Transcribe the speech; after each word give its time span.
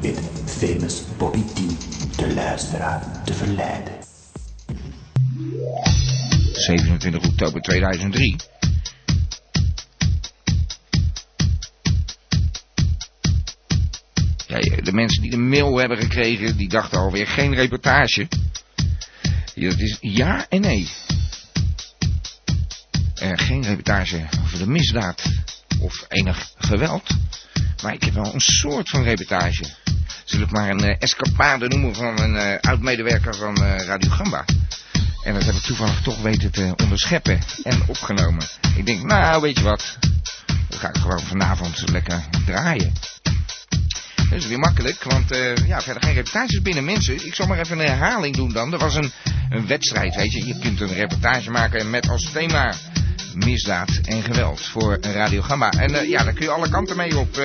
weet 0.00 0.20
famous 0.46 1.02
Bobby 1.16 1.42
T 1.42 1.56
de 2.16 2.34
luisteraar 2.34 3.24
te 3.24 3.34
verleiden. 3.34 3.92
27 6.52 7.24
oktober 7.26 7.60
2003. 7.60 8.36
Ja, 14.46 14.58
de 14.82 14.92
mensen 14.92 15.22
die 15.22 15.30
de 15.30 15.36
mail 15.36 15.78
hebben 15.78 15.98
gekregen, 15.98 16.56
die 16.56 16.68
dachten 16.68 16.98
alweer 16.98 17.26
geen 17.26 17.54
reportage. 17.54 18.28
Ja, 19.54 19.72
is 19.76 19.98
ja 20.00 20.46
en 20.48 20.60
nee. 20.60 20.88
Geen 23.14 23.62
reportage 23.62 24.26
over 24.44 24.58
de 24.58 24.66
misdaad 24.66 25.22
of 25.80 26.04
enig 26.08 26.52
geweld. 26.58 27.10
Maar 27.82 27.94
ik 27.94 28.02
heb 28.02 28.14
wel 28.14 28.34
een 28.34 28.40
soort 28.40 28.88
van 28.88 29.02
reportage. 29.02 29.64
Zullen 30.24 30.46
ik 30.46 30.52
maar 30.52 30.70
een 30.70 30.84
uh, 30.84 30.94
escapade 30.98 31.68
noemen 31.68 31.94
van 31.94 32.18
een 32.18 32.34
uh, 32.34 32.54
oud-medewerker 32.60 33.34
van 33.34 33.58
Radio 33.62 34.10
Gamba. 34.10 34.44
En 35.24 35.34
dat 35.34 35.44
heb 35.44 35.54
ik 35.54 35.62
toevallig 35.62 36.00
toch 36.00 36.22
weten 36.22 36.50
te 36.50 36.74
onderscheppen 36.82 37.38
en 37.62 37.82
opgenomen. 37.86 38.46
Ik 38.76 38.86
denk, 38.86 39.02
nou, 39.02 39.40
weet 39.40 39.58
je 39.58 39.64
wat. 39.64 39.98
Dan 40.68 40.78
ga 40.78 40.88
ik 40.88 40.96
gewoon 40.96 41.20
vanavond 41.20 41.90
lekker 41.90 42.22
draaien. 42.46 42.92
Dat 44.30 44.42
is 44.42 44.46
weer 44.46 44.58
makkelijk, 44.58 45.02
want 45.02 45.32
uh, 45.32 45.56
ja, 45.56 45.80
verder 45.80 46.02
geen 46.02 46.14
reportages 46.14 46.62
binnen 46.62 46.84
mensen. 46.84 47.26
Ik 47.26 47.34
zal 47.34 47.46
maar 47.46 47.58
even 47.58 47.78
een 47.78 47.86
herhaling 47.86 48.36
doen 48.36 48.52
dan. 48.52 48.72
Er 48.72 48.78
was 48.78 48.94
een, 48.94 49.12
een 49.50 49.66
wedstrijd, 49.66 50.14
weet 50.14 50.32
je. 50.32 50.46
Je 50.46 50.58
kunt 50.58 50.80
een 50.80 50.94
reportage 50.94 51.50
maken 51.50 51.90
met 51.90 52.08
als 52.08 52.30
thema 52.32 52.74
misdaad 53.34 53.90
en 54.04 54.22
geweld 54.22 54.60
voor 54.60 54.98
Radio 55.00 55.42
Gamma. 55.42 55.70
En 55.70 56.08
ja, 56.08 56.24
daar 56.24 56.32
kun 56.32 56.44
je 56.44 56.50
alle 56.50 56.68
kanten 56.68 56.96
mee 56.96 57.18
op. 57.18 57.36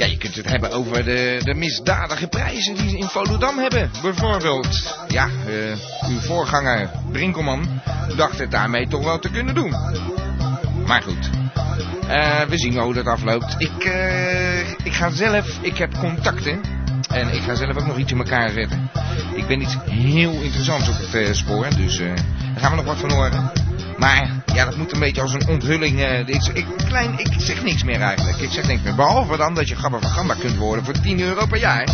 ja, 0.00 0.06
je 0.06 0.16
kunt 0.16 0.34
het 0.34 0.48
hebben 0.48 0.72
over 0.72 1.04
de, 1.04 1.40
de 1.44 1.54
misdadige 1.54 2.28
prijzen 2.28 2.74
die 2.74 2.88
ze 2.88 2.98
in 2.98 3.08
Volendam 3.08 3.58
hebben. 3.58 3.90
Bijvoorbeeld, 4.02 4.96
ja, 5.08 5.28
uh, 5.48 6.10
uw 6.10 6.18
voorganger 6.18 6.90
Brinkelman 7.12 7.80
dacht 8.16 8.38
het 8.38 8.50
daarmee 8.50 8.88
toch 8.88 9.04
wel 9.04 9.18
te 9.18 9.30
kunnen 9.30 9.54
doen. 9.54 9.70
Maar 10.86 11.02
goed, 11.02 11.30
uh, 12.08 12.40
we 12.40 12.58
zien 12.58 12.78
hoe 12.78 12.94
dat 12.94 13.06
afloopt. 13.06 13.54
Ik, 13.58 13.84
uh, 13.84 14.68
ik 14.68 14.92
ga 14.92 15.10
zelf, 15.10 15.58
ik 15.60 15.76
heb 15.76 15.98
contacten. 15.98 16.60
En 17.08 17.34
ik 17.34 17.42
ga 17.42 17.54
zelf 17.54 17.76
ook 17.76 17.86
nog 17.86 17.98
iets 17.98 18.12
in 18.12 18.18
elkaar 18.18 18.50
zetten. 18.50 18.90
Ik 19.34 19.46
ben 19.46 19.60
iets 19.60 19.76
heel 19.84 20.32
interessants 20.32 20.88
op 20.88 20.94
het 20.98 21.36
spoor, 21.36 21.68
dus 21.76 21.98
daar 21.98 22.16
gaan 22.56 22.70
we 22.70 22.76
nog 22.76 22.84
wat 22.84 22.98
van 22.98 23.10
horen. 23.10 23.69
Maar 24.00 24.42
ja, 24.54 24.64
dat 24.64 24.76
moet 24.76 24.92
een 24.92 25.00
beetje 25.00 25.20
als 25.20 25.32
een 25.32 25.48
onthulling. 25.48 25.98
Uh, 25.98 26.18
ik, 26.18 26.44
ik, 26.52 26.66
klein, 26.86 27.18
ik 27.18 27.28
zeg 27.38 27.62
niks 27.62 27.84
meer 27.84 28.00
eigenlijk. 28.00 28.38
Ik 28.38 28.50
zeg 28.50 28.66
niks 28.66 28.82
meer. 28.82 28.94
Behalve 28.94 29.36
dan 29.36 29.54
dat 29.54 29.68
je 29.68 29.76
Gabba 29.76 29.98
van 29.98 30.10
Gamba 30.10 30.34
kunt 30.34 30.56
worden 30.56 30.84
voor 30.84 31.00
10 31.00 31.20
euro 31.20 31.46
per 31.46 31.58
jaar. 31.58 31.84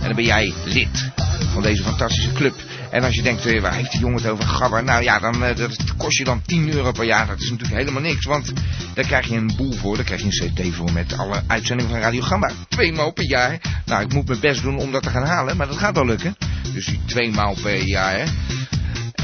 En 0.00 0.06
dan 0.06 0.14
ben 0.14 0.24
jij 0.24 0.54
lid 0.64 1.10
van 1.52 1.62
deze 1.62 1.82
fantastische 1.82 2.32
club. 2.32 2.54
En 2.90 3.04
als 3.04 3.14
je 3.14 3.22
denkt, 3.22 3.46
uh, 3.46 3.60
waar 3.60 3.74
heeft 3.74 3.90
die 3.90 4.00
jongen 4.00 4.22
het 4.22 4.30
over 4.30 4.44
Gabba? 4.44 4.80
Nou 4.80 5.02
ja, 5.02 5.18
dan, 5.18 5.42
uh, 5.42 5.56
dat 5.56 5.76
kost 5.96 6.18
je 6.18 6.24
dan 6.24 6.42
10 6.46 6.72
euro 6.72 6.92
per 6.92 7.04
jaar. 7.04 7.26
Dat 7.26 7.40
is 7.40 7.50
natuurlijk 7.50 7.78
helemaal 7.78 8.02
niks. 8.02 8.24
Want 8.24 8.52
daar 8.94 9.06
krijg 9.06 9.26
je 9.26 9.36
een 9.36 9.52
boel 9.56 9.72
voor. 9.72 9.96
Daar 9.96 10.04
krijg 10.04 10.20
je 10.20 10.26
een 10.26 10.52
cd 10.52 10.74
voor 10.74 10.92
met 10.92 11.18
alle 11.18 11.42
uitzendingen 11.46 11.92
van 11.92 12.00
Radio 12.00 12.22
Gamba. 12.22 12.50
Twee 12.68 12.92
maal 12.92 13.12
per 13.12 13.24
jaar. 13.24 13.58
Nou, 13.84 14.02
ik 14.02 14.12
moet 14.12 14.28
mijn 14.28 14.40
best 14.40 14.62
doen 14.62 14.78
om 14.78 14.92
dat 14.92 15.02
te 15.02 15.10
gaan 15.10 15.26
halen. 15.26 15.56
Maar 15.56 15.66
dat 15.66 15.76
gaat 15.76 15.94
wel 15.94 16.06
lukken. 16.06 16.36
Dus 16.72 16.86
die 16.86 17.00
twee 17.04 17.30
maal 17.30 17.56
per 17.62 17.82
jaar, 17.82 18.18
hè. 18.18 18.24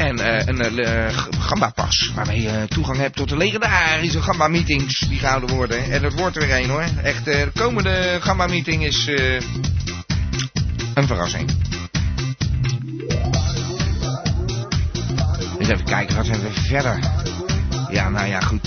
En 0.02 0.18
uh, 0.20 0.46
een 0.46 0.78
uh, 0.78 1.18
Gamba-pas, 1.38 2.12
waarmee 2.14 2.42
je 2.42 2.64
toegang 2.68 2.98
hebt 2.98 3.16
tot 3.16 3.28
de 3.28 3.36
legendarische 3.36 4.22
Gamba-meetings 4.22 4.98
die 4.98 5.18
gehouden 5.18 5.54
worden. 5.54 5.90
En 5.90 6.02
dat 6.02 6.14
wordt 6.14 6.36
er 6.36 6.46
weer 6.46 6.56
een 6.56 6.70
hoor. 6.70 6.84
Echt, 7.02 7.24
de 7.24 7.50
komende 7.54 8.18
Gamba-meeting 8.20 8.84
is 8.84 9.06
een 10.94 11.06
verrassing. 11.06 11.50
Eens 15.58 15.68
even 15.68 15.84
kijken, 15.84 16.16
wat 16.16 16.26
hebben 16.26 16.52
we 16.52 16.60
verder? 16.60 16.98
Ja, 17.90 18.08
nou 18.08 18.26
ja, 18.26 18.40
goed. 18.40 18.66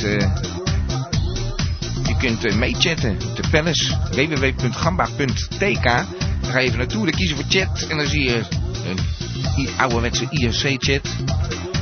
je 2.03 2.15
kunt 2.17 2.55
meechatten 2.55 3.17
op 3.29 3.35
de 3.35 3.43
palace 3.51 3.97
www.gamba.tk. 4.11 5.83
Daar 5.83 6.05
ga 6.41 6.59
je 6.59 6.65
even 6.65 6.77
naartoe, 6.77 7.05
dan 7.05 7.15
kiezen 7.15 7.35
voor 7.35 7.45
chat 7.49 7.87
en 7.89 7.97
dan 7.97 8.07
zie 8.07 8.23
je 8.23 8.64
een 8.85 9.69
ouderwetse 9.77 10.27
IRC-chat. 10.29 11.15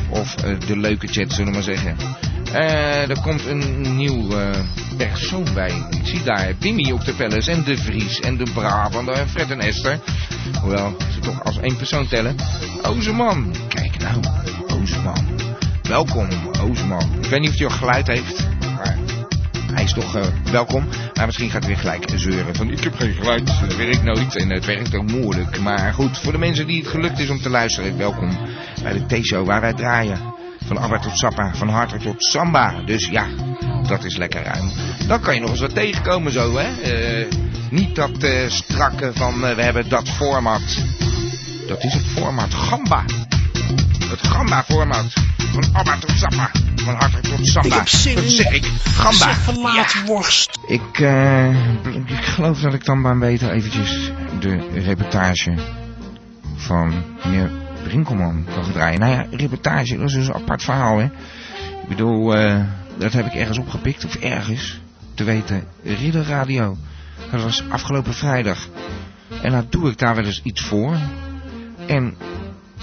Of 0.10 0.36
uh, 0.46 0.60
de 0.68 0.78
leuke 0.78 1.08
chat, 1.08 1.32
zullen 1.32 1.46
we 1.46 1.52
maar 1.52 1.64
zeggen. 1.64 1.96
Uh, 2.54 3.10
er 3.10 3.22
komt 3.22 3.46
een 3.46 3.96
nieuw 3.98 4.32
uh, 4.32 4.50
persoon 4.98 5.48
bij. 5.54 5.86
Ik 5.90 6.08
zie 6.08 6.24
daar 6.24 6.54
Wimmy 6.60 6.92
op 6.92 7.06
de 7.06 7.14
Palace 7.14 7.52
en 7.52 7.64
De 7.64 7.78
Vries 7.78 8.20
en 8.20 8.38
De 8.38 8.52
Brabant 8.54 9.10
en 9.10 9.30
Fred 9.30 9.52
en 9.52 9.60
Esther. 9.60 10.00
Hoewel 10.62 10.96
ze 11.14 11.20
toch 11.20 11.44
als 11.44 11.60
één 11.60 11.78
persoon 11.78 12.08
tellen. 12.08 12.36
Ozeman. 12.82 13.56
Kijk 13.68 13.98
nou, 14.00 14.24
Ozeman. 14.82 15.26
Welkom, 15.84 16.28
Ozeman. 16.62 17.10
Ik 17.22 17.30
weet 17.30 17.40
niet 17.40 17.50
of 17.50 17.58
hij 17.58 17.68
al 17.68 17.74
geluid 17.74 18.08
heeft. 18.08 18.48
Hij 19.74 19.84
is 19.84 19.94
toch 19.94 20.16
uh, 20.16 20.24
welkom. 20.52 20.88
Maar 21.14 21.26
misschien 21.26 21.50
gaat 21.50 21.64
hij 21.64 21.70
weer 21.74 21.80
gelijk 21.80 22.10
zeuren 22.16 22.56
van 22.56 22.72
ik 22.72 22.84
heb 22.84 22.96
geen 22.96 23.14
geluid, 23.14 23.46
dat 23.46 23.76
werkt 23.76 24.04
nooit 24.04 24.36
en 24.36 24.50
het 24.50 24.66
werkt 24.66 24.96
ook 24.96 25.12
moeilijk. 25.12 25.60
Maar 25.60 25.94
goed, 25.94 26.18
voor 26.18 26.32
de 26.32 26.38
mensen 26.38 26.68
die 26.68 26.80
het 26.82 26.88
gelukt 26.88 27.20
is 27.20 27.30
om 27.30 27.42
te 27.42 27.50
luisteren, 27.50 27.98
welkom 27.98 28.38
bij 28.82 28.94
de 28.94 29.06
T-show 29.06 29.46
waar 29.46 29.62
wij 29.62 29.74
draaien. 29.74 30.34
Van 30.66 30.80
Abba 30.80 31.00
tot 31.00 31.18
Sappa, 31.18 31.56
van 31.56 31.70
Harter 31.70 32.00
tot 32.00 32.24
Samba. 32.24 32.82
Dus 32.86 33.08
ja, 33.08 33.28
dat 33.88 34.04
is 34.04 34.18
lekker 34.18 34.44
ruim. 34.44 34.72
Dan 35.08 35.20
kan 35.20 35.34
je 35.34 35.42
nog 35.42 35.50
eens 35.50 35.60
wat 35.60 35.74
tegenkomen 35.74 36.32
zo, 36.32 36.58
hè. 36.58 36.70
Uh, 37.22 37.28
niet 37.70 37.96
dat 37.96 38.24
uh, 38.24 38.50
strakke 38.50 39.12
van 39.14 39.40
we 39.40 39.62
hebben 39.62 39.90
dat 39.90 40.10
format. 40.10 40.84
Dat 41.68 41.84
is 41.84 41.94
het 41.94 42.06
format 42.06 42.54
Gamba. 42.54 43.04
Het 44.10 44.28
Gamba-format. 44.28 45.14
Van 45.38 45.64
Abba 45.74 45.98
tot 45.98 46.12
Sappa. 46.18 46.73
Van 46.84 46.96
Harter 46.96 47.22
tot 47.22 47.48
Samba. 47.48 47.68
Ik 47.68 47.74
heb 47.74 47.88
zin 47.88 48.16
dat 48.16 48.24
zeg 48.24 48.52
ik. 48.52 48.66
Gamba. 48.84 49.12
Zeg 49.12 49.38
verlaat 49.38 49.92
ja. 49.92 50.04
worst. 50.06 50.60
Ik, 50.68 51.00
uh, 51.00 51.76
ik 52.06 52.24
geloof 52.24 52.60
dat 52.60 52.74
ik 52.74 52.86
dan 52.86 53.02
maar 53.02 53.18
beter 53.18 53.52
eventjes 53.52 54.12
de 54.40 54.70
reportage 54.74 55.58
van 56.56 57.04
meneer 57.24 57.52
Brinkelman 57.84 58.46
kan 58.54 58.72
draaien. 58.72 59.00
Nou 59.00 59.12
ja, 59.12 59.26
reportage, 59.32 59.98
dat 59.98 60.08
is 60.08 60.14
dus 60.14 60.28
een 60.28 60.34
apart 60.34 60.64
verhaal, 60.64 60.98
hè. 60.98 61.06
Ik 61.82 61.88
bedoel, 61.88 62.38
uh, 62.38 62.64
dat 62.98 63.14
heb 63.14 63.26
ik 63.26 63.34
ergens 63.34 63.58
opgepikt, 63.58 64.06
of 64.06 64.16
ergens, 64.16 64.82
te 65.14 65.24
weten, 65.24 65.64
Ridderradio. 65.84 66.78
Dat 67.32 67.44
was 67.44 67.64
afgelopen 67.70 68.14
vrijdag. 68.14 68.68
En 69.42 69.52
nou 69.52 69.66
doe 69.70 69.90
ik 69.90 69.98
daar 69.98 70.16
wel 70.16 70.26
eens 70.26 70.42
iets 70.44 70.62
voor. 70.62 70.98
En 71.88 72.18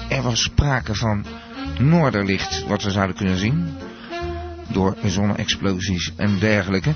er 0.09 0.23
was 0.23 0.43
sprake 0.43 0.95
van 0.95 1.25
noorderlicht, 1.79 2.67
wat 2.67 2.83
we 2.83 2.91
zouden 2.91 3.17
kunnen 3.17 3.37
zien. 3.37 3.69
Door 4.73 4.97
zonne-explosies 5.05 6.13
en 6.17 6.39
dergelijke. 6.39 6.93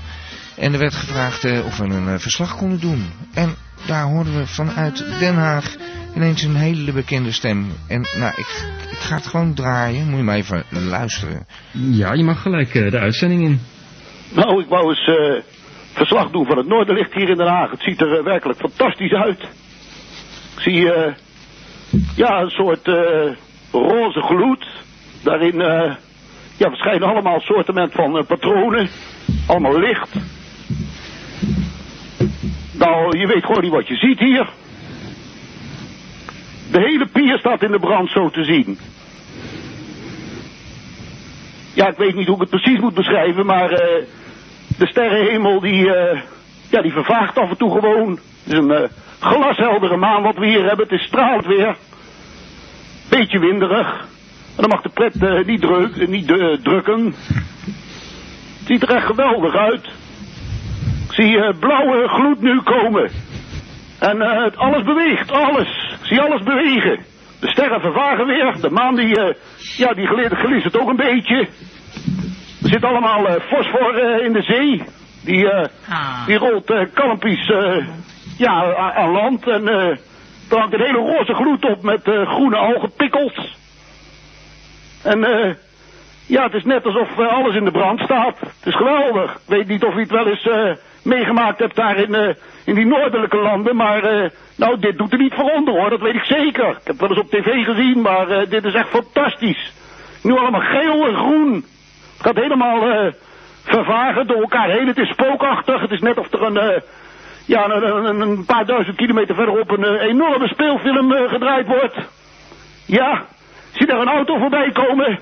En 0.57 0.73
er 0.73 0.79
werd 0.79 0.93
gevraagd 0.93 1.43
uh, 1.43 1.65
of 1.65 1.77
we 1.77 1.83
een 1.83 2.07
uh, 2.07 2.17
verslag 2.17 2.57
konden 2.57 2.79
doen. 2.79 3.05
En 3.33 3.55
daar 3.87 4.03
hoorden 4.03 4.37
we 4.37 4.47
vanuit 4.47 5.19
Den 5.19 5.35
Haag 5.35 5.75
ineens 6.15 6.43
een 6.43 6.55
hele 6.55 6.91
bekende 6.91 7.31
stem. 7.31 7.71
En 7.87 8.07
nou, 8.17 8.33
ik, 8.35 8.65
ik 8.91 8.97
ga 8.97 9.15
het 9.15 9.27
gewoon 9.27 9.53
draaien. 9.53 10.09
Moet 10.09 10.17
je 10.17 10.23
maar 10.23 10.35
even 10.35 10.63
luisteren. 10.69 11.45
Ja, 11.71 12.13
je 12.13 12.23
mag 12.23 12.41
gelijk 12.41 12.73
uh, 12.73 12.91
de 12.91 12.99
uitzending 12.99 13.43
in. 13.43 13.59
Nou, 14.33 14.61
ik 14.61 14.69
wou 14.69 14.89
eens 14.89 15.09
verslag 15.93 16.31
doen 16.31 16.45
van 16.45 16.57
het 16.57 16.67
Noorderlicht 16.67 17.13
hier 17.13 17.29
in 17.29 17.37
Den 17.37 17.47
Haag. 17.47 17.71
Het 17.71 17.81
ziet 17.81 18.01
er 18.01 18.23
werkelijk 18.23 18.59
fantastisch 18.59 19.13
uit. 19.13 19.41
Ik 20.55 20.61
zie 20.61 20.91
ja, 22.15 22.41
een 22.41 22.49
soort 22.49 22.87
roze 23.71 24.21
gloed. 24.21 24.67
Daarin 25.23 25.61
ja, 26.57 26.69
verschijnen 26.69 27.07
allemaal 27.07 27.39
soorten 27.39 27.89
van 27.91 28.25
patronen. 28.25 28.89
Allemaal 29.47 29.79
licht. 29.79 30.09
Nou, 32.71 33.17
je 33.17 33.27
weet 33.27 33.45
gewoon 33.45 33.61
niet 33.61 33.71
wat 33.71 33.87
je 33.87 33.95
ziet 33.95 34.19
hier. 34.19 34.49
De 36.71 36.79
hele 36.79 37.05
pier 37.05 37.37
staat 37.37 37.63
in 37.63 37.71
de 37.71 37.79
brand 37.79 38.09
zo 38.09 38.29
te 38.29 38.43
zien. 38.43 38.79
Ja, 41.73 41.87
ik 41.87 41.97
weet 41.97 42.15
niet 42.15 42.27
hoe 42.27 42.35
ik 42.35 42.41
het 42.41 42.61
precies 42.61 42.79
moet 42.79 42.93
beschrijven, 42.93 43.45
maar 43.45 43.71
uh, 43.71 43.79
de 44.77 44.87
sterrenhemel 44.87 45.59
die, 45.59 45.85
uh, 45.85 46.21
ja, 46.69 46.81
die 46.81 46.91
vervaagt 46.91 47.37
af 47.37 47.49
en 47.49 47.57
toe 47.57 47.71
gewoon. 47.71 48.09
Het 48.09 48.53
is 48.53 48.57
een 48.57 48.71
uh, 48.71 48.89
glasheldere 49.19 49.97
maan 49.97 50.23
wat 50.23 50.35
we 50.35 50.45
hier 50.45 50.65
hebben. 50.65 50.87
Het 50.87 50.99
is 50.99 51.05
stralend 51.05 51.45
weer. 51.45 51.75
Beetje 53.09 53.39
winderig. 53.39 54.07
En 54.55 54.61
dan 54.61 54.69
mag 54.69 54.81
de 54.81 54.89
pret 54.89 55.23
eh, 55.23 55.45
niet, 55.45 55.61
druk, 55.61 56.07
niet 56.07 56.31
eh, 56.31 56.47
drukken. 56.63 57.05
Het 57.05 58.65
ziet 58.67 58.81
er 58.81 58.95
echt 58.95 59.05
geweldig 59.05 59.55
uit. 59.55 59.85
Ik 61.07 61.13
zie 61.13 61.37
eh, 61.41 61.59
blauwe 61.59 62.07
gloed 62.07 62.41
nu 62.41 62.61
komen. 62.61 63.09
En 63.99 64.21
eh, 64.21 64.43
het 64.43 64.57
alles 64.57 64.83
beweegt, 64.83 65.31
alles. 65.31 65.67
Ik 65.99 66.05
zie 66.05 66.19
alles 66.21 66.41
bewegen. 66.43 66.99
De 67.39 67.47
sterren 67.47 67.81
vervagen 67.81 68.25
weer. 68.25 68.55
De 68.61 68.69
maan 68.69 68.95
die, 68.95 69.15
eh, 69.19 69.35
ja, 69.77 69.93
die 69.93 70.07
glinstert 70.07 70.79
ook 70.79 70.89
een 70.89 70.95
beetje. 70.95 71.47
Er 72.63 72.69
zit 72.69 72.83
allemaal 72.83 73.27
eh, 73.27 73.41
fosfor 73.41 73.95
eh, 73.97 74.25
in 74.25 74.33
de 74.33 74.41
zee. 74.41 74.83
Die, 75.23 75.49
eh, 75.51 75.65
Ah. 75.89 76.25
die 76.25 76.37
rolt 76.37 76.69
eh 76.71 76.81
kalmpies 76.93 77.49
eh, 77.49 77.87
ja, 78.37 78.75
aan 78.95 79.11
land. 79.11 79.47
En 79.47 79.67
eh 79.67 79.97
er 80.49 80.57
hangt 80.57 80.73
een 80.73 80.85
hele 80.85 80.97
roze 80.97 81.33
gloed 81.33 81.65
op 81.65 81.81
met 81.83 82.03
eh, 82.03 82.27
groene 82.27 82.55
algenpikkels. 82.55 83.55
En 85.05 85.23
eh 85.23 85.55
ja, 86.27 86.43
het 86.43 86.53
is 86.53 86.63
net 86.63 86.85
alsof 86.85 87.19
eh, 87.19 87.27
alles 87.27 87.55
in 87.55 87.65
de 87.65 87.71
brand 87.71 87.99
staat. 87.99 88.39
Het 88.39 88.65
is 88.65 88.75
geweldig. 88.75 89.33
Ik 89.33 89.39
weet 89.45 89.67
niet 89.67 89.83
of 89.83 89.93
je 89.93 89.99
het 89.99 90.11
wel 90.11 90.27
eens 90.27 90.47
eh, 90.47 90.71
meegemaakt 91.03 91.59
hebt 91.59 91.75
daar 91.75 91.97
in, 91.97 92.15
eh, 92.15 92.35
in 92.65 92.75
die 92.75 92.85
noordelijke 92.85 93.37
landen. 93.37 93.75
Maar 93.75 94.31
nou, 94.55 94.79
dit 94.79 94.97
doet 94.97 95.11
er 95.11 95.17
niet 95.17 95.33
voor 95.33 95.51
onder 95.51 95.73
hoor, 95.73 95.89
dat 95.89 95.99
weet 95.99 96.15
ik 96.15 96.23
zeker. 96.23 96.69
Ik 96.69 96.75
heb 96.83 96.87
het 96.87 96.99
wel 96.99 97.09
eens 97.09 97.19
op 97.19 97.29
tv 97.29 97.65
gezien, 97.65 98.01
maar 98.01 98.49
dit 98.49 98.63
is 98.63 98.73
echt 98.73 98.89
fantastisch. 98.89 99.73
Nu 100.23 100.37
allemaal 100.37 100.61
geel 100.61 101.07
en 101.07 101.15
groen. 101.15 101.53
Het 101.53 102.25
gaat 102.25 102.35
helemaal 102.35 103.11
vervagen 103.63 104.27
door 104.27 104.41
elkaar 104.41 104.69
heen. 104.69 104.87
Het 104.87 104.97
is 104.97 105.09
spookachtig. 105.09 105.81
Het 105.81 105.91
is 105.91 106.01
net 106.01 106.17
of 106.17 106.33
er 106.33 106.41
een, 106.41 106.81
ja, 107.45 107.69
een, 107.69 108.21
een, 108.21 108.45
paar 108.45 108.65
duizend 108.65 108.95
kilometer 108.95 109.35
verderop 109.35 109.71
een 109.71 109.99
enorme 109.99 110.47
speelfilm 110.47 111.11
gedraaid 111.11 111.67
wordt. 111.67 111.95
Ja, 112.85 113.25
zie 113.75 113.85
daar 113.85 113.99
een 113.99 114.07
auto 114.07 114.37
voorbij 114.37 114.71
komen. 114.71 115.19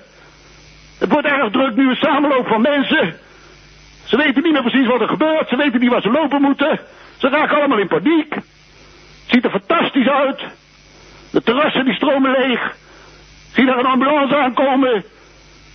Het 1.00 1.12
wordt 1.12 1.28
erg 1.28 1.52
druk 1.52 1.76
nu, 1.76 1.90
een 1.90 1.96
samenloop 1.96 2.48
van 2.48 2.62
mensen. 2.62 3.16
Ze 4.04 4.18
weten 4.18 4.44
niet 4.44 4.52
meer 4.52 4.62
precies 4.62 4.88
wat 4.88 5.02
er 5.02 5.08
gebeurt. 5.08 5.50
Ze 5.50 5.56
weten 5.56 5.80
niet 5.80 5.90
waar 5.90 6.02
ze 6.02 6.12
lopen 6.12 6.42
moeten. 6.42 6.80
Ze 7.18 7.30
raken 7.30 7.58
allemaal 7.58 7.78
in 7.78 7.88
paniek. 7.88 8.34
Het 8.34 8.44
ziet 9.26 9.44
er 9.44 9.50
fantastisch 9.50 10.08
uit. 10.08 10.42
De 11.32 11.42
terrassen 11.44 11.86
die 11.86 11.94
stromen 11.94 12.32
leeg. 12.32 12.76
Zie 13.54 13.66
daar 13.66 13.80
een 13.80 13.86
ambulance 13.86 14.38
aankomen. 14.38 15.04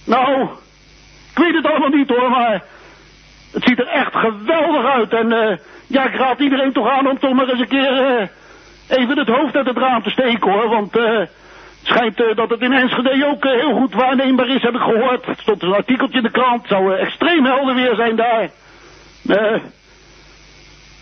Nou, 0.05 0.49
ik 1.31 1.39
weet 1.39 1.55
het 1.55 1.67
allemaal 1.67 1.89
niet 1.89 2.09
hoor, 2.09 2.31
maar 2.31 2.63
het 3.53 3.65
ziet 3.65 3.79
er 3.79 3.87
echt 3.87 4.15
geweldig 4.15 4.85
uit. 4.85 5.13
En 5.13 5.33
eh, 5.33 5.57
ja, 5.87 6.05
ik 6.05 6.15
raad 6.15 6.39
iedereen 6.39 6.73
toch 6.73 6.89
aan 6.89 7.09
om 7.09 7.19
toch 7.19 7.35
maar 7.35 7.49
eens 7.49 7.61
een 7.61 7.69
keer 7.69 8.07
eh, 8.07 8.29
even 8.99 9.19
het 9.19 9.29
hoofd 9.29 9.57
uit 9.57 9.67
het 9.67 9.79
raam 9.79 10.03
te 10.03 10.11
steken 10.11 10.51
hoor. 10.51 10.69
Want 10.69 10.97
eh, 10.97 11.21
schijnt 11.89 12.21
eh, 12.21 12.37
dat 12.37 12.51
het 12.51 12.61
in 12.61 12.73
Enschede 12.73 13.27
ook 13.27 13.45
eh, 13.45 13.53
heel 13.53 13.75
goed 13.75 13.95
waarneembaar 13.95 14.49
is, 14.49 14.63
heb 14.63 14.75
ik 14.75 14.81
gehoord. 14.81 15.27
Er 15.27 15.35
stond 15.39 15.63
een 15.63 15.73
artikeltje 15.73 16.17
in 16.17 16.23
de 16.23 16.31
krant. 16.31 16.61
Het 16.61 16.71
zou 16.71 16.95
eh, 16.95 17.03
extreem 17.03 17.45
helder 17.45 17.75
weer 17.75 17.95
zijn 17.95 18.17
daar. 18.17 18.49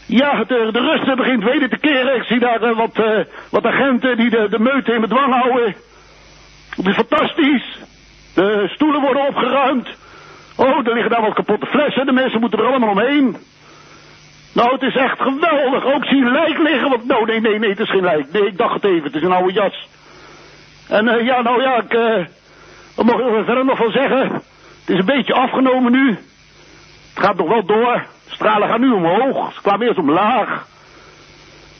Ja, 0.06 0.40
eh, 0.40 0.46
de 0.46 0.80
rust 0.80 1.16
begint 1.16 1.44
weder 1.44 1.68
te 1.68 1.78
keren. 1.78 2.16
Ik 2.16 2.22
zie 2.22 2.38
daar 2.38 2.74
wat, 2.74 3.00
wat 3.50 3.64
agenten 3.64 4.16
die 4.16 4.30
de, 4.30 4.46
de 4.50 4.58
meute 4.58 4.92
in 4.92 5.00
bedwang 5.00 5.32
houden. 5.32 5.74
Het 6.76 6.86
is 6.86 6.94
fantastisch. 6.94 7.78
De 8.34 8.68
stoelen 8.74 9.00
worden 9.00 9.28
opgeruimd. 9.28 9.88
Oh, 10.56 10.86
er 10.86 10.92
liggen 10.92 11.10
daar 11.10 11.22
wat 11.22 11.34
kapotte 11.34 11.66
flessen. 11.66 12.06
De 12.06 12.12
mensen 12.12 12.40
moeten 12.40 12.58
er 12.58 12.66
allemaal 12.66 12.90
omheen. 12.90 13.36
Nou, 14.52 14.72
het 14.72 14.82
is 14.82 14.94
echt 14.94 15.20
geweldig. 15.20 15.84
Ook 15.84 16.04
zie 16.04 16.30
lijk 16.30 16.58
liggen. 16.58 16.88
Want, 16.88 17.04
nou, 17.04 17.24
nee, 17.24 17.40
nee, 17.40 17.58
nee, 17.58 17.70
het 17.70 17.80
is 17.80 17.90
geen 17.90 18.04
lijk. 18.04 18.32
Nee, 18.32 18.46
ik 18.46 18.58
dacht 18.58 18.74
het 18.74 18.84
even. 18.84 19.04
Het 19.04 19.14
is 19.14 19.22
een 19.22 19.32
oude 19.32 19.52
jas. 19.52 19.88
En 20.88 21.08
eh, 21.08 21.24
ja, 21.26 21.42
nou 21.42 21.62
ja, 21.62 21.76
ik... 21.76 21.92
eh 21.92 22.24
wat 22.96 23.04
mag 23.06 23.14
ik 23.20 23.26
er 23.26 23.44
verder 23.44 23.64
nog 23.64 23.76
van 23.76 23.90
zeggen? 23.90 24.32
Het 24.32 24.94
is 24.94 24.98
een 24.98 25.04
beetje 25.04 25.34
afgenomen 25.34 25.92
nu. 25.92 26.08
Het 27.14 27.24
gaat 27.24 27.36
nog 27.36 27.48
wel 27.48 27.64
door. 27.64 28.04
Stralen 28.26 28.68
gaan 28.68 28.80
nu 28.80 28.90
omhoog. 28.90 29.52
Ze 29.54 29.60
kwamen 29.60 29.86
eerst 29.86 29.98
omlaag. 29.98 30.66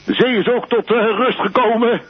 De 0.05 0.13
zee 0.13 0.37
is 0.37 0.47
ook 0.49 0.67
tot 0.67 0.91
eh, 0.91 0.97
rust 0.97 1.39
gekomen. 1.39 2.01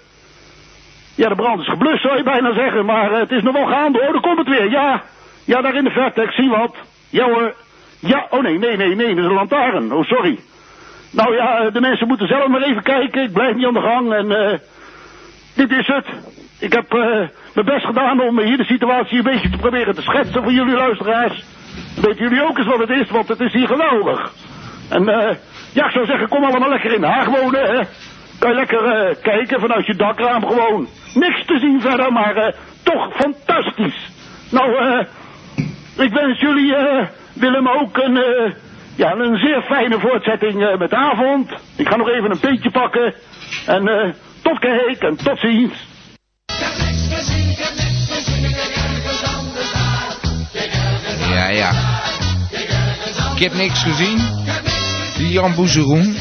Ja, 1.15 1.29
de 1.29 1.35
brand 1.35 1.59
is 1.59 1.67
geblust, 1.67 2.01
zou 2.01 2.17
je 2.17 2.23
bijna 2.23 2.53
zeggen. 2.53 2.85
Maar 2.85 3.11
het 3.11 3.31
is 3.31 3.41
nog 3.43 3.53
wel 3.53 3.65
gaande 3.67 3.99
hoor. 4.03 4.11
Dan 4.11 4.21
komt 4.21 4.37
het 4.37 4.47
weer. 4.47 4.69
Ja, 4.71 5.03
ja, 5.45 5.61
daar 5.61 5.75
in 5.75 5.83
de 5.83 5.89
verte. 5.89 6.21
Ik 6.21 6.31
zie 6.31 6.49
wat. 6.49 6.75
Ja 7.09 7.25
hoor. 7.25 7.53
Ja, 7.99 8.27
oh 8.29 8.41
nee, 8.41 8.57
nee, 8.57 8.77
nee, 8.77 8.95
nee. 8.95 9.07
Dat 9.07 9.17
is 9.17 9.23
een 9.23 9.33
lantaarn. 9.33 9.93
Oh, 9.93 10.03
sorry. 10.03 10.39
Nou 11.11 11.35
ja, 11.35 11.69
de 11.69 11.81
mensen 11.81 12.07
moeten 12.07 12.27
zelf 12.27 12.47
maar 12.47 12.61
even 12.61 12.83
kijken. 12.83 13.23
Ik 13.23 13.33
blijf 13.33 13.55
niet 13.55 13.65
aan 13.65 13.73
de 13.73 13.81
gang. 13.81 14.13
En 14.13 14.59
dit 15.55 15.71
is 15.71 15.87
het. 15.87 16.05
Ik 16.59 16.73
heb 16.73 16.93
eh, 16.93 17.27
mijn 17.53 17.65
best 17.65 17.85
gedaan 17.85 18.21
om 18.21 18.39
hier 18.39 18.57
de 18.57 18.63
situatie 18.63 19.17
een 19.17 19.23
beetje 19.23 19.49
te 19.49 19.57
proberen 19.57 19.95
te 19.95 20.01
schetsen 20.01 20.43
voor 20.43 20.51
jullie 20.51 20.75
luisteraars. 20.75 21.43
Weten 21.95 22.23
jullie 22.23 22.43
ook 22.43 22.57
eens 22.57 22.67
wat 22.67 22.79
het 22.79 22.89
is, 22.89 23.09
want 23.09 23.27
het 23.27 23.39
is 23.39 23.53
hier 23.53 23.67
geweldig. 23.67 24.31
En 24.89 25.09
eh, 25.09 25.35
ja, 25.73 25.85
ik 25.85 25.91
zou 25.91 26.05
zeggen, 26.05 26.27
kom 26.27 26.43
allemaal 26.43 26.69
lekker 26.69 26.93
in 26.93 27.03
Haag 27.03 27.25
wonen, 27.25 27.61
hè. 27.61 27.81
Kan 28.39 28.49
je 28.49 28.55
lekker 28.55 28.83
eh, 28.83 29.15
kijken 29.21 29.59
vanuit 29.59 29.85
je 29.85 29.95
dakraam 29.95 30.45
gewoon. 30.45 30.87
Niks 31.13 31.45
te 31.45 31.59
zien 31.59 31.81
verder, 31.81 32.11
maar 32.11 32.53
toch 32.83 33.13
fantastisch. 33.15 34.09
Nou, 34.51 35.05
ik 35.97 36.13
wens 36.13 36.39
jullie, 36.39 36.75
Willem, 37.33 37.67
ook 37.67 37.97
een, 37.97 38.19
ja, 38.95 39.11
een 39.15 39.37
zeer 39.37 39.61
fijne 39.61 39.99
voortzetting 39.99 40.77
met 40.77 40.93
avond. 40.93 41.51
Ik 41.75 41.87
ga 41.87 41.95
nog 41.95 42.09
even 42.09 42.31
een 42.31 42.39
peetje 42.39 42.71
pakken. 42.71 43.13
En 43.65 44.15
tot 44.41 44.59
kijk 44.59 45.01
en 45.01 45.15
tot 45.15 45.39
ziens. 45.39 45.86
Ja, 51.37 51.47
ja. 51.47 51.71
Ik 53.35 53.39
heb 53.43 53.53
niks 53.53 53.83
gezien. 53.83 54.17
Die 55.17 55.31
Jan 55.31 55.55
Boezeroen. 55.55 56.17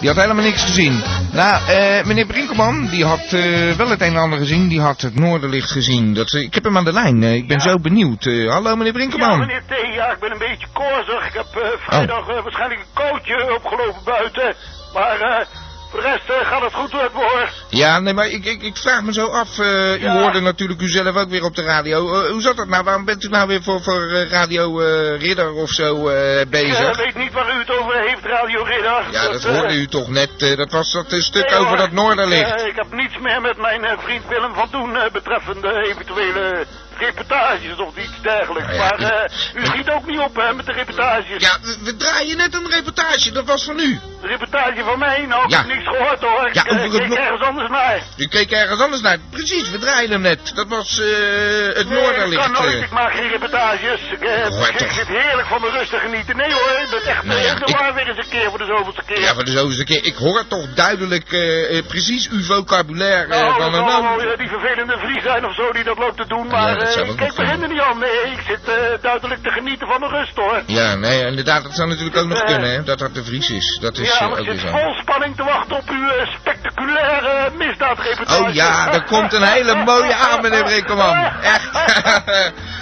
Die 0.00 0.08
had 0.10 0.20
helemaal 0.20 0.44
niks 0.44 0.62
gezien. 0.62 1.02
Nou, 1.32 1.62
eh, 1.68 2.04
meneer 2.04 2.26
Brinkelman, 2.26 2.86
die 2.86 3.04
had 3.04 3.32
eh, 3.32 3.70
wel 3.76 3.88
het 3.90 4.00
een 4.00 4.14
en 4.14 4.16
ander 4.16 4.38
gezien. 4.38 4.68
Die 4.68 4.80
had 4.80 5.00
het 5.00 5.14
Noorderlicht 5.14 5.70
gezien. 5.70 6.14
Dat, 6.14 6.32
ik 6.32 6.54
heb 6.54 6.64
hem 6.64 6.76
aan 6.76 6.84
de 6.84 6.92
lijn. 6.92 7.22
eh, 7.22 7.34
ik 7.34 7.46
ben 7.48 7.60
zo 7.60 7.78
benieuwd. 7.78 8.24
Hallo, 8.24 8.70
meneer 8.76 8.86
Ja, 8.86 8.92
Brinkelman. 8.92 9.38
meneer 9.38 9.62
T, 9.66 9.94
ja, 9.94 10.12
ik 10.12 10.18
ben 10.20 10.32
een 10.32 10.38
beetje 10.38 10.66
korzig. 10.72 11.26
Ik 11.26 11.32
heb 11.34 11.62
eh, 11.62 11.68
vrijdag 11.86 12.26
waarschijnlijk 12.26 12.80
een 12.80 13.02
kootje 13.10 13.54
opgelopen 13.54 14.04
buiten. 14.04 14.54
Maar 14.94 15.46
voor 15.92 16.00
de 16.02 16.06
rest 16.08 16.28
eh, 16.42 16.48
gaat 16.48 16.62
het 16.62 16.74
goed 16.74 16.92
met 16.92 17.12
me 17.14 17.18
hoor. 17.20 17.48
Ja, 17.68 18.00
nee, 18.00 18.14
maar 18.14 18.28
ik, 18.28 18.44
ik, 18.44 18.62
ik 18.62 18.76
vraag 18.76 19.02
me 19.02 19.12
zo 19.12 19.26
af. 19.26 19.58
eh, 19.58 19.94
u 19.94 20.02
Ja. 20.02 20.12
hoorde 20.20 20.40
natuurlijk 20.40 20.80
u 20.80 20.88
zelf 20.88 21.16
ook 21.16 21.28
weer 21.30 21.44
op 21.44 21.54
de 21.56 21.62
radio. 21.62 21.98
Eh, 22.22 22.30
hoe 22.30 22.40
zat 22.40 22.56
dat 22.56 22.68
nou? 22.68 22.84
Waarom 22.84 23.04
bent 23.04 23.24
u 23.24 23.28
nou 23.28 23.48
weer 23.48 23.62
voor, 23.62 23.82
voor 23.82 24.10
eh, 24.10 24.30
Radio 24.30 24.80
eh, 24.80 25.20
Ridder 25.20 25.52
of 25.52 25.70
zo 25.70 26.08
eh, 26.08 26.40
Ik 26.40 26.50
bezig? 26.50 26.78
eh, 26.90 26.96
weet 26.96 27.14
niet 27.16 27.32
waar 27.32 27.54
u 27.56 27.58
het 27.58 27.70
over 27.70 27.94
heeft, 28.00 28.24
Radio 28.24 28.62
Ridder. 28.62 29.02
Ja, 29.10 29.28
dat 29.32 29.44
eh, 29.44 29.54
hoorde 29.58 29.74
u 29.74 29.86
toch 29.86 30.08
net. 30.08 30.30
eh, 30.42 30.56
dat 30.56 30.70
was 30.70 30.92
dat 30.92 31.12
eh, 31.12 31.20
stuk 31.20 31.50
nee, 31.50 31.58
over 31.58 31.76
dat 31.76 31.90
Noorderlicht. 31.92 32.54
Eh, 32.60 32.66
ik 32.66 32.76
heb 32.76 32.92
niets 32.92 33.18
meer 33.18 33.40
met 33.40 33.56
mijn 33.56 33.84
eh, 33.84 33.98
vriend 33.98 34.28
Willem 34.28 34.54
van 34.54 34.68
doen 34.70 34.96
eh, 34.96 35.10
betreffende 35.12 35.86
eventuele 35.90 36.66
reportages 36.98 37.76
of 37.76 37.96
iets 37.96 38.20
dergelijks. 38.22 38.68
Nou 38.68 38.78
ja, 38.80 38.96
maar 38.98 39.24
ik- 39.24 39.30
eh, 39.54 39.62
u 39.62 39.66
schiet 39.66 39.90
ook 39.90 40.06
niet 40.06 40.18
op 40.18 40.36
hè, 40.36 40.52
met 40.52 40.66
de 40.66 40.72
reportages. 40.72 41.42
Ja, 41.42 41.58
we 41.84 41.96
draaien 41.96 42.36
net 42.36 42.54
een 42.54 42.70
reportage. 42.70 43.32
Dat 43.32 43.44
was 43.44 43.64
van 43.64 43.78
u. 43.78 44.00
De 44.22 44.28
reportage 44.28 44.82
van 44.84 44.98
mij, 44.98 45.26
nou, 45.26 45.44
ik 45.44 45.50
Ja. 45.50 45.58
heb 45.58 45.66
niks 45.66 45.84
gehoord 45.88 46.20
hoor. 46.20 46.46
Ik 46.46 46.54
Ja, 46.54 46.64
eh, 46.64 46.72
over 46.84 46.90
het 46.92 47.08
keek 47.08 47.18
ergens 47.18 47.40
anders 47.42 47.68
naar. 47.70 47.98
U 48.16 48.26
keek 48.26 48.50
ergens 48.50 48.80
anders 48.80 49.00
naar. 49.02 49.18
Precies, 49.30 49.70
we 49.70 49.78
draaien 49.78 50.10
hem 50.10 50.20
net. 50.20 50.52
Dat 50.54 50.68
was 50.68 51.00
eh, 51.00 51.06
het 51.76 51.88
Nee, 51.88 52.00
Noorderlicht. 52.00 52.32
ik 52.46 52.52
kan 52.52 52.62
nooit, 52.62 52.74
eh. 52.74 52.82
ik 52.82 52.90
maak 52.90 53.12
geen 53.12 53.28
reportages. 53.28 54.00
Ik, 54.10 54.20
ik 54.20 54.76
toch. 54.78 54.92
zit 54.92 55.06
heerlijk 55.06 55.48
van 55.48 55.60
mijn 55.60 55.72
rust 55.72 55.90
te 55.90 55.98
genieten. 55.98 56.36
Nee 56.36 56.52
hoor, 56.52 56.70
ik 56.82 56.90
ben 56.90 57.02
echt 57.12 57.22
Nou 57.24 57.40
ja, 57.40 57.54
de 57.54 57.64
ik- 57.64 57.76
waar 57.76 57.94
weer 57.94 58.08
eens 58.08 58.18
een 58.18 58.28
keer 58.28 58.48
voor 58.50 58.58
de 58.58 58.64
zoveelste 58.64 59.02
keer. 59.06 59.20
Ja, 59.20 59.34
voor 59.34 59.44
de 59.44 59.50
zoveelste 59.50 59.84
keer. 59.84 60.04
Ik 60.04 60.14
hoor 60.16 60.46
toch 60.48 60.66
duidelijk 60.74 61.26
precies 61.86 62.28
uw 62.28 62.42
vocabulaire. 62.44 63.26
nou, 63.28 63.58
dat 63.60 63.70
van 63.74 64.04
een 64.06 64.16
weer 64.16 64.36
die 64.36 64.48
vervelende 64.48 64.98
Fries 64.98 65.22
zijn 65.22 65.46
of 65.46 65.54
zo 65.54 65.72
die 65.72 65.84
dat 65.84 65.98
loopt 65.98 66.16
te 66.16 66.26
doen. 66.26 66.46
Maar 66.46 66.78
dat 66.78 66.88
ik 66.88 66.94
kijk 66.94 67.18
nog 67.18 67.36
begin 67.36 67.62
er 67.62 67.68
niet 67.68 67.80
aan. 67.80 67.98
Nee, 67.98 68.20
ik 68.36 68.40
zit 68.48 68.60
duidelijk 69.02 69.42
te 69.42 69.50
genieten 69.50 69.86
van 69.88 70.00
mijn 70.00 70.12
rust 70.12 70.36
hoor. 70.36 70.62
Ja, 70.66 70.94
nee, 70.94 71.26
inderdaad, 71.26 71.62
dat 71.62 71.74
zou 71.74 71.88
natuurlijk 71.88 72.16
ook 72.16 72.26
nog 72.28 72.38
Eh. 72.40 72.46
kunnen, 72.46 72.70
hè. 72.70 72.82
Dat 72.82 72.98
dat 72.98 73.14
de 73.14 73.24
Vries 73.24 73.50
is. 73.50 73.78
Dat 73.80 73.98
is 73.98 74.11
ja, 74.20 74.30
eh, 74.30 74.38
ik 74.38 74.60
zit 74.60 74.70
vol 74.70 74.94
spanning 75.00 75.36
te 75.36 75.44
wachten 75.44 75.76
op 75.76 75.88
uw 75.90 76.08
eh, 76.08 76.26
spectaculaire 76.40 77.50
misdaadreportage. 77.56 78.42
Oh 78.42 78.54
ja, 78.54 78.92
er 78.92 79.04
komt 79.04 79.32
een 79.32 79.42
hele 79.42 79.74
mooie 79.74 80.14
aan, 80.14 80.40
meneer 80.42 80.64
Brinkelman. 80.64 81.16
Echt. 81.42 81.70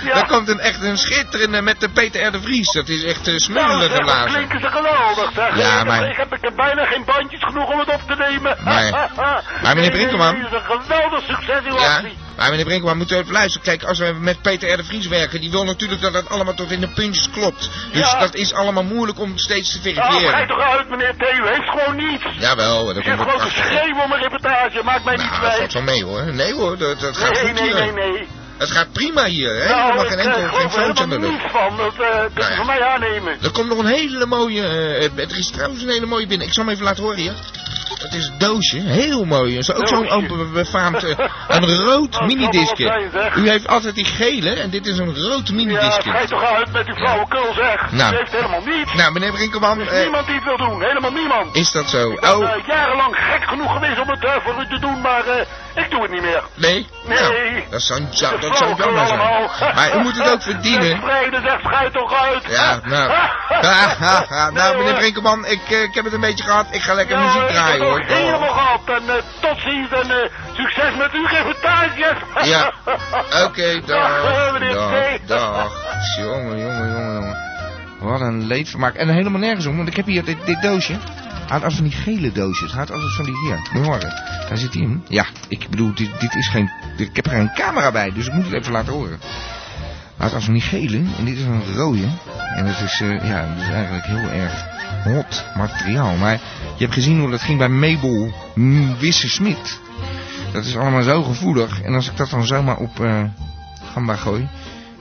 Ja. 0.05 0.15
Er 0.17 0.27
komt 0.27 0.49
een, 0.49 0.61
echt 0.61 0.83
een 0.83 0.97
schitterende 0.99 1.63
met 1.63 1.81
de 1.81 1.89
Peter 1.89 2.27
R. 2.27 2.33
de 2.33 2.41
Vries. 2.41 2.73
Dat 2.73 2.89
is 2.89 3.05
echt 3.05 3.19
uh, 3.21 3.27
Nou, 3.27 3.39
smullen 3.41 3.91
geblazen. 3.91 4.31
klinken 4.31 4.61
ze 4.61 4.69
geweldig, 4.71 5.31
zeg. 5.35 5.57
Ja, 5.57 5.85
maar- 5.85 6.01
heb, 6.01 6.11
ik, 6.11 6.17
heb, 6.17 6.35
ik 6.35 6.43
heb 6.43 6.57
bijna 6.57 6.85
geen 6.85 7.05
bandjes 7.05 7.43
genoeg 7.43 7.71
om 7.73 7.79
het 7.79 7.89
op 7.95 8.01
te 8.07 8.15
nemen. 8.17 8.57
Maar- 8.65 9.11
maar 9.17 9.43
meneer 9.63 9.75
Nee, 9.75 9.91
Brinkelman- 9.91 10.35
Het 10.37 10.47
is 10.47 10.53
een 10.53 10.81
geweldig 10.81 11.23
succes, 11.25 11.61
uw 11.65 11.79
Ja, 11.79 11.95
actie. 11.97 12.17
Maar 12.41 12.51
meneer 12.51 12.65
Brinkman, 12.65 12.97
moet 12.97 13.11
u 13.11 13.17
even 13.17 13.33
luisteren. 13.33 13.67
Kijk, 13.67 13.83
als 13.83 13.99
we 13.99 14.13
met 14.21 14.43
Peter 14.43 14.73
R. 14.73 14.77
de 14.77 14.85
Vries 14.85 15.07
werken, 15.07 15.41
die 15.41 15.51
wil 15.51 15.65
natuurlijk 15.65 16.01
dat 16.01 16.13
het 16.13 16.29
allemaal 16.29 16.55
tot 16.55 16.71
in 16.71 16.81
de 16.81 16.89
puntjes 16.89 17.31
klopt. 17.31 17.69
Dus 17.93 18.11
Ja. 18.11 18.19
dat 18.21 18.35
is 18.35 18.53
allemaal 18.55 18.83
moeilijk 18.83 19.19
om 19.21 19.39
steeds 19.39 19.71
te 19.73 19.81
verifiëren. 19.81 20.31
kijk 20.33 20.49
toch 20.49 20.61
uit, 20.61 20.89
meneer 20.91 21.15
Theo. 21.19 21.45
U 21.45 21.49
heeft 21.49 21.69
gewoon 21.69 21.97
niets. 21.97 22.25
Jawel, 22.39 22.85
dat 22.95 23.03
komt 23.03 23.21
gewoon 23.21 23.39
te 23.49 23.51
schreeuwen 23.51 24.05
om 24.05 24.13
een 24.13 24.19
reportage. 24.21 24.83
Maakt 24.85 25.05
mij 25.05 25.17
niet 25.17 25.31
Nou, 25.31 25.41
dat 25.43 25.55
kwijt. 25.55 25.73
wel 25.73 25.83
mee 25.83 26.05
hoor. 26.05 26.35
Nee 26.35 26.53
hoor, 26.55 26.79
dat, 26.79 27.01
dat 27.01 27.17
gaat 27.17 27.33
Nee, 27.33 27.43
goed 27.43 27.53
nee, 27.61 27.63
hier. 27.63 27.75
nee, 27.95 28.11
nee. 28.11 28.27
Het 28.59 28.71
gaat 28.71 28.93
prima 28.93 29.25
hier, 29.25 29.55
hè? 29.63 29.69
Nou, 29.69 29.95
mag 29.95 30.09
geen 30.09 30.19
eh, 30.19 30.25
enkel 30.25 30.41
geen 30.59 30.71
geloof 30.71 30.97
er 30.97 31.03
aan 31.03 31.11
de 31.11 31.19
lucht. 31.19 31.33
niets 31.33 31.53
van. 31.53 31.77
Dat 31.77 31.93
eh 31.99 32.21
kunt 32.21 32.35
Nou 32.35 32.51
ja. 32.51 32.57
van 32.57 32.67
mij 32.67 32.83
aannemen. 32.83 33.37
Er 33.43 33.51
komt 33.51 33.69
nog 33.69 33.79
een 33.79 33.87
hele 33.87 34.27
mooie, 34.27 34.63
eh, 34.63 35.03
er 35.19 35.39
is 35.39 35.51
trouwens 35.51 35.83
een 35.83 35.89
hele 35.89 36.07
mooie 36.07 36.27
binnen. 36.27 36.47
Ik 36.47 36.53
zal 36.53 36.65
hem 36.65 36.73
even 36.73 36.85
laten 36.85 37.03
horen 37.03 37.19
hier. 37.19 37.33
Het 37.99 38.15
is 38.15 38.27
een 38.27 38.39
doosje, 38.39 38.81
heel 38.81 39.25
mooi. 39.25 39.63
Zo, 39.63 39.73
ook 39.73 39.89
zo'n 39.89 40.51
befaamd, 40.53 41.05
eh, 41.05 41.19
een 41.57 41.77
rood 41.85 42.21
minidiscje. 42.27 43.09
dat. 43.13 43.37
U 43.37 43.49
heeft 43.49 43.69
altijd 43.69 43.95
die 43.95 44.05
gele 44.05 44.51
en 44.55 44.71
dit 44.71 44.87
is 44.87 44.99
een 44.99 45.17
rood 45.17 45.49
Ja, 45.49 45.55
minidisje. 45.55 46.01
schijt 46.03 46.29
toch 46.29 46.43
uit 46.45 46.73
met 46.73 46.87
uw 46.87 46.95
flauwekul, 46.95 47.53
zeg. 47.55 47.91
Nou. 47.93 48.17
Heeft 48.17 48.33
helemaal 48.33 48.63
niets. 48.65 48.95
Nou, 48.95 49.13
meneer 49.13 49.33
Brinkelman, 49.33 49.81
eh, 49.81 50.01
Niemand 50.03 50.27
die 50.27 50.35
het 50.35 50.45
wil 50.45 50.57
doen. 50.57 50.83
Helemaal 50.83 51.11
niemand. 51.13 51.57
is 51.57 51.73
dat 51.73 51.89
zo? 51.91 52.11
Ik 52.11 52.21
ben 52.21 52.37
Oh, 52.37 52.43
eh, 52.45 52.67
jarenlang 52.67 53.17
gek 53.17 53.45
genoeg 53.49 53.73
geweest 53.73 54.01
om 54.01 54.09
het 54.09 54.25
eh, 54.25 54.33
voor 54.45 54.55
u 54.63 54.67
te 54.69 54.79
doen, 54.79 55.01
maar 55.01 55.23
ik 55.75 55.91
doe 55.91 56.03
het 56.03 56.11
niet 56.11 56.23
meer. 56.23 56.43
nee? 56.55 56.87
Nee. 57.09 57.19
Nou, 57.19 57.65
dat 57.71 57.83
zou, 57.83 58.01
dat 58.41 58.57
zou 58.57 58.75
jammer 58.77 59.07
zijn. 59.07 59.75
Maar 59.75 59.97
u 59.97 60.03
moet 60.03 60.17
het 60.19 60.29
ook 60.33 60.43
verdienen. 60.43 61.01
vrede, 61.07 61.41
zeg 61.45 61.61
schijt 61.61 61.93
toch 61.93 62.15
uit. 62.15 62.43
Ja, 62.49 62.81
nou. 62.85 63.11
Nou, 64.53 64.77
meneer 64.79 64.95
Brinkelman, 64.95 65.47
ik, 65.47 65.69
ik 65.69 65.95
heb 65.95 66.05
het 66.05 66.13
een 66.13 66.21
beetje 66.21 66.45
gehad. 66.45 66.67
Ik 66.71 66.83
ga 66.83 66.95
lekker 66.95 67.17
Ja, 67.19 67.25
muziek 67.25 67.49
draaien, 67.49 67.80
hoor. 67.81 67.99
het 67.99 68.13
helemaal 68.13 68.49
gehad. 68.49 68.81
En 68.87 69.09
eh, 69.09 69.23
tot 69.41 69.59
ziens 69.61 69.91
en 69.91 70.11
eh, 70.11 70.31
succes 70.53 70.97
met 70.97 71.13
uw 71.13 71.27
reportages. 71.27 72.49
Ja, 72.49 72.73
oké, 73.47 73.81
Dag, 73.87 74.23
dag, 74.23 74.47
eh, 74.47 74.53
meneer 74.53 75.19
dag. 75.27 75.73
Jongen, 76.19 76.59
jongen, 76.59 76.89
jongen, 76.89 77.15
jongen. 77.15 77.37
Wat 77.99 78.21
een 78.21 78.47
leedvermaak. 78.47 78.95
En 78.95 79.09
helemaal 79.09 79.41
nergens 79.41 79.67
om, 79.67 79.77
want 79.77 79.89
ik 79.89 79.97
heb 79.97 80.07
hier 80.07 80.25
dit, 80.25 80.47
dit 80.47 80.63
doosje. 80.63 80.95
Had 81.49 81.65
als 81.65 81.75
van 81.75 81.85
die 81.85 81.93
gele 81.93 82.33
doosjes. 82.33 82.71
Hij 82.71 82.81
had 82.81 82.91
als 82.91 83.17
van 83.17 83.25
die 83.25 83.35
hier. 83.45 83.69
Moet 83.73 83.87
horen. 83.87 84.15
Daar 84.49 84.59
zit 84.59 84.73
hij 84.73 84.83
in. 84.83 85.05
Ja, 85.09 85.27
ik 85.49 85.69
bedoel, 85.71 85.95
dit, 85.95 86.21
dit 86.21 86.35
is 86.35 86.49
geen... 86.49 86.71
Ik 86.97 87.17
heb 87.17 87.27
er 87.27 87.33
geen 87.33 87.53
camera 87.55 87.91
bij, 87.91 88.13
dus 88.13 88.27
ik 88.27 88.33
moet 88.33 88.45
het 88.45 88.53
even 88.53 88.73
laten 88.73 88.93
horen. 88.93 89.21
Had 90.21 90.35
als 90.35 90.45
van 90.45 90.53
die 90.53 90.63
gele 90.63 91.03
en 91.19 91.25
dit 91.25 91.37
is 91.37 91.45
een 91.45 91.75
rode. 91.75 92.09
En 92.57 92.67
het 92.67 92.81
is, 92.81 93.01
eh, 93.01 93.29
ja, 93.29 93.47
het 93.49 93.63
is 93.63 93.69
eigenlijk 93.69 94.07
heel 94.07 94.31
erg 94.31 94.65
hot 95.05 95.45
materiaal. 95.57 96.17
Maar 96.17 96.33
je 96.77 96.85
hebt 96.85 96.95
gezien 96.95 97.21
hoe 97.21 97.31
dat 97.31 97.43
ging 97.43 97.59
bij 97.59 97.69
Mabel 97.69 98.33
Wisse-Smit. 98.99 99.81
Dat 100.53 100.65
is 100.65 100.77
allemaal 100.77 101.03
zo 101.03 101.23
gevoelig. 101.23 101.83
En 101.83 101.95
als 101.95 102.11
ik 102.11 102.17
dat 102.17 102.31
dan 102.31 102.47
zomaar 102.47 102.77
op 102.77 103.01
eh 103.01 103.25
Gamba 103.93 104.17
gooi. 104.17 104.49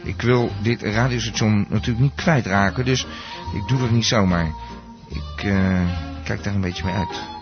Ik 0.03 0.21
wil 0.21 0.51
dit 0.61 0.81
radiostation 0.81 1.65
natuurlijk 1.69 1.99
niet 1.99 2.15
kwijtraken. 2.15 2.85
Dus 2.85 3.07
ik 3.53 3.67
doe 3.67 3.79
dat 3.79 3.91
niet 3.91 4.05
zomaar. 4.05 4.51
Ik 5.09 5.43
eh, 5.43 5.81
kijk 6.23 6.43
daar 6.43 6.53
een 6.53 6.61
beetje 6.61 6.85
mee 6.85 6.95
uit. 6.95 7.38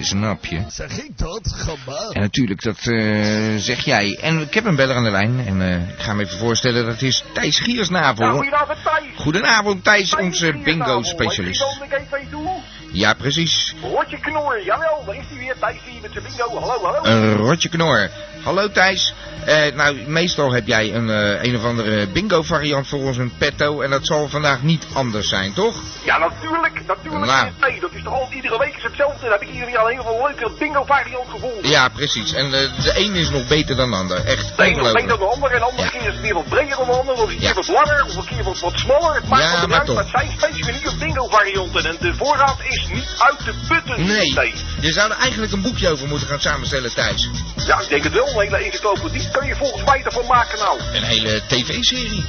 Is 0.00 0.10
een 0.10 0.20
napje. 0.20 0.64
Zeg 0.68 0.98
ik 0.98 1.18
dat? 1.18 1.52
Gamba. 1.56 2.10
En 2.12 2.20
natuurlijk, 2.20 2.62
dat 2.62 2.86
eh, 2.86 3.56
zeg 3.56 3.84
jij. 3.84 4.18
En 4.20 4.40
ik 4.40 4.54
heb 4.54 4.64
een 4.64 4.76
beller 4.76 4.96
aan 4.96 5.04
de 5.04 5.10
lijn. 5.10 5.46
En 5.46 5.62
eh, 5.62 5.88
ik 5.88 5.98
ga 5.98 6.12
me 6.12 6.24
even 6.24 6.38
voorstellen, 6.38 6.86
dat 6.86 7.02
is 7.02 7.24
Thijs 7.32 7.58
Giersnavel. 7.58 8.26
Ja, 8.26 8.32
goedenavond 8.32 8.78
Thijs. 8.84 9.16
Goedenavond 9.16 9.84
Thijs, 9.84 10.10
Thijs 10.10 10.24
onze 10.24 10.52
bingo-specialist. 10.64 11.60
Je? 11.60 12.60
Ja, 12.92 13.14
precies. 13.14 13.74
Rotje 13.82 14.18
knor, 14.20 14.64
jawel, 14.64 15.02
daar 15.06 15.16
is 15.16 15.24
hij 15.28 15.38
weer. 15.38 15.54
Thijs 15.58 15.78
hier 15.84 16.00
met 16.00 16.12
zijn 16.12 16.24
bingo. 16.24 16.60
Hallo, 16.60 16.84
hallo. 16.84 17.04
Een 17.04 17.36
rotje 17.36 17.68
knor. 17.68 18.10
Hallo 18.42 18.70
Thijs. 18.70 19.14
Eh, 19.44 19.74
nou, 19.74 19.96
meestal 20.06 20.52
heb 20.52 20.66
jij 20.66 20.94
een, 20.94 21.10
eh, 21.10 21.42
een 21.42 21.56
of 21.56 21.64
andere 21.64 22.06
bingo 22.06 22.42
variant 22.42 22.88
voor 22.88 22.98
ons 23.00 23.16
in 23.16 23.32
petto. 23.38 23.80
En 23.80 23.90
dat 23.90 24.06
zal 24.06 24.28
vandaag 24.28 24.62
niet 24.62 24.86
anders 24.92 25.28
zijn, 25.28 25.52
toch? 25.52 25.74
Ja, 26.04 26.18
natuurlijk, 26.18 26.80
natuurlijk. 26.86 27.24
Nou. 27.24 27.48
Nee, 27.60 27.80
dat 27.80 27.90
is 27.92 28.02
toch 28.02 28.12
al 28.12 28.28
iedere 28.34 28.58
week 28.58 28.76
is 28.76 28.82
hetzelfde. 28.82 29.20
Dan 29.20 29.30
heb 29.30 29.42
ik 29.42 29.48
hier 29.48 29.78
al 29.78 29.90
een 29.90 29.98
een 29.98 30.22
leuke 30.26 30.50
bingo 30.58 30.84
variant 30.84 31.28
gevonden. 31.28 31.70
Ja, 31.70 31.88
precies. 31.88 32.32
En 32.32 32.44
eh, 32.44 32.82
de 32.82 32.92
een 32.98 33.14
is 33.14 33.30
nog 33.30 33.46
beter 33.46 33.76
dan 33.76 33.90
de 33.90 33.96
ander. 33.96 34.24
Echt 34.24 34.56
De 34.56 34.62
ene 34.62 34.82
is 34.82 34.92
beter 34.92 35.08
dan 35.08 35.18
de 35.18 35.24
ander 35.24 35.50
en 35.50 35.58
de 35.58 35.64
andere 35.64 35.82
Ja. 35.82 35.88
keer 35.90 36.00
is 36.00 36.06
het 36.14 36.20
weer 36.20 36.34
wat 36.34 36.48
breder 36.48 36.76
dan 36.76 36.86
de 36.86 36.92
ander, 36.92 37.14
of 37.14 37.20
een 37.30 37.38
keer 37.38 37.48
Ja. 37.48 37.54
wat 37.54 37.68
langer, 37.68 38.04
of 38.04 38.16
een 38.16 38.24
keer 38.26 38.42
wat, 38.44 38.60
wat 38.60 38.78
smaller. 38.78 39.14
Het 39.14 39.28
maakt 39.28 39.42
Ja, 39.42 39.66
maar 39.66 39.84
toch. 39.84 39.98
het 39.98 40.08
zijn 40.08 40.30
specifieke 40.30 40.96
bingo 40.98 41.28
varianten 41.28 41.84
en 41.84 41.96
de 42.00 42.14
voorraad 42.14 42.58
is 42.68 42.86
niet 42.92 43.08
uit 43.18 43.38
te 43.38 43.54
putten. 43.68 44.06
Nee, 44.06 44.54
je 44.80 44.92
zou 44.92 45.10
er 45.10 45.16
eigenlijk 45.16 45.52
een 45.52 45.62
boekje 45.62 45.88
over 45.90 46.08
moeten 46.08 46.28
gaan 46.28 46.40
samenstellen, 46.40 46.94
Thijs. 46.94 47.28
Ja, 47.66 47.80
ik 47.80 47.88
denk 47.88 48.02
het 48.04 48.12
wel. 48.12 48.28
Hele 48.38 48.56
encyclopedie 48.56 49.28
kun 49.30 49.46
je 49.46 49.56
volgens 49.56 49.84
mij 49.84 50.02
ervan 50.04 50.26
maken 50.26 50.58
nou. 50.58 50.80
Een 50.92 51.02
hele 51.02 51.42
tv-serie. 51.46 52.24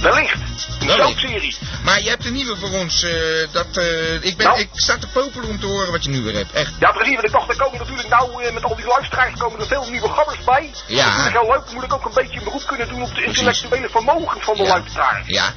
Wellicht. 0.00 0.34
Een 0.80 0.88
soapserie. 0.90 1.56
Maar 1.84 2.02
je 2.02 2.08
hebt 2.08 2.24
een 2.26 2.32
nieuwe 2.32 2.56
voor 2.56 2.70
ons. 2.70 3.02
eh, 3.02 3.12
dat, 3.52 3.76
eh, 3.76 4.14
ik, 4.14 4.36
ben, 4.36 4.46
Nou. 4.46 4.58
ik 4.60 4.68
sta 4.72 4.98
te 4.98 5.06
popelen 5.06 5.48
om 5.48 5.60
te 5.60 5.66
horen 5.66 5.90
wat 5.92 6.04
je 6.04 6.10
nu 6.10 6.22
weer 6.22 6.34
hebt. 6.34 6.52
Echt. 6.52 6.72
Ja, 6.78 6.90
precies. 6.92 7.14
Want 7.14 7.26
ik 7.26 7.32
dacht, 7.32 7.48
er 7.48 7.56
komen 7.56 7.78
natuurlijk 7.78 8.08
nou 8.08 8.44
eh, 8.44 8.52
met 8.52 8.64
al 8.64 8.76
die 8.76 8.86
luisteraars 8.86 9.34
komen 9.38 9.60
er 9.60 9.66
veel 9.66 9.86
nieuwe 9.90 10.08
gabbers 10.08 10.44
bij. 10.44 10.70
Ja. 10.86 11.16
Dat 11.16 11.26
ik 11.26 11.32
heel 11.32 11.50
leuk. 11.50 11.70
Moet 11.74 11.84
ik 11.84 11.92
ook 11.92 12.04
een 12.04 12.14
beetje 12.14 12.38
een 12.38 12.44
beroep 12.44 12.66
kunnen 12.66 12.88
doen 12.88 13.02
op 13.02 13.14
de 13.14 13.24
intellectuele 13.24 13.88
vermogen 13.88 14.40
van 14.40 14.56
de 14.56 14.62
Ja. 14.62 14.68
luisteraars. 14.68 15.26
Ja. 15.26 15.52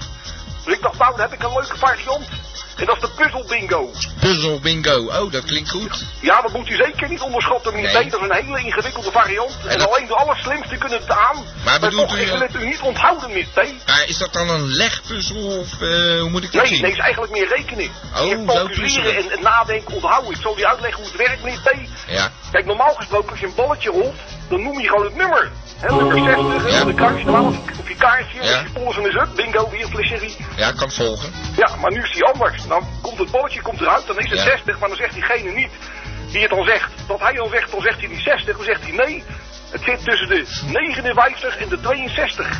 Dus 0.66 0.76
ik 0.76 0.82
dacht, 0.82 0.98
nou, 0.98 1.12
dan 1.12 1.20
heb 1.20 1.34
ik 1.34 1.44
een 1.44 1.54
leuke 1.54 1.78
variant. 1.78 2.26
En 2.78 2.86
dat 2.86 2.96
is 2.96 3.02
de 3.02 3.10
puzzel 3.16 3.46
bingo. 3.48 3.92
Puzzel 4.20 4.60
bingo. 4.60 5.06
Oh, 5.06 5.32
dat 5.32 5.44
klinkt 5.46 5.70
goed. 5.70 6.06
Ja, 6.22 6.42
dat 6.42 6.54
moet 6.54 6.70
u 6.70 6.76
zeker 6.76 7.10
niet 7.10 7.22
onderschatten, 7.22 7.74
meneer 7.74 7.94
Nee. 7.94 8.10
Dat 8.10 8.22
is 8.22 8.28
een 8.30 8.46
hele 8.46 8.60
ingewikkelde 8.64 9.12
variant. 9.12 9.58
En, 9.68 9.78
dat- 9.78 9.88
alleen 9.94 10.08
de 10.08 10.16
allerslimste 10.16 10.76
kunnen 10.78 11.00
het 11.00 11.10
aan. 11.10 11.46
Maar 11.66 11.80
bedoelt 11.80 12.10
toch, 12.10 12.18
u, 12.18 12.22
ik 12.22 12.28
wil 12.28 12.40
het 12.40 12.56
u 12.56 12.66
niet 12.66 12.80
onthouden, 12.82 13.28
meneer 13.30 13.48
T. 13.54 13.88
Maar 13.88 14.04
is 14.08 14.18
dat 14.18 14.34
dan 14.34 14.50
een 14.50 14.66
legpuzzel 14.66 15.60
of 15.60 15.74
eh, 15.82 15.88
hoe 16.20 16.30
moet 16.30 16.44
ik 16.44 16.52
dat 16.52 16.62
Nee, 16.62 16.72
zien? 16.74 16.82
nee, 16.82 16.92
is 16.92 16.98
eigenlijk 16.98 17.32
meer 17.32 17.48
rekenen. 17.48 17.90
Oh, 18.16 18.28
je 18.28 18.44
calculeren 18.46 19.32
en 19.32 19.42
nadenken, 19.42 19.94
onthouden. 19.96 20.32
Ik 20.32 20.42
zal 20.42 20.60
u 20.60 20.64
uitleggen 20.66 21.04
hoe 21.04 21.12
het 21.12 21.18
werkt, 21.28 21.44
meneer 21.44 21.60
T. 21.62 21.90
Ja. 22.08 22.32
Kijk, 22.52 22.66
normaal 22.66 22.94
gesproken, 22.96 23.30
als 23.30 23.40
je 23.40 23.46
een 23.46 23.56
balletje 23.56 23.90
rolt, 23.90 24.16
dan 24.50 24.64
noem 24.64 24.80
je 24.80 24.88
gewoon 24.88 25.04
het 25.06 25.16
nummer. 25.16 25.52
Hè, 25.80 25.88
nummer 25.96 26.18
60, 26.34 26.72
Ja. 26.72 26.80
en 26.80 26.86
dan 26.86 26.96
kruis 26.96 27.20
je 27.20 27.26
dan 27.26 27.36
aan 27.36 27.46
op, 27.80 27.88
je 27.88 27.96
kaartje. 27.96 28.44
Ja. 28.44 28.60
Je 28.60 28.70
polsen 28.74 29.08
is 29.08 29.14
up, 29.16 29.30
bingo, 29.36 29.70
weer 29.70 29.88
flesserie. 29.88 30.36
Ja, 30.56 30.72
kan 30.72 30.88
het 30.88 30.94
volgen. 30.94 31.32
Ja, 31.56 31.76
maar 31.82 31.92
nu 31.92 32.04
is 32.04 32.12
die 32.14 32.24
anders. 32.26 32.68
Dan 32.68 32.88
komt 33.02 33.18
het 33.18 33.32
balletje 33.32 33.62
komt 33.62 33.82
eruit, 33.82 34.08
dan 34.08 34.20
is 34.20 34.30
het 34.30 34.40
Ja. 34.40 34.44
60, 34.46 34.80
maar 34.80 34.88
dan 34.90 34.98
zegt 34.98 35.14
diegene 35.14 35.52
niet 35.52 35.72
die 36.32 36.42
het 36.42 36.50
dan 36.50 36.66
zegt. 36.66 36.92
Dat 37.08 37.20
hij 37.20 37.34
dan 37.34 37.50
zegt, 37.50 37.72
dan 37.72 37.82
zegt 37.82 38.00
hij 38.00 38.08
die 38.08 38.22
60, 38.22 38.56
dan 38.56 38.66
zegt 38.66 38.82
hij 38.82 38.92
nee. 38.92 39.24
Het 39.72 39.82
zit 39.84 40.04
tussen 40.04 40.28
de 40.28 40.46
59 40.66 41.58
en 41.58 41.70
de 41.70 41.80
62. 41.82 42.48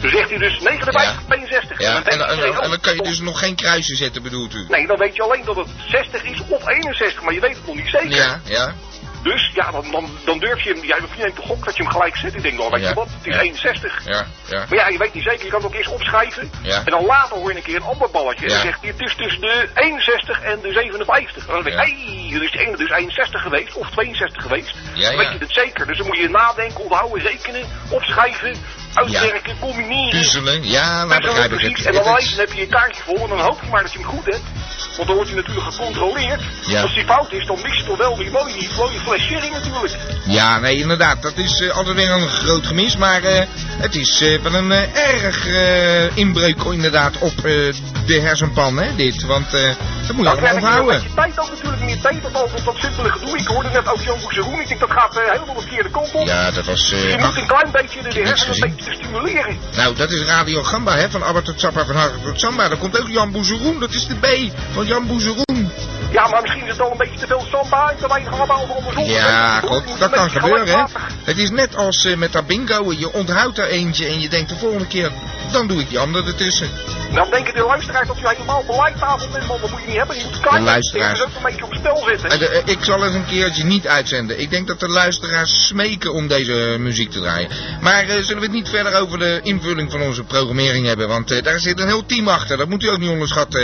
Dan 0.00 0.10
zegt 0.10 0.28
hij 0.28 0.38
dus 0.38 0.60
59, 0.60 1.02
Ja. 1.02 1.14
62. 1.26 1.80
Ja, 1.80 1.92
dan 1.92 2.02
en, 2.04 2.18
denkt 2.18 2.24
en, 2.32 2.42
en, 2.42 2.50
oh, 2.50 2.68
dan 2.68 2.80
kan 2.80 2.94
je 2.94 3.02
dus 3.02 3.20
nog 3.20 3.38
geen 3.38 3.54
kruisen 3.54 3.96
zetten, 3.96 4.22
bedoelt 4.22 4.54
u? 4.54 4.66
Nee, 4.68 4.86
dan 4.86 4.98
weet 4.98 5.16
je 5.16 5.22
alleen 5.22 5.44
dat 5.44 5.56
het 5.56 5.66
60 5.88 6.24
is 6.24 6.40
of 6.48 6.68
61, 6.68 7.22
maar 7.22 7.34
je 7.34 7.40
weet 7.40 7.56
het 7.56 7.66
nog 7.66 7.76
niet 7.76 7.88
zeker. 7.88 8.10
Ja, 8.10 8.40
ja. 8.44 8.74
Dus 9.22 9.50
ja, 9.54 9.70
dan, 9.70 9.90
dan, 9.90 10.10
dan 10.24 10.38
durf 10.38 10.60
je 10.62 10.72
hem, 10.72 10.84
jij 10.84 10.98
neemt 11.18 11.36
de 11.36 11.42
gok 11.42 11.64
dat 11.64 11.76
je 11.76 11.82
hem 11.82 11.92
gelijk 11.92 12.16
zet. 12.16 12.34
Ik 12.34 12.42
denk, 12.42 12.58
nou 12.58 12.70
weet 12.70 12.82
Ja. 12.82 12.88
je 12.88 12.94
wat, 12.94 13.08
het 13.16 13.26
is 13.26 13.34
Ja. 13.34 13.40
61. 13.40 14.04
Ja, 14.04 14.26
ja. 14.48 14.58
Maar 14.68 14.78
ja, 14.78 14.88
je 14.88 14.98
weet 14.98 15.14
niet 15.14 15.22
zeker, 15.22 15.44
je 15.44 15.50
kan 15.50 15.58
het 15.62 15.68
ook 15.70 15.74
eerst 15.74 15.92
opschrijven. 15.92 16.50
En 16.62 16.84
dan 16.90 17.04
later 17.04 17.36
hoor 17.36 17.50
je 17.50 17.56
een 17.56 17.62
keer 17.62 17.76
een 17.76 17.82
ander 17.82 18.10
balletje. 18.10 18.46
En 18.46 18.52
dan 18.52 18.60
zegt 18.60 18.80
hij, 18.80 18.90
het 18.90 19.00
is 19.00 19.14
tussen 19.16 19.40
de 19.40 19.68
61 19.74 20.42
en 20.42 20.60
de 20.60 20.72
57. 20.72 21.46
En 21.46 21.52
dan 21.54 21.62
denk 21.62 21.76
ik, 21.76 21.82
hé, 21.82 22.04
hey, 22.50 22.66
ene 22.66 22.76
dus 22.76 22.90
61 22.90 23.42
geweest, 23.42 23.74
of 23.76 23.90
62 23.90 24.42
geweest. 24.42 24.74
Dan 24.94 25.16
weet 25.16 25.32
je 25.32 25.38
het 25.38 25.52
zeker. 25.54 25.86
Dus 25.86 25.96
dan 25.98 26.06
moet 26.06 26.18
je 26.18 26.28
nadenken, 26.28 26.80
onthouden, 26.82 27.22
rekenen, 27.22 27.66
opschrijven, 27.90 28.56
uitwerken, 28.94 29.58
combineren. 29.58 30.10
Puzzelen, 30.10 30.68
ja, 30.68 31.04
nou 31.04 31.20
begrijp 31.20 31.52
ik 31.52 31.60
het. 31.60 31.86
En 31.86 31.92
dan, 31.92 32.04
dan 32.04 32.18
heb 32.36 32.52
je 32.52 32.60
je 32.60 32.66
kaartje 32.66 33.02
vol 33.02 33.22
en 33.22 33.28
dan 33.28 33.40
hoop 33.40 33.60
je 33.62 33.70
maar 33.70 33.82
dat 33.82 33.92
je 33.92 33.98
hem 33.98 34.08
goed 34.08 34.24
hebt. 34.24 34.42
Want 34.96 35.06
dan 35.06 35.16
wordt 35.16 35.30
hij 35.32 35.40
natuurlijk 35.40 35.74
gecontroleerd. 35.74 36.42
Ja. 36.66 36.82
Als 36.82 36.94
die 36.94 37.04
fout 37.04 37.32
is, 37.32 37.46
dan 37.46 37.58
mis 37.62 37.76
je 37.76 37.84
toch 37.84 37.96
wel 37.96 38.16
die 38.16 38.30
mooie, 38.30 38.68
mooie 38.76 38.98
fles 38.98 39.22
sherry 39.22 39.48
natuurlijk. 39.48 39.96
Ja, 40.24 40.58
nee, 40.58 40.76
inderdaad. 40.76 41.22
Dat 41.22 41.36
is 41.36 41.60
eh, 41.60 41.76
altijd 41.76 41.96
weer 41.96 42.10
een 42.10 42.28
groot 42.28 42.66
gemis. 42.66 42.96
Maar 42.96 43.22
eh, 43.22 43.46
het 43.56 43.94
is 43.94 44.20
eh, 44.20 44.40
wel 44.42 44.54
een 44.54 44.72
erg 44.94 45.46
inbreuk 46.14 46.62
inderdaad 46.62 47.18
op 47.18 47.42
de 48.06 48.20
hersenpan, 48.20 48.78
hè, 48.78 48.94
dit. 48.94 49.24
Want 49.24 49.50
dat 49.50 50.16
moet 50.16 50.16
je 50.16 50.22
Dat 50.22 50.24
allemaal 50.24 50.48
een 50.48 50.54
onthouden. 50.54 50.94
beetje 50.94 51.14
tijd 51.14 51.38
ook 51.40 51.50
natuurlijk 51.50 51.82
meer 51.82 52.00
tijd 52.00 52.24
op 52.24 52.64
dat 52.64 52.76
simpele 52.76 53.08
gedoe. 53.10 53.38
Ik 53.38 53.46
hoorde 53.46 53.68
net 53.68 53.88
ook 53.88 54.00
Jan 54.02 54.20
Boezeroen. 54.20 54.60
Ik 54.60 54.68
denk 54.68 54.80
dat 54.80 54.90
gaat 54.90 55.14
helemaal 55.14 55.54
de 55.54 55.60
verkeerde 55.60 55.90
kant 55.90 56.12
op. 56.12 56.26
Ja, 56.26 56.50
dat 56.50 56.64
was... 56.64 56.90
je 56.90 57.16
moet 57.18 57.36
een 57.36 57.46
klein 57.46 57.70
beetje 57.72 58.02
de, 58.02 58.20
hersenen 58.20 58.62
een 58.62 58.81
nou, 59.76 59.94
dat 59.96 60.10
is 60.10 60.22
Radio 60.22 60.62
Gamba, 60.62 60.96
hè, 60.96 61.10
van 61.10 61.22
Abba 61.22 61.40
tot 61.40 61.60
van 61.60 61.96
Harry 61.96 62.18
tot 62.24 62.40
Samba. 62.40 62.68
Daar 62.68 62.78
komt 62.78 63.00
ook 63.00 63.08
Jan 63.08 63.32
Boezeroen, 63.32 63.80
dat 63.80 63.94
is 63.94 64.06
de 64.06 64.14
B 64.14 64.26
van 64.72 64.86
Jan 64.86 65.06
Boezeroen. 65.06 65.70
Ja, 66.12 66.28
maar 66.28 66.40
misschien 66.42 66.62
is 66.64 66.70
het 66.70 66.80
al 66.80 66.90
een 66.90 66.96
beetje 66.96 67.18
te 67.18 67.26
veel 67.26 67.44
samba. 67.50 67.90
Ik 67.90 67.96
kan 68.00 68.16
even 68.16 68.32
allemaal 68.32 68.62
over 68.62 68.74
onderzoeken. 68.74 69.12
Ja, 69.12 69.60
Goed, 69.60 69.98
dat 69.98 70.10
kan 70.10 70.30
gebeuren, 70.30 70.68
hè. 70.68 70.84
Het 71.24 71.38
is 71.38 71.50
net 71.50 71.76
als 71.76 72.04
eh, 72.04 72.16
met 72.16 72.32
dat 72.32 72.46
bingo. 72.46 72.92
Je 72.92 73.12
onthoudt 73.12 73.58
er 73.58 73.66
eentje 73.68 74.06
en 74.06 74.20
je 74.20 74.28
denkt 74.28 74.48
de 74.48 74.56
volgende 74.56 74.86
keer, 74.86 75.10
dan 75.52 75.66
doe 75.66 75.80
ik 75.80 75.88
die 75.88 75.98
andere 75.98 76.26
ertussen. 76.26 76.68
Dan 77.14 77.30
denken 77.30 77.54
de 77.54 77.62
luisteraars 77.64 78.08
dat 78.08 78.16
u 78.18 78.26
helemaal 78.28 78.64
de 78.66 78.76
lijntafel 78.82 79.28
bent, 79.32 79.46
man. 79.46 79.58
Dat 79.60 79.70
moet 79.70 79.80
je 79.80 79.86
niet 79.86 79.96
hebben. 79.96 80.16
Je 80.16 80.24
moet 80.24 80.40
kijken. 80.40 80.62
luisteraars. 80.62 81.18
Je 81.18 81.24
moet 81.24 81.34
ook 81.36 81.36
een 81.36 81.50
beetje 81.50 81.64
op 81.64 81.74
spel 81.74 82.04
zitten. 82.08 82.30
En 82.30 82.38
de- 82.38 82.48
eh, 82.48 82.72
ik 82.72 82.78
zal 82.84 83.00
het 83.00 83.14
een 83.14 83.26
keertje 83.26 83.64
niet 83.64 83.86
uitzenden. 83.88 84.40
Ik 84.40 84.50
denk 84.50 84.66
dat 84.66 84.80
de 84.80 84.88
luisteraars 84.88 85.66
smeken 85.66 86.12
om 86.12 86.28
deze 86.28 86.76
muziek 86.78 87.10
te 87.10 87.20
draaien. 87.20 87.48
Maar 87.80 88.02
eh, 88.08 88.08
zullen 88.22 88.36
we 88.36 88.42
het 88.46 88.52
niet 88.52 88.68
verder 88.68 88.94
over 89.00 89.18
de 89.18 89.40
invulling 89.42 89.90
van 89.90 90.02
onze 90.02 90.22
programmering 90.24 90.86
hebben? 90.86 91.08
Want 91.08 91.30
eh, 91.30 91.42
daar 91.42 91.58
zit 91.58 91.80
een 91.80 91.86
heel 91.86 92.06
team 92.06 92.28
achter. 92.28 92.56
Dat 92.56 92.68
moet 92.68 92.82
u 92.82 92.88
ook 92.88 92.98
niet 92.98 93.10
onderschatten. 93.10 93.60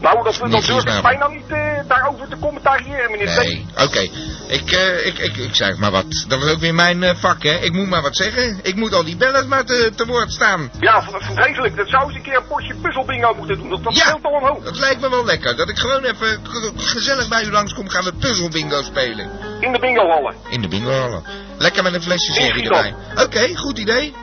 Nou, 0.00 0.24
dat, 0.24 0.42
Niet 0.42 0.52
dat 0.52 0.64
durf 0.66 0.96
ik 0.96 1.02
bijna 1.02 1.28
niet 1.28 1.48
eh, 1.48 1.78
daarover 1.88 2.28
te 2.28 2.36
commentariëren, 2.40 3.10
meneer 3.10 3.36
Nee, 3.36 3.66
oké. 3.76 4.00
Ik, 4.48 4.70
eh, 4.72 5.06
ik, 5.06 5.18
ik, 5.18 5.36
ik 5.36 5.54
zeg 5.54 5.76
maar 5.76 5.90
wat. 5.90 6.24
Dat 6.28 6.42
is 6.42 6.50
ook 6.50 6.60
weer 6.60 6.74
mijn 6.74 7.02
eh, 7.02 7.14
vak, 7.16 7.42
hè. 7.42 7.54
Ik 7.58 7.72
moet 7.72 7.88
maar 7.88 8.02
wat 8.02 8.16
zeggen. 8.16 8.58
Ik 8.62 8.74
moet 8.74 8.94
al 8.94 9.04
die 9.04 9.16
bellers 9.16 9.46
maar 9.46 9.64
te, 9.64 9.92
te 9.96 10.06
woord 10.06 10.32
staan. 10.32 10.70
Ja, 10.80 11.02
vreselijk. 11.20 11.76
Dat 11.76 11.88
zou 11.88 12.06
eens 12.06 12.14
een 12.16 12.22
keer 12.22 12.36
een 12.36 12.46
potje 12.46 12.74
puzzelbingo 12.74 13.34
moeten 13.34 13.56
doen. 13.58 13.68
Dat, 13.70 13.84
dat 13.84 13.96
Ja. 13.96 14.00
scheelt 14.06 14.24
al 14.24 14.34
een 14.34 14.46
hoop. 14.46 14.64
Dat 14.64 14.78
lijkt 14.78 15.00
me 15.00 15.10
wel 15.10 15.24
lekker. 15.24 15.56
Dat 15.56 15.68
ik 15.68 15.78
gewoon 15.78 16.04
even 16.04 16.40
gezellig 16.76 17.28
bij 17.28 17.44
u 17.44 17.50
langskom. 17.50 17.88
Gaan 17.88 18.04
we 18.04 18.12
puzzelbingo 18.12 18.82
spelen. 18.82 19.30
In 19.60 19.72
de 19.72 19.78
bingohallen. 19.78 20.34
In 20.48 20.62
de 20.62 20.68
bingohallen. 20.68 21.22
Lekker 21.58 21.82
met 21.82 21.94
een 21.94 22.02
flesje 22.02 22.32
sherry 22.32 22.62
erbij. 22.62 22.94
Oké, 23.24 23.56
goed 23.56 23.78
idee. 23.78 24.14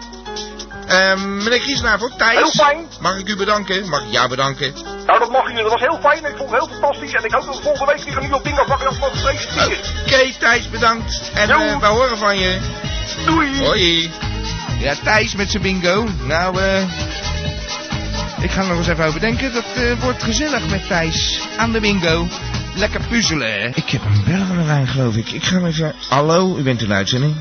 Ehm 0.87 1.37
meneer 1.37 1.59
Griesnavel, 1.59 2.09
Thijs. 2.17 2.37
Heel 2.37 2.49
fijn. 2.49 2.87
Mag 2.99 3.17
ik 3.17 3.29
u 3.29 3.35
bedanken? 3.35 3.89
Mag 3.89 4.01
ik 4.01 4.11
jou 4.11 4.29
bedanken? 4.29 4.73
Nou, 5.05 5.19
dat 5.19 5.31
mag 5.31 5.49
u. 5.49 5.53
Dat 5.53 5.71
was 5.71 5.81
heel 5.81 5.99
fijn. 6.01 6.25
Ik 6.25 6.35
vond 6.37 6.51
het 6.51 6.59
heel 6.59 6.69
fantastisch. 6.79 7.13
En 7.13 7.23
ik 7.23 7.31
hoop 7.31 7.45
dat 7.45 7.55
we 7.55 7.61
volgende 7.61 7.93
week 7.93 8.03
weer 8.03 8.15
een 8.15 8.21
nieuwe 8.21 8.41
bingo 8.41 8.63
vakdag 8.65 8.99
mogen 8.99 9.21
presenteren. 9.21 9.77
Oké, 10.05 10.33
Thijs, 10.39 10.69
bedankt. 10.69 11.31
En 11.33 11.49
eh, 11.49 11.79
we 11.79 11.85
horen 11.85 12.17
van 12.17 12.39
je. 12.39 12.59
Doei. 13.25 13.63
Hoi. 13.63 14.11
Ja, 14.79 14.93
Thijs 15.03 15.35
met 15.35 15.51
zijn 15.51 15.63
bingo. 15.63 16.07
Nou, 16.21 16.59
eh... 16.59 16.81
ik 18.39 18.51
ga 18.51 18.61
er 18.61 18.67
nog 18.67 18.77
eens 18.77 18.87
even 18.87 19.05
over 19.05 19.19
denken. 19.19 19.53
Dat 19.53 19.65
eh, 19.75 20.01
wordt 20.01 20.23
gezellig 20.23 20.69
met 20.69 20.87
Thijs 20.87 21.39
aan 21.57 21.71
de 21.71 21.79
bingo. 21.79 22.27
Lekker 22.75 23.01
puzzelen, 23.09 23.53
hè? 23.53 23.67
Ik 23.67 23.89
heb 23.89 24.01
een 24.05 24.23
beller 24.25 24.47
aan 24.49 24.57
de 24.57 24.63
lijn, 24.63 24.87
geloof 24.87 25.15
ik. 25.15 25.31
Ik 25.31 25.43
ga 25.43 25.55
hem 25.55 25.65
even... 25.65 25.95
Hallo, 26.09 26.57
u 26.57 26.61
bent 26.61 26.81
in 26.81 26.87
de 26.87 26.93
uitzending. 26.93 27.35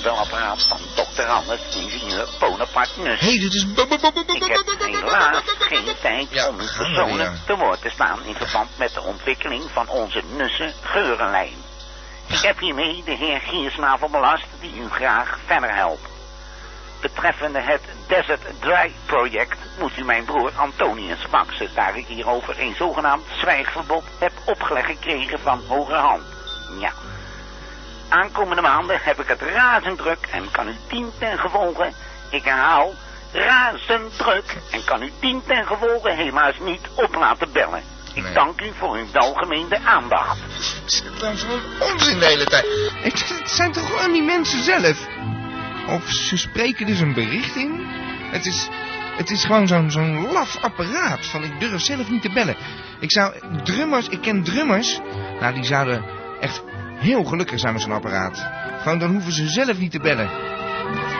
Opbelapparaat 0.00 0.66
van 0.68 0.78
Dr. 0.94 1.22
Anders, 1.22 1.60
ingenieur 1.76 2.28
Bonaparte 2.38 3.00
Nus. 3.00 3.20
Hé, 3.20 3.26
hey, 3.26 3.38
dit 3.38 3.54
is... 3.54 3.62
Ik 3.62 4.44
heb 4.46 5.02
helaas 5.02 5.42
geen 5.58 5.84
tijd 6.00 6.26
Ja, 6.30 6.48
om 6.48 6.60
u 6.60 6.66
gaan 6.66 6.86
we 6.86 6.94
persoonlijk 6.94 7.30
weer. 7.30 7.38
te 7.46 7.56
woord 7.56 7.80
te 7.80 7.88
staan 7.88 8.18
in 8.24 8.34
verband 8.34 8.78
met 8.78 8.94
de 8.94 9.02
ontwikkeling 9.02 9.62
van 9.72 9.88
onze 9.88 10.22
Nussen 10.36 10.72
geurenlijn. 10.82 11.54
Ik 12.26 12.40
heb 12.40 12.58
hiermee 12.58 13.02
de 13.04 13.10
heer 13.10 13.40
Giersnavel 13.40 14.08
belast 14.08 14.46
die 14.60 14.74
u 14.74 14.88
graag 14.88 15.38
verder 15.46 15.74
helpt. 15.74 16.08
Betreffende 17.00 17.60
het 17.60 17.82
Desert 18.06 18.42
Dry 18.60 18.92
project 19.06 19.58
moet 19.78 19.96
u 19.96 20.04
mijn 20.04 20.24
broer 20.24 20.52
Antonius 20.56 21.20
faxen, 21.30 21.68
daar 21.74 21.96
ik 21.96 22.06
hierover 22.06 22.60
een 22.60 22.74
zogenaamd 22.76 23.24
zwijgverbod 23.40 24.04
heb 24.18 24.32
opgelegd 24.44 24.86
gekregen 24.86 25.40
van 25.40 25.62
hoge 25.66 25.94
hand. 25.94 26.22
Ja. 26.78 26.92
Aankomende 28.10 28.62
maanden 28.62 28.98
heb 29.02 29.20
ik 29.20 29.28
het 29.28 29.40
razend 29.40 29.98
druk 29.98 30.28
en 30.30 30.50
kan 30.50 30.68
u 30.68 30.74
dien 30.88 31.10
ten 31.18 31.38
gevolge, 31.38 31.90
ik 32.30 32.44
herhaal, 32.44 32.92
razend 33.32 34.16
druk 34.18 34.56
en 34.70 34.84
kan 34.84 35.02
u 35.02 35.10
dien 35.20 35.42
ten 35.46 35.66
gevolge 35.66 36.10
helaas 36.12 36.54
niet 36.60 36.88
op 36.94 37.14
laten 37.14 37.52
bellen. 37.52 37.82
Ik 38.14 38.22
Nee. 38.22 38.32
dank 38.32 38.60
u 38.60 38.72
voor 38.78 38.96
uw 38.96 39.06
welgemeende 39.12 39.78
aandacht. 39.84 40.38
Dat 41.20 41.32
is 41.34 41.42
gewoon 41.42 41.92
onzin 41.92 42.18
de 42.18 42.24
hele 42.26 42.44
tijd. 42.44 42.66
Het, 43.02 43.28
het 43.38 43.50
zijn 43.50 43.72
toch 43.72 43.86
gewoon 43.86 44.12
die 44.12 44.22
mensen 44.22 44.62
zelf? 44.62 45.06
Of 45.88 46.10
ze 46.10 46.36
spreken 46.36 46.86
dus 46.86 47.00
een 47.00 47.14
bericht 47.14 47.56
in. 47.56 47.86
Het 48.30 48.46
is, 48.46 48.68
het 49.16 49.30
is 49.30 49.44
gewoon 49.44 49.66
zo'n 49.66 49.90
zo'n 49.90 50.32
laf 50.32 50.56
apparaat 50.62 51.26
van 51.26 51.42
ik 51.44 51.60
durf 51.60 51.80
zelf 51.80 52.08
niet 52.10 52.22
te 52.22 52.32
bellen. 52.32 52.56
Ik 53.00 53.12
zou, 53.12 53.34
drummers, 53.64 54.08
ik 54.08 54.20
ken 54.20 54.42
drummers. 54.42 54.98
Nou, 55.40 55.54
die 55.54 55.64
zouden 55.64 56.04
echt 56.40 56.62
heel 57.00 57.24
gelukkig 57.24 57.58
zijn 57.58 57.72
met 57.72 57.82
zo'n 57.82 57.92
apparaat. 57.92 58.46
Gewoon 58.82 58.98
dan 58.98 59.12
hoeven 59.12 59.32
ze 59.32 59.48
zelf 59.48 59.78
niet 59.78 59.90
te 59.90 60.00
bellen. 60.00 60.30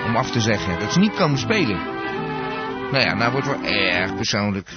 Om 0.06 0.16
af 0.16 0.30
te 0.30 0.40
zeggen 0.40 0.78
dat 0.78 0.92
ze 0.92 0.98
niet 0.98 1.14
komen 1.14 1.38
spelen. 1.38 1.98
Nou 2.90 3.04
ja, 3.04 3.14
nou 3.14 3.32
wordt 3.32 3.46
wel 3.46 3.62
erg 3.62 4.14
persoonlijk. 4.14 4.68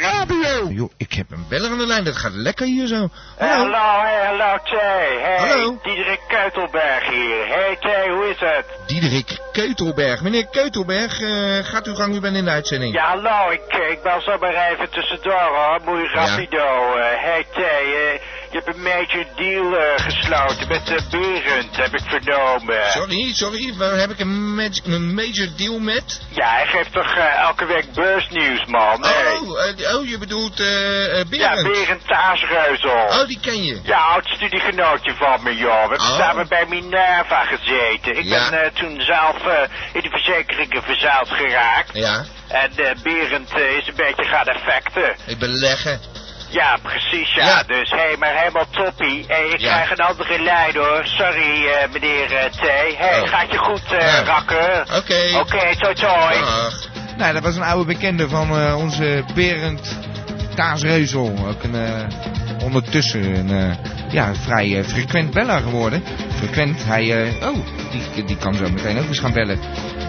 radio! 0.00 0.68
Joh, 0.68 0.90
ik 0.96 1.12
heb 1.12 1.30
een 1.30 1.44
beller 1.48 1.70
aan 1.70 1.78
de 1.78 1.86
lijn, 1.86 2.04
dat 2.04 2.16
gaat 2.16 2.32
lekker 2.32 2.66
hier 2.66 2.86
zo. 2.86 3.08
Hallo? 3.38 3.72
Hallo, 3.72 4.02
hey, 4.02 4.26
hallo, 4.26 4.58
Thee. 4.64 5.18
Hey, 5.20 5.36
Hallo. 5.36 5.78
Diederik 5.82 6.20
Keutelberg 6.28 7.08
hier. 7.08 7.46
Hey, 7.48 7.76
Thee, 7.80 8.10
hoe 8.10 8.28
is 8.30 8.40
het? 8.40 8.64
Diederik 8.86 9.38
Keutelberg. 9.52 10.22
Meneer 10.22 10.46
Keutelberg, 10.46 11.20
eh, 11.20 11.64
gaat 11.64 11.86
uw 11.86 11.94
gang, 11.94 12.14
u 12.14 12.20
bent 12.20 12.36
in 12.36 12.44
de 12.44 12.50
uitzending. 12.50 12.94
Ja, 12.94 13.08
hallo, 13.08 13.50
ik, 13.50 13.60
eh, 13.68 13.90
ik 13.90 14.02
bel 14.02 14.20
zo 14.20 14.38
maar 14.38 14.70
even 14.70 14.90
tussendoor 14.90 15.48
hoor, 15.56 15.80
muy 15.84 16.06
rapido. 16.12 16.94
Eh, 16.96 17.22
hey, 17.22 17.46
eh, 17.54 18.20
je 18.54 18.60
hebt 18.64 18.76
een 18.76 18.82
major 18.82 19.26
deal 19.36 19.76
eh, 19.78 20.04
gesloten 20.04 20.68
met 20.68 21.08
Berend, 21.10 21.76
heb 21.76 21.94
ik 21.94 22.00
vernomen. 22.04 22.90
Sorry, 22.90 23.32
sorry, 23.34 23.74
waar 23.76 23.92
heb 23.96 24.10
ik 24.10 24.18
een, 24.20 24.70
een 24.84 25.14
major 25.14 25.48
deal 25.56 25.78
met? 25.78 26.20
Ja, 26.30 26.48
hij 26.50 26.66
geeft 26.66 26.92
toch 26.92 27.14
eh, 27.16 27.40
elke 27.40 27.66
week 27.66 27.92
beursnieuws, 27.92 28.64
man. 28.66 29.02
Hey. 29.04 29.36
Oh, 29.42 29.64
eh, 29.64 29.96
oh, 29.96 30.08
je 30.08 30.18
bedoelt 30.18 30.60
eh, 30.60 31.16
Ja, 31.16 31.24
Berend. 31.24 31.72
Berend 31.72 32.06
Taasreuzel. 32.06 32.90
Oh, 32.90 33.26
die 33.26 33.38
ken 33.40 33.64
je. 33.64 33.80
Ja, 33.82 33.98
oud 33.98 34.26
studiegenootje 34.26 35.14
van 35.14 35.42
me, 35.42 35.56
joh. 35.56 35.72
We 35.82 35.88
hebben 35.88 35.98
Oh. 35.98 36.18
samen 36.18 36.48
bij 36.48 36.66
Minerva 36.68 37.44
gezeten. 37.44 38.16
Ik 38.18 38.24
Ja. 38.24 38.50
ben 38.50 38.72
toen 38.74 39.00
zelf 39.00 39.36
in 39.92 40.00
de 40.00 40.08
verzekeringen 40.10 40.82
verzeild 40.82 41.28
geraakt. 41.30 41.90
Ja, 41.92 42.24
En 42.48 42.70
Berend 43.02 43.50
is 43.56 43.86
een 43.86 43.94
beetje 43.96 44.24
gaan 44.24 44.46
effecten. 44.46 45.16
ik 45.26 45.38
beleggen. 45.38 46.00
Ja, 46.60 46.76
precies, 46.82 47.34
ja. 47.34 47.44
Ja. 47.46 47.62
Dus, 47.66 47.90
hé, 47.90 47.96
hey, 47.96 48.16
maar 48.18 48.34
helemaal 48.38 48.66
toppie. 48.70 49.24
Hey, 49.28 49.46
ik 49.48 49.60
Ja. 49.60 49.72
krijg 49.72 49.90
een 49.90 50.04
andere 50.04 50.42
lijn, 50.42 50.76
hoor. 50.76 51.00
Sorry, 51.04 51.66
eh, 51.66 51.92
meneer 51.92 52.32
eh, 52.36 52.50
T. 52.50 52.60
Hey, 52.98 53.20
Oh. 53.22 53.28
gaat 53.28 53.50
je 53.50 53.58
goed, 53.58 53.92
eh, 53.92 54.00
Ja. 54.12 54.22
rakken? 54.22 54.80
Oké. 54.96 55.38
Oké, 55.40 55.76
toi 55.78 55.94
toi. 55.94 56.38
Dag. 56.40 56.88
Nou, 57.16 57.32
dat 57.32 57.42
was 57.42 57.56
een 57.56 57.62
oude 57.62 57.84
bekende 57.92 58.28
van 58.28 58.58
eh, 58.58 58.76
onze 58.78 59.24
Berend 59.34 59.98
Taasreuzel. 60.54 61.34
Ook 61.48 61.62
een, 61.62 61.74
eh, 61.74 62.64
ondertussen 62.64 63.34
een 63.34 63.50
eh, 63.50 63.76
ja, 64.12 64.34
vrij 64.34 64.78
eh, 64.78 64.84
frequent 64.84 65.30
beller 65.34 65.60
geworden. 65.60 66.02
Frequent, 66.38 66.84
hij, 66.84 67.24
eh, 67.24 67.48
oh, 67.48 67.56
die, 68.14 68.24
die 68.24 68.36
kan 68.36 68.54
zo 68.54 68.68
meteen 68.70 68.98
ook 68.98 69.06
eens 69.08 69.18
gaan 69.18 69.32
bellen. 69.32 69.58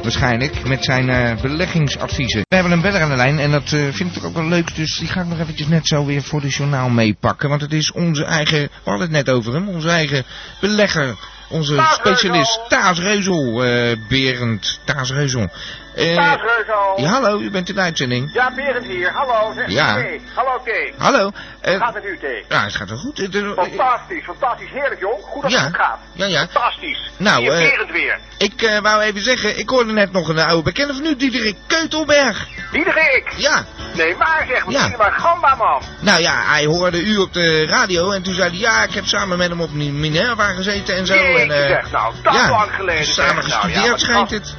Waarschijnlijk, 0.06 0.68
met 0.68 0.84
zijn 0.84 1.10
eh, 1.10 1.42
beleggingsadviezen. 1.42 2.40
We 2.48 2.56
hebben 2.56 2.74
een 2.74 2.82
beller 2.82 3.02
aan 3.02 3.10
de 3.10 3.16
lijn 3.16 3.40
en 3.40 3.52
dat 3.52 3.72
eh, 3.74 3.88
vind 3.92 4.16
ik 4.16 4.24
ook 4.24 4.34
wel 4.34 4.48
leuk. 4.48 4.76
Dus 4.76 4.98
die 4.98 5.08
ga 5.08 5.22
ik 5.22 5.28
nog 5.28 5.40
eventjes 5.40 5.68
net 5.68 5.88
zo 5.88 6.06
weer 6.06 6.22
voor 6.22 6.42
de 6.42 6.48
journaal 6.48 6.90
meepakken. 6.90 7.50
Want 7.50 7.62
het 7.62 7.74
is 7.74 7.92
onze 7.92 8.26
eigen, 8.26 8.62
we 8.62 8.90
hadden 8.90 9.02
het 9.02 9.26
net 9.26 9.30
over 9.30 9.54
hem, 9.54 9.68
onze 9.68 9.90
eigen 9.90 10.24
belegger. 10.60 11.16
Onze 11.50 11.76
Taas 11.76 11.94
specialist 11.96 12.56
Reuzel. 12.56 12.68
Taas 12.68 13.00
Reuzel, 13.00 13.64
eh, 13.64 13.96
Berend 14.08 14.80
Taas 14.84 15.12
Reuzel. 15.12 15.50
Eh, 15.96 16.16
Taasreuzel. 16.16 16.94
ja, 16.96 17.10
hallo, 17.10 17.40
u 17.40 17.50
bent 17.50 17.70
in 17.70 17.76
de 17.76 17.82
uitzending. 17.82 18.30
Ja, 18.34 18.52
Berend 18.56 18.86
hier. 18.86 19.12
Hallo, 19.14 19.54
zeg 19.54 19.70
Ja. 19.70 20.06
Hallo, 20.34 20.62
T. 20.64 20.70
Hallo. 20.98 21.32
Hoe 21.64 21.78
gaat 21.78 21.94
het 21.94 22.06
u, 22.06 22.18
T? 22.18 22.50
ja, 22.50 22.64
het 22.64 22.76
gaat 22.76 22.90
wel 22.90 22.98
goed. 22.98 23.20
Fantastisch, 23.56 24.24
fantastisch. 24.24 24.70
Heerlijk, 24.70 25.00
jong. 25.00 25.22
Goed 25.24 25.42
dat 25.42 25.52
Ja. 25.52 25.64
het 25.64 25.76
gaat. 25.76 26.00
ja, 26.14 26.26
ja. 26.26 26.48
Fantastisch. 26.48 27.12
Nou, 27.18 27.42
Hier, 27.42 27.52
eh, 27.52 27.58
Berend 27.70 27.92
weer. 27.92 28.20
Ik 28.38 28.80
wou 28.82 29.02
even 29.02 29.22
zeggen, 29.22 29.60
ik 29.60 29.70
hoorde 29.70 29.92
net 29.92 30.12
nog 30.12 30.28
een 30.30 30.40
oude 30.40 30.64
bekende 30.64 30.94
van 30.94 31.06
u, 31.06 31.16
Diederik 31.16 31.56
Keutelberg. 31.68 32.48
Diederik. 32.76 33.34
Ja, 33.38 33.66
Nee, 33.94 34.16
maar 34.16 34.46
zeg, 34.50 34.64
wat 34.64 34.74
Ja. 34.74 34.90
maar 34.98 35.12
gamba, 35.12 35.56
man. 35.56 35.82
nou 36.00 36.22
ja, 36.22 36.34
hij 36.46 36.66
hoorde 36.66 37.02
u 37.02 37.18
op 37.18 37.34
de 37.34 37.66
radio 37.66 38.12
en 38.12 38.22
toen 38.24 38.34
zei 38.34 38.50
hij, 38.50 38.60
ja, 38.60 38.84
ik 38.84 38.94
heb 38.94 39.06
samen 39.06 39.38
met 39.38 39.50
hem 39.50 39.62
op 39.62 39.72
Mi- 39.72 39.92
Minerva 39.92 40.44
gezeten 40.46 40.96
en 40.96 41.06
zo. 41.06 41.14
Jeetje, 41.14 41.42
en, 41.42 41.52
eh, 41.52 41.68
zeg, 41.68 41.92
nou, 41.92 42.14
dat 42.24 42.34
ja, 42.34 42.50
lang 42.50 42.72
geleden, 42.76 43.06
samen 43.06 43.44
zeg. 43.44 43.52
Nou, 43.52 43.62
gestudeerd 43.62 43.84
ja, 43.84 43.90
maar 43.90 44.00
schijnt 44.00 44.30
het. 44.30 44.56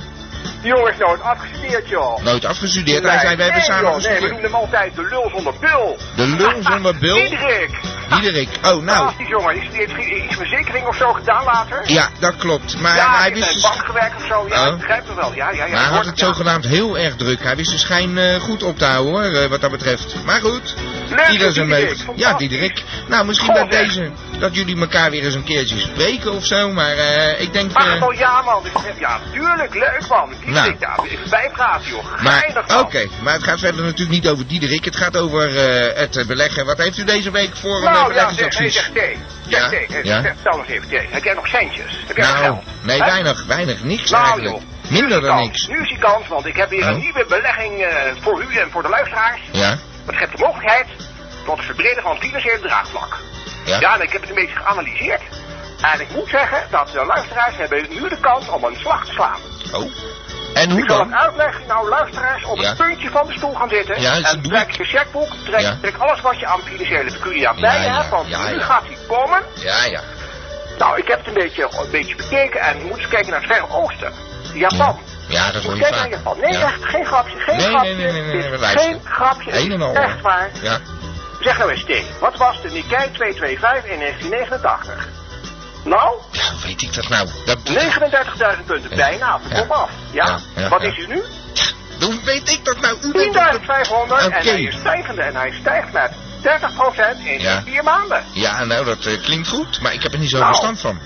Die 0.61 0.74
jongen 0.74 0.92
is 0.92 0.98
nooit 0.98 1.22
afgestudeerd, 1.22 1.88
joh. 1.88 2.22
Nooit 2.22 2.44
afgestudeerd, 2.44 3.02
hij 3.05 3.18
zei, 3.18 3.37
we 3.37 3.42
hebben 3.42 3.59
nee, 3.61 3.68
samen 3.70 3.83
joh, 3.90 3.92
Nee, 3.92 4.00
we 4.02 4.09
gestudeerd. 4.09 4.33
noemen 4.33 4.50
hem 4.50 4.61
altijd 4.61 4.94
de 4.96 5.02
lul 5.02 5.31
zonder 5.35 5.55
bil. 5.61 5.98
De 6.16 6.26
lul 6.26 6.62
zonder 6.72 6.96
bil? 6.98 7.14
Diederik. 7.14 7.70
Diederik. 8.21 8.49
Oh, 8.57 8.62
nou. 8.62 8.83
Fantastisch, 8.85 9.29
jongen. 9.29 9.55
Is 9.62 9.71
die 9.71 9.79
heeft 9.79 10.25
iets 10.25 10.37
verzekering 10.37 10.87
of 10.87 10.97
zo 10.97 11.12
gedaan 11.12 11.45
later? 11.45 11.83
Ja, 11.90 12.09
dat 12.19 12.37
klopt. 12.37 12.81
Maar 12.81 12.97
ja, 12.97 13.19
hij 13.19 13.33
wist 13.33 13.53
dus... 13.53 13.62
bank 13.62 13.85
gewerkt 13.87 14.16
of 14.16 14.27
zo. 14.27 14.47
Ja, 14.49 14.66
Oh. 14.66 14.73
ik 14.73 14.79
begrijp 14.79 15.07
het 15.07 15.16
wel. 15.16 15.35
Ja, 15.35 15.51
ja, 15.51 15.64
ja. 15.64 15.73
Maar 15.73 15.85
hij 15.87 15.97
had 15.97 16.07
het 16.07 16.19
ja. 16.19 16.27
zogenaamd 16.27 16.64
heel 16.64 16.99
erg 16.99 17.16
druk. 17.16 17.42
Hij 17.42 17.57
wist 17.57 17.71
de 17.71 17.79
schijn 17.79 18.19
eh, 18.19 18.35
goed 18.40 18.62
op 18.62 18.79
te 18.79 18.85
houden 18.85 19.12
hoor, 19.12 19.42
eh, 19.42 19.49
wat 19.49 19.61
dat 19.61 19.71
betreft. 19.71 20.14
Maar 20.25 20.40
goed, 20.40 20.75
Leuk, 21.09 21.29
ieder 21.29 21.53
zijn 21.53 21.69
meuk. 21.69 21.97
Ja. 22.14 22.33
Diederik. 22.37 22.83
Nou, 23.09 23.27
misschien 23.27 23.55
Goh, 23.55 23.71
zeg. 23.71 23.81
deze, 23.87 24.11
dat 24.38 24.55
jullie 24.55 24.81
elkaar 24.81 25.11
weer 25.11 25.25
eens 25.25 25.35
een 25.35 25.45
keertje 25.45 25.79
spreken 25.79 26.33
of 26.33 26.45
zo. 26.45 26.71
Maar 26.73 26.97
eh, 26.97 27.40
ik 27.40 27.53
denk... 27.53 27.71
Ach, 27.73 27.99
wel 27.99 28.12
ja, 28.12 28.42
man. 28.42 28.66
Ik 28.66 28.99
ja, 28.99 29.19
tuurlijk. 29.33 29.75
Leuk, 29.75 30.05
man. 30.09 30.31
Die 30.45 30.51
Nou. 30.55 30.66
zit 30.66 30.81
daar. 30.81 30.99
Bijpraten, 31.31 31.88
joh. 31.88 32.23
maar, 32.23 32.64
oké, 32.79 33.07
maar 33.23 33.33
het 33.35 33.42
gaat 33.45 33.59
verder 33.59 33.83
natuurlijk 33.85 34.11
niet 34.11 34.29
over 34.29 34.47
Diederik. 34.47 34.85
Het 34.85 34.97
gaat 34.97 35.16
over 35.16 35.51
het 35.99 36.25
beleggen. 36.27 36.66
Wat 36.66 36.79
heeft 36.79 36.99
u 36.99 37.05
deze 37.05 37.31
week 37.31 37.57
voor 37.57 37.81
Nou, 37.98 38.14
ja, 38.14 38.28
zeg, 38.32 38.37
hey, 38.37 38.48
beleggingsadvies? 38.48 38.74
zeg, 38.74 38.90
Thee. 38.92 39.16
Zeg, 39.48 39.61
Ja, 39.61 39.68
Thee. 39.68 40.04
Ja. 40.04 40.22
zeg, 40.22 40.35
Stel 40.40 40.59
eens 40.59 40.68
even, 40.68 40.88
Thee. 40.88 41.09
Heb 41.11 41.24
jij 41.24 41.35
nog 41.35 41.46
centjes? 41.48 42.04
Heb 42.06 42.16
jij 42.16 42.26
nog 42.26 42.35
nou, 42.40 42.44
geld? 42.44 42.64
nee, 42.82 42.98
weinig, 42.98 43.44
weinig. 43.46 43.82
Niks 43.82 44.11
Nou, 44.11 44.24
eigenlijk. 44.24 44.54
joh. 44.56 44.90
Minder 44.90 45.20
dan 45.20 45.37
niks. 45.37 45.66
Nu 45.66 45.80
is 45.82 45.88
die 45.88 45.98
kans, 45.98 46.28
want 46.28 46.46
ik 46.46 46.56
heb 46.56 46.68
weer 46.70 46.82
Oh. 46.82 46.88
een 46.88 46.98
nieuwe 46.98 47.24
belegging 47.28 47.80
eh, 47.82 47.94
voor 48.20 48.42
u 48.42 48.56
en 48.56 48.70
voor 48.70 48.82
de 48.82 48.88
luisteraars. 48.88 49.40
Ja, 49.52 49.70
Dat 49.70 49.78
betreft 50.06 50.32
de 50.37 50.38
mogelijkheid 50.44 50.87
tot 51.44 51.56
het 51.56 51.66
verbreden 51.66 52.02
van 52.02 52.11
het 52.12 52.20
financiële 52.20 52.61
draagvlak. 52.61 53.16
ja. 53.64 53.80
Ja, 53.80 53.94
en 53.94 54.00
ik 54.02 54.12
heb 54.12 54.20
het 54.20 54.30
een 54.30 54.37
beetje 54.37 54.56
geanalyseerd. 54.56 55.22
En 55.80 56.00
ik 56.00 56.09
moet 56.14 56.28
zeggen 56.28 56.62
dat 56.70 56.88
de 56.92 57.04
luisteraars 57.04 57.56
hebben 57.56 57.87
nu 57.90 58.09
de 58.09 58.18
kans 58.20 58.48
om 58.48 58.64
een 58.64 58.76
slag 58.76 59.04
te 59.04 59.12
slaan. 59.12 59.40
Oh. 59.72 59.90
En 60.57 60.71
hoe 60.71 60.81
Ik 60.81 60.90
zal 60.90 60.99
het 60.99 61.12
uitleggen. 61.12 61.66
Nou, 61.66 61.88
luisteraars, 61.88 62.45
op 62.45 62.59
Ja. 62.59 62.69
het 62.69 62.77
puntje 62.77 63.11
van 63.11 63.27
de 63.27 63.33
stoel 63.33 63.55
gaan 63.55 63.69
zitten. 63.69 64.01
Ja, 64.01 64.21
en 64.23 64.42
trek 64.42 64.71
je 64.71 64.85
checkboek, 64.85 65.29
trek, 65.45 65.61
Ja. 65.61 65.77
trek 65.81 65.97
alles 65.99 66.21
wat 66.21 66.40
je 66.40 66.47
aan 66.47 66.61
financiële 66.61 67.11
pecunia 67.12 67.55
bij 67.55 67.79
hebt. 67.88 68.09
Want 68.09 68.27
nu 68.29 68.61
gaat 68.61 68.83
die 68.88 68.99
komen. 69.09 69.42
Ja, 69.55 69.85
ja. 69.85 70.01
Nou, 70.79 70.99
ik 70.99 71.09
heb 71.09 71.19
het 71.19 71.27
een 71.27 71.35
beetje, 71.35 71.62
een 71.85 71.90
beetje 71.90 72.16
bekeken 72.16 72.61
en 72.61 72.79
je 72.79 72.85
moet 72.85 72.99
eens 72.99 73.09
kijken 73.09 73.31
naar 73.31 73.40
het 73.42 73.51
Verre 73.53 73.69
Oosten. 73.71 74.12
Japan. 74.55 74.99
Ja, 75.29 75.51
dat 75.53 75.62
Moet 75.62 75.77
je 75.79 75.87
naar. 75.90 76.09
Japan. 76.09 76.37
Nee, 76.40 76.57
echt 76.59 76.85
geen 76.85 77.07
grapje, 77.07 77.38
geen 77.38 77.57
Nee, 77.57 77.66
grapje. 77.69 77.95
nee, 77.95 78.12
nee, 78.12 78.23
nee, 78.23 78.37
nee, 78.49 78.59
luisteren. 78.59 78.79
geen 78.92 79.01
grapje, 79.05 79.51
het 79.51 79.61
Een 79.61 79.73
en 79.73 79.79
is 79.81 79.85
al. 79.87 79.95
echt 79.95 80.21
waar. 80.21 80.51
Ja. 80.62 80.79
Zeg 81.40 81.59
nou 81.59 81.71
eens, 81.71 81.85
T, 81.85 82.19
wat 82.21 82.37
was 82.37 82.62
de 82.62 82.71
Nikkei 82.71 83.11
225 83.12 83.90
in 83.90 83.99
1989? 83.99 85.09
Nou, 85.87 86.14
Ja, 86.31 86.51
hoe 86.51 86.61
weet 86.62 86.83
ik 86.83 86.94
dat 86.94 87.09
nou? 87.09 87.29
Dat, 87.44 87.59
39.000 87.64 88.64
punten, 88.66 88.96
bijna, 88.96 89.38
Ja. 89.49 89.61
kom 89.61 89.70
af. 89.70 89.90
Ja? 90.12 90.38
Wat 90.68 90.83
is 90.83 90.96
hij 90.96 91.07
nu? 91.07 91.22
hoe 92.01 92.20
weet 92.25 92.51
ik 92.51 92.64
dat 92.64 92.81
nou? 92.81 92.96
U 93.03 93.11
weet 93.12 93.33
dat... 93.33 93.59
10.500 93.61 93.62
en 94.18 94.27
Oké. 94.27 94.49
hij 94.49 94.62
is 94.62 94.75
stijgende 94.75 95.22
en 95.22 95.37
hij 95.37 95.53
stijgt 95.61 95.92
met 95.92 96.11
30% 96.42 97.18
in 97.25 97.40
Ja. 97.40 97.62
vier 97.62 97.83
maanden. 97.85 98.25
Ja, 98.33 98.64
nou, 98.64 98.85
dat 98.85 99.05
eh, 99.05 99.22
klinkt 99.22 99.49
goed, 99.49 99.81
maar 99.81 99.92
ik 99.92 100.03
heb 100.03 100.12
er 100.12 100.18
niet 100.18 100.31
zo 100.31 100.38
Nou. 100.38 100.49
verstand 100.49 100.81
van. 100.81 101.01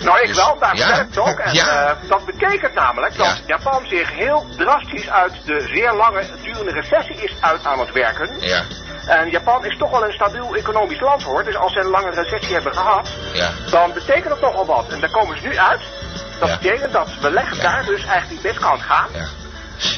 Nou, 0.00 0.20
ik 0.20 0.26
Dus, 0.26 0.36
wel, 0.36 0.58
daar 0.58 0.76
ja. 0.76 0.92
het 0.96 1.18
ook. 1.18 1.38
En 1.38 1.54
Ja. 1.54 1.66
eh, 1.68 2.08
dat 2.08 2.24
betekent 2.26 2.74
namelijk 2.74 3.16
dat 3.16 3.26
Ja. 3.26 3.34
Japan 3.46 3.86
zich 3.88 4.10
heel 4.12 4.46
drastisch 4.56 5.08
uit 5.10 5.32
de 5.44 5.68
zeer 5.74 5.92
lange 5.92 6.24
durende 6.42 6.72
recessie 6.72 7.16
is 7.16 7.32
uit 7.40 7.64
aan 7.64 7.78
het 7.78 7.92
werken. 7.92 8.36
Ja, 8.40 8.62
En 9.08 9.30
Japan 9.30 9.64
is 9.64 9.76
toch 9.78 9.90
wel 9.90 10.04
een 10.04 10.12
stabiel 10.12 10.54
economisch 10.54 11.00
land 11.00 11.22
hoor. 11.22 11.44
Dus 11.44 11.56
als 11.56 11.72
ze 11.72 11.78
een 11.80 11.90
lange 11.90 12.10
recessie 12.10 12.54
hebben 12.54 12.74
gehad, 12.74 13.08
ja. 13.32 13.50
dan 13.70 13.92
betekent 13.92 14.28
dat 14.28 14.40
nogal 14.40 14.66
wat. 14.66 14.88
En 14.88 15.00
daar 15.00 15.10
komen 15.10 15.38
ze 15.40 15.46
nu 15.46 15.58
uit. 15.58 15.80
Dat 16.40 16.48
Ja. 16.48 16.58
betekent 16.58 16.92
dat 16.92 17.08
beleggen 17.20 17.56
Ja. 17.56 17.62
daar 17.62 17.84
dus 17.84 18.04
eigenlijk 18.04 18.42
best 18.42 18.58
kan 18.58 18.80
gaan. 18.80 19.08
ja. 19.12 19.26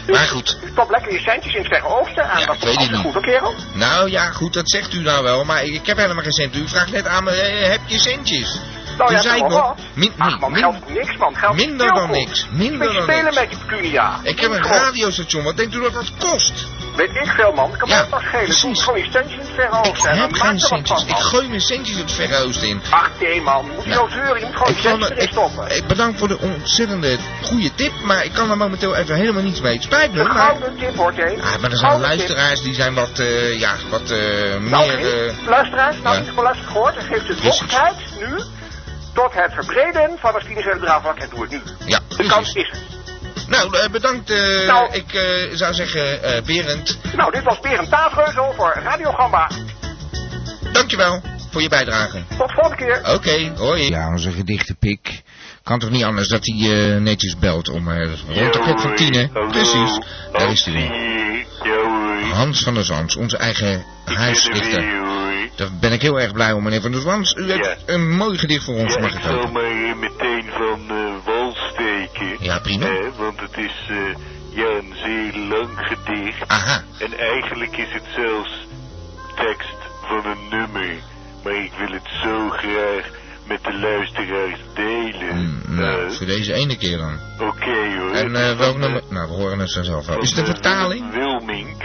Dus 0.07 0.16
Maar 0.16 0.27
goed. 0.27 0.59
U 0.64 0.68
stopt 0.73 0.90
lekker 0.90 1.12
je 1.12 1.18
centjes 1.18 1.55
in 1.55 1.59
het 1.62 1.68
Verre 1.68 1.87
Oosten. 2.01 2.31
En 2.31 2.38
Ja, 2.38 2.46
dat 2.46 2.57
is 2.64 2.77
niet. 2.77 2.96
goed, 2.96 3.12
hoor, 3.12 3.23
kerel. 3.23 3.55
Nou 3.73 4.11
ja, 4.11 4.31
goed, 4.31 4.53
dat 4.55 4.70
zegt 4.70 4.94
u 4.94 5.01
nou 5.01 5.23
wel, 5.25 5.44
maar 5.44 5.64
ik 5.64 5.87
heb 5.87 5.96
helemaal 5.96 6.23
geen 6.23 6.33
cent. 6.33 6.57
U 6.57 6.68
vraagt 6.68 6.90
net 6.90 7.07
aan 7.07 7.25
me, 7.25 7.31
eh, 7.31 7.70
heb 7.70 7.81
je 7.87 7.99
centjes? 7.99 8.59
Nou, 8.99 9.12
ja, 9.12 9.20
zei 9.20 9.35
ik 9.35 9.40
toch 9.40 9.51
nog, 9.51 9.61
wat. 9.61 9.79
min- 9.94 10.12
Ach 10.18 10.38
man, 10.38 10.53
min- 10.53 10.61
geld 10.62 10.88
niks 10.88 11.16
man. 11.16 11.37
Geld 11.37 11.55
minder 11.57 11.94
dan 11.94 12.11
niks, 12.11 12.46
minder 12.51 12.92
dan 12.92 13.03
spelen 13.03 13.25
niks. 13.25 13.37
met 13.40 13.51
je 13.51 13.57
pecunia. 13.57 14.18
Ik 14.23 14.40
heb 14.40 14.51
een 14.51 14.62
radiostation, 14.62 15.44
wat 15.44 15.57
denkt 15.57 15.75
u 15.75 15.81
dat 15.83 15.92
dat 15.92 16.12
kost? 16.18 16.53
Weet 17.01 17.15
ik 17.15 17.27
veel 17.37 17.53
man, 17.53 17.77
kan 17.77 17.89
Ja, 17.89 18.03
me 18.05 18.11
dat 18.11 18.21
schelen. 18.21 18.45
precies. 18.45 18.61
Doe 18.63 18.77
gewoon 18.85 18.99
je 18.99 19.11
centjes 19.11 19.33
in 19.33 19.39
het 19.39 19.49
Verre 19.55 19.79
Ik 19.79 19.87
Oosten. 19.87 20.11
en 20.11 20.17
dan 20.19 20.27
heb 20.29 20.37
geen 20.41 20.61
centjes, 20.61 21.05
ik 21.05 21.15
gooi 21.17 21.49
mijn 21.49 21.61
centjes 21.61 21.97
het 21.99 22.13
Verre 22.13 22.37
Oosten 22.45 22.69
in. 22.69 22.83
Ach 22.91 23.11
nee 23.21 23.41
man, 23.43 23.65
je 23.65 23.71
moet 23.75 23.87
niet 23.87 23.95
Nou, 23.95 24.11
zo 24.11 24.15
zeuren. 24.17 24.39
Je 24.41 24.45
moet 24.47 24.55
gewoon 24.57 24.69
Ik, 24.73 24.77
je 24.77 24.83
centjes 24.89 25.09
het- 25.09 25.17
erin 25.17 25.25
ik, 25.25 25.31
stoppen. 25.33 25.77
ik 25.77 25.87
bedank 25.87 26.19
voor 26.19 26.29
de 26.29 26.39
ontzettende 26.39 27.17
goede 27.43 27.75
tip, 27.75 27.93
maar 28.03 28.25
ik 28.25 28.33
kan 28.33 28.51
er 28.51 28.57
momenteel 28.57 28.97
even 28.97 29.15
helemaal 29.15 29.43
niets 29.43 29.61
mee. 29.61 29.75
Het 29.75 29.83
spijt 29.83 30.13
me, 30.13 30.21
Een 30.21 30.27
maar... 30.27 30.37
gouden 30.37 30.77
tip 30.77 30.97
hoor. 30.97 31.13
Ah, 31.13 31.17
maar 31.17 31.71
er 31.71 31.77
zijn 31.77 31.91
Gouden 31.91 32.09
tip. 32.11 32.19
luisteraars 32.19 32.61
die 32.63 32.75
zijn 32.75 32.95
wat, 32.95 33.19
eh, 33.19 33.59
ja, 33.59 33.75
wat 33.91 34.11
eh, 34.11 34.19
Nou, 34.61 34.87
meer... 34.97 35.27
eh, 35.29 35.47
luisteraars, 35.49 35.97
nou 36.03 36.15
ja. 36.17 36.21
niet 36.21 36.31
geluisterd 36.35 36.69
gehoord. 36.71 36.97
En 36.97 37.05
geeft 37.05 37.27
de 37.27 37.37
mogelijkheid 37.43 37.97
nu 38.21 38.41
tot 39.15 39.35
het 39.35 39.53
verbreden 39.55 40.11
van 40.21 40.35
het 40.35 40.43
financiële 40.45 40.79
draagvlak. 40.81 41.19
En 41.19 41.29
doe 41.31 41.41
het 41.41 41.51
nu. 41.51 41.61
ja, 41.85 41.99
De 42.17 42.27
kans 42.27 42.53
is 42.53 42.69
er. 42.71 42.79
Nou, 43.51 43.77
eh, 43.79 43.91
bedankt. 43.91 44.31
eh, 44.31 44.67
Nou. 44.67 44.93
Ik 44.93 45.13
eh, 45.15 45.23
zou 45.53 45.75
zeggen, 45.75 46.23
eh 46.23 46.43
Berend, 46.43 46.99
Nou, 47.17 47.33
dit 47.33 47.43
was 47.43 47.61
Berend 47.61 47.91
Taafreuzel 47.91 48.53
voor 48.57 48.81
Radio 48.85 49.11
Gamba. 49.13 49.51
dankjewel 50.73 51.23
voor 51.51 51.63
je 51.63 51.69
bijdrage. 51.69 52.23
Tot 52.39 52.53
volgende 52.53 52.77
keer. 52.77 53.15
Oké, 53.15 53.53
hoi. 53.57 53.89
Ja, 53.91 54.09
onze 54.09 54.33
gedichtenpik. 54.33 55.23
Kan 55.63 55.79
toch 55.79 55.91
niet 55.91 56.05
anders 56.05 56.29
dat 56.29 56.41
hij 56.47 56.71
eh, 56.95 57.01
netjes 57.01 57.39
belt 57.39 57.69
om 57.69 57.89
eh, 57.91 58.11
rond 58.35 58.53
de 58.53 58.59
klok 58.59 58.81
van 58.81 58.95
tien, 58.95 59.15
hè? 59.15 59.27
Precies, 59.49 59.99
daar 60.33 60.51
is 60.51 60.65
hij 60.65 60.75
weer. 60.75 61.09
Hans 62.35 62.63
van 62.63 62.75
der 62.75 62.85
Zans, 62.85 63.17
onze 63.17 63.37
eigen 63.37 63.85
huisdichter. 64.05 64.85
Daar 65.57 65.69
ben 65.81 65.93
ik 65.93 66.03
heel 66.03 66.21
erg 66.21 66.33
blij 66.33 66.53
om, 66.53 66.63
meneer 66.63 66.81
van 66.81 66.91
der 66.93 67.01
Zans. 67.01 67.35
U 67.35 67.51
heeft 67.51 67.65
Ja. 67.65 67.77
een 67.95 68.11
mooi 68.17 68.39
gedicht 68.39 68.65
voor 68.65 68.75
ons, 68.75 68.97
mag 68.99 69.11
ik 69.11 69.17
ik 69.17 69.23
zal 69.23 69.33
hopen. 69.35 69.99
meteen 69.99 70.45
van 70.59 70.81
Ja, 72.38 72.59
prima. 72.59 72.87
Eh, 72.87 73.16
want 73.16 73.40
het 73.40 73.56
is 73.56 73.87
eh, 73.88 73.96
ja, 74.50 74.66
een 74.66 74.94
zeer 75.04 75.37
lang 75.48 75.68
gedicht. 75.76 76.48
Aha, 76.48 76.83
En 76.98 77.18
eigenlijk 77.18 77.76
is 77.76 77.92
het 77.92 78.04
zelfs 78.14 78.66
tekst 79.37 79.76
van 80.02 80.24
een 80.26 80.48
nummer. 80.59 80.94
Maar 81.44 81.64
ik 81.64 81.72
wil 81.78 81.90
het 81.92 82.09
zo 82.22 82.48
graag 82.50 83.11
met 83.46 83.64
de 83.64 83.78
luisteraars 83.78 84.61
delen. 84.74 85.37
Mm, 85.37 85.61
nou, 85.76 86.04
Eh, 86.06 86.11
voor 86.11 86.26
deze 86.26 86.52
ene 86.52 86.76
keer 86.76 86.98
dan. 86.98 87.18
Oké 87.48 87.96
hoor. 87.98 88.12
En 88.12 88.35
is 88.35 88.56
welk 88.56 88.76
nummer? 88.78 89.02
Nou, 89.09 89.28
we 89.28 89.35
horen 89.35 89.59
het 89.59 89.72
vanzelf 89.72 90.06
wel. 90.06 90.18
Is 90.20 90.33
eh, 90.33 90.44
vertaling? 90.44 91.12
Wilmink. 91.12 91.83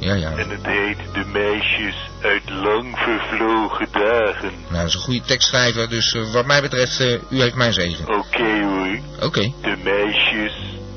Ja, 0.00 0.14
ja. 0.14 0.30
En 0.36 0.50
het 0.50 0.66
heet 0.66 0.98
De 1.12 1.24
meisjes 1.24 1.96
uit 2.22 2.47
lang 2.62 2.98
vervlogen 2.98 3.88
dagen. 3.92 4.52
Nou, 4.68 4.76
dat 4.76 4.86
is 4.86 4.94
een 4.94 5.00
goede 5.00 5.22
tekstschrijver, 5.22 5.88
dus 5.88 6.14
eh, 6.14 6.32
wat 6.32 6.46
mij 6.46 6.60
betreft, 6.60 7.00
eh, 7.00 7.12
u 7.30 7.40
heeft 7.40 7.54
mijn 7.54 7.72
zegen. 7.72 8.08
Oké 8.18 8.62
hoor. 8.62 8.98
Oké. 9.20 9.52
De 9.62 9.76
meisjes 9.84 10.54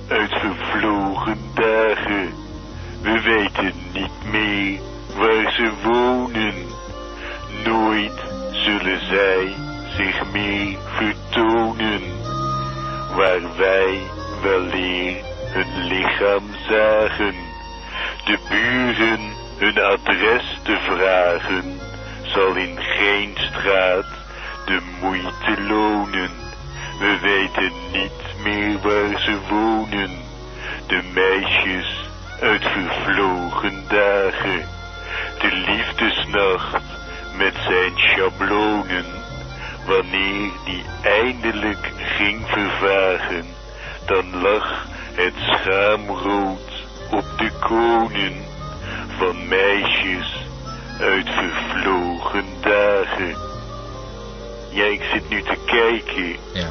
uit 0.08 0.32
vervlogen 0.32 1.38
dagen. 1.54 2.34
We 3.02 3.22
weten 3.22 3.74
niet 3.94 4.32
meer 4.32 4.80
waar 5.16 5.54
ze 5.54 5.72
wonen. 5.84 6.54
Nooit 7.66 8.22
zullen 8.52 9.06
zij 9.06 9.54
zich 9.98 10.32
meer 10.32 10.78
vertonen. 10.96 12.02
Waar 13.16 13.58
wij 13.58 14.00
weleer 14.42 15.16
hun 15.46 15.88
lichaam 15.88 16.44
zagen. 16.68 17.36
De 18.26 18.38
buren 18.50 19.31
hun 19.62 19.80
adres 19.80 20.60
te 20.64 20.78
vragen. 20.80 21.80
Zal 22.22 22.56
in 22.56 22.78
geen 22.80 23.38
straat 23.38 24.06
de 24.66 24.80
moeite 25.02 25.62
lonen. 25.62 26.32
We 27.00 27.18
weten 27.22 27.72
niet 27.92 28.44
meer 28.44 28.80
waar 28.82 29.22
ze 29.22 29.38
wonen. 29.50 30.12
De 30.88 31.02
meisjes 31.14 32.10
uit 32.42 32.64
vervlogen 32.64 33.84
dagen. 33.88 34.68
De 35.40 35.52
liefdesnacht 35.68 36.84
met 37.38 37.54
zijn 37.68 37.92
schablonen. 37.96 39.06
Wanneer 39.86 40.52
die 40.66 40.84
eindelijk 41.02 41.92
ging 42.18 42.42
vervagen, 42.48 43.46
dan 44.06 44.42
lag 44.42 44.86
het 45.14 45.34
schaamrood 45.38 46.86
op 47.12 47.26
de 47.38 47.52
konen 47.60 48.51
van 49.22 49.48
meisjes 49.48 50.46
uit 51.00 51.30
vervlogen 51.30 52.46
dagen. 52.62 53.36
Ja, 54.72 54.84
ik 54.86 55.02
zit 55.14 55.30
nu 55.30 55.42
te 55.42 55.58
kijken 55.66 56.36
Ja. 56.54 56.70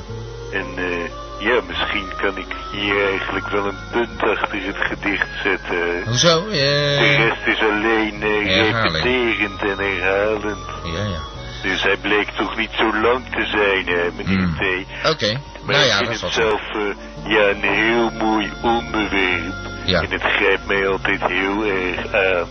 en 0.53 0.67
eh, 0.77 1.11
ja, 1.39 1.61
misschien 1.67 2.09
kan 2.17 2.37
ik 2.37 2.47
hier 2.73 3.09
eigenlijk 3.09 3.49
wel 3.49 3.67
een 3.67 3.79
punt 3.93 4.23
achter 4.23 4.63
het 4.63 4.77
gedicht 4.77 5.29
zetten. 5.43 6.03
Hoezo? 6.05 6.45
De 6.49 7.17
rest 7.17 7.47
is 7.59 7.63
alleen 7.69 8.21
Herhaling. 8.21 8.95
repeterend 8.95 9.61
en 9.63 9.79
herhalend. 9.79 10.67
ja, 10.85 11.03
ja. 11.05 11.29
Dus 11.63 11.83
hij 11.83 11.97
bleek 11.97 12.29
toch 12.29 12.57
niet 12.57 12.71
zo 12.73 13.01
lang 13.01 13.25
te 13.31 13.45
zijn, 13.47 13.87
hè, 13.87 14.09
meneer 14.17 14.39
Hmm. 14.39 14.57
T. 15.05 15.07
Oké. 15.13 15.41
Maar 15.63 15.75
Nou 15.75 15.85
ik 15.85 15.91
ja, 15.91 15.97
vind 15.97 16.11
dat 16.11 16.21
het 16.21 16.33
zelf 16.33 16.61
eh, 16.75 17.33
ja, 17.33 17.49
een 17.49 17.63
heel 17.63 18.11
mooi 18.11 18.51
onderwerp. 18.63 19.55
Ja. 19.91 20.01
En 20.01 20.11
het 20.11 20.23
grijpt 20.23 20.67
mij 20.67 20.89
altijd 20.89 21.21
heel 21.27 21.65
erg 21.65 22.15
aan. 22.15 22.49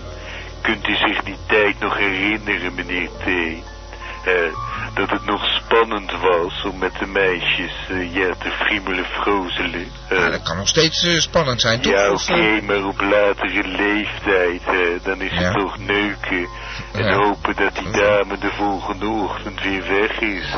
Kunt 0.62 0.88
u 0.88 0.95
zich 0.95 1.23
die 1.23 1.38
tijd 1.47 1.80
nog 1.80 1.97
herinneren, 1.97 2.73
meneer 2.75 3.08
T? 3.08 3.25
Eh, 4.25 4.34
dat 4.93 5.10
het 5.10 5.25
nog 5.25 5.45
spannend 5.45 6.12
was 6.12 6.63
om 6.65 6.78
met 6.78 6.91
de 6.99 7.06
meisjes 7.06 7.73
ja, 8.12 8.30
te 8.39 8.49
friemelen, 8.60 9.06
frozelen. 9.06 9.88
Eh, 10.10 10.17
Ja, 10.17 10.30
dat 10.30 10.41
kan 10.43 10.58
nog 10.58 10.67
steeds 10.67 11.21
spannend 11.21 11.62
zijn, 11.62 11.82
toch? 11.82 11.93
ja, 11.93 12.12
oké, 12.12 12.62
maar 12.65 12.84
op 12.86 13.02
latere 13.02 13.67
leeftijd, 13.67 14.62
dan 15.04 15.21
is 15.21 15.32
Ja. 15.32 15.38
het 15.41 15.54
toch 15.54 15.78
neuken. 15.78 16.47
En 16.93 17.04
Ja. 17.06 17.13
hopen 17.15 17.56
dat 17.56 17.75
die 17.75 17.91
dame 17.91 18.38
de 18.38 18.52
volgende 18.58 19.08
ochtend 19.08 19.62
weer 19.63 19.84
weg 19.88 20.19
is. 20.19 20.54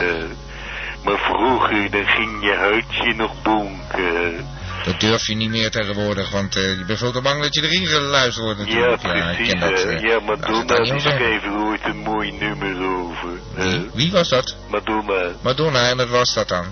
Maar 1.03 1.17
vroeger, 1.17 1.91
dan 1.91 2.05
ging 2.07 2.43
je 2.43 2.55
hartje 2.55 3.13
nog 3.15 3.41
bonken. 3.41 4.47
Dat 4.85 4.99
durf 4.99 5.27
je 5.27 5.35
niet 5.35 5.49
meer 5.49 5.71
tegenwoordig, 5.71 6.29
want 6.31 6.55
eh, 6.55 6.77
je 6.77 6.85
bent 6.85 6.99
veel 6.99 7.11
te 7.11 7.21
bang 7.21 7.41
dat 7.41 7.55
je 7.55 7.61
erin 7.63 7.85
geluisterd 7.87 8.45
wordt 8.45 8.59
Ja, 8.71 8.79
natuurlijk. 8.79 9.03
ik 9.29 9.35
precies. 9.35 9.51
ken 9.53 9.59
dat. 9.59 9.79
eh, 9.83 9.99
ja, 9.99 10.19
Madonna 10.19 10.75
die 10.75 10.99
schreef 10.99 11.43
er 11.43 11.57
ooit 11.65 11.83
een 11.85 11.97
mooi 11.97 12.31
nummer 12.31 12.87
over. 12.87 13.39
Wie? 13.55 13.89
Wie 13.93 14.11
was 14.11 14.29
dat? 14.29 14.55
Madonna, 14.67 15.31
Madonna, 15.41 15.89
en 15.89 15.97
dat 15.97 16.09
was 16.09 16.33
dat 16.33 16.47
dan? 16.47 16.65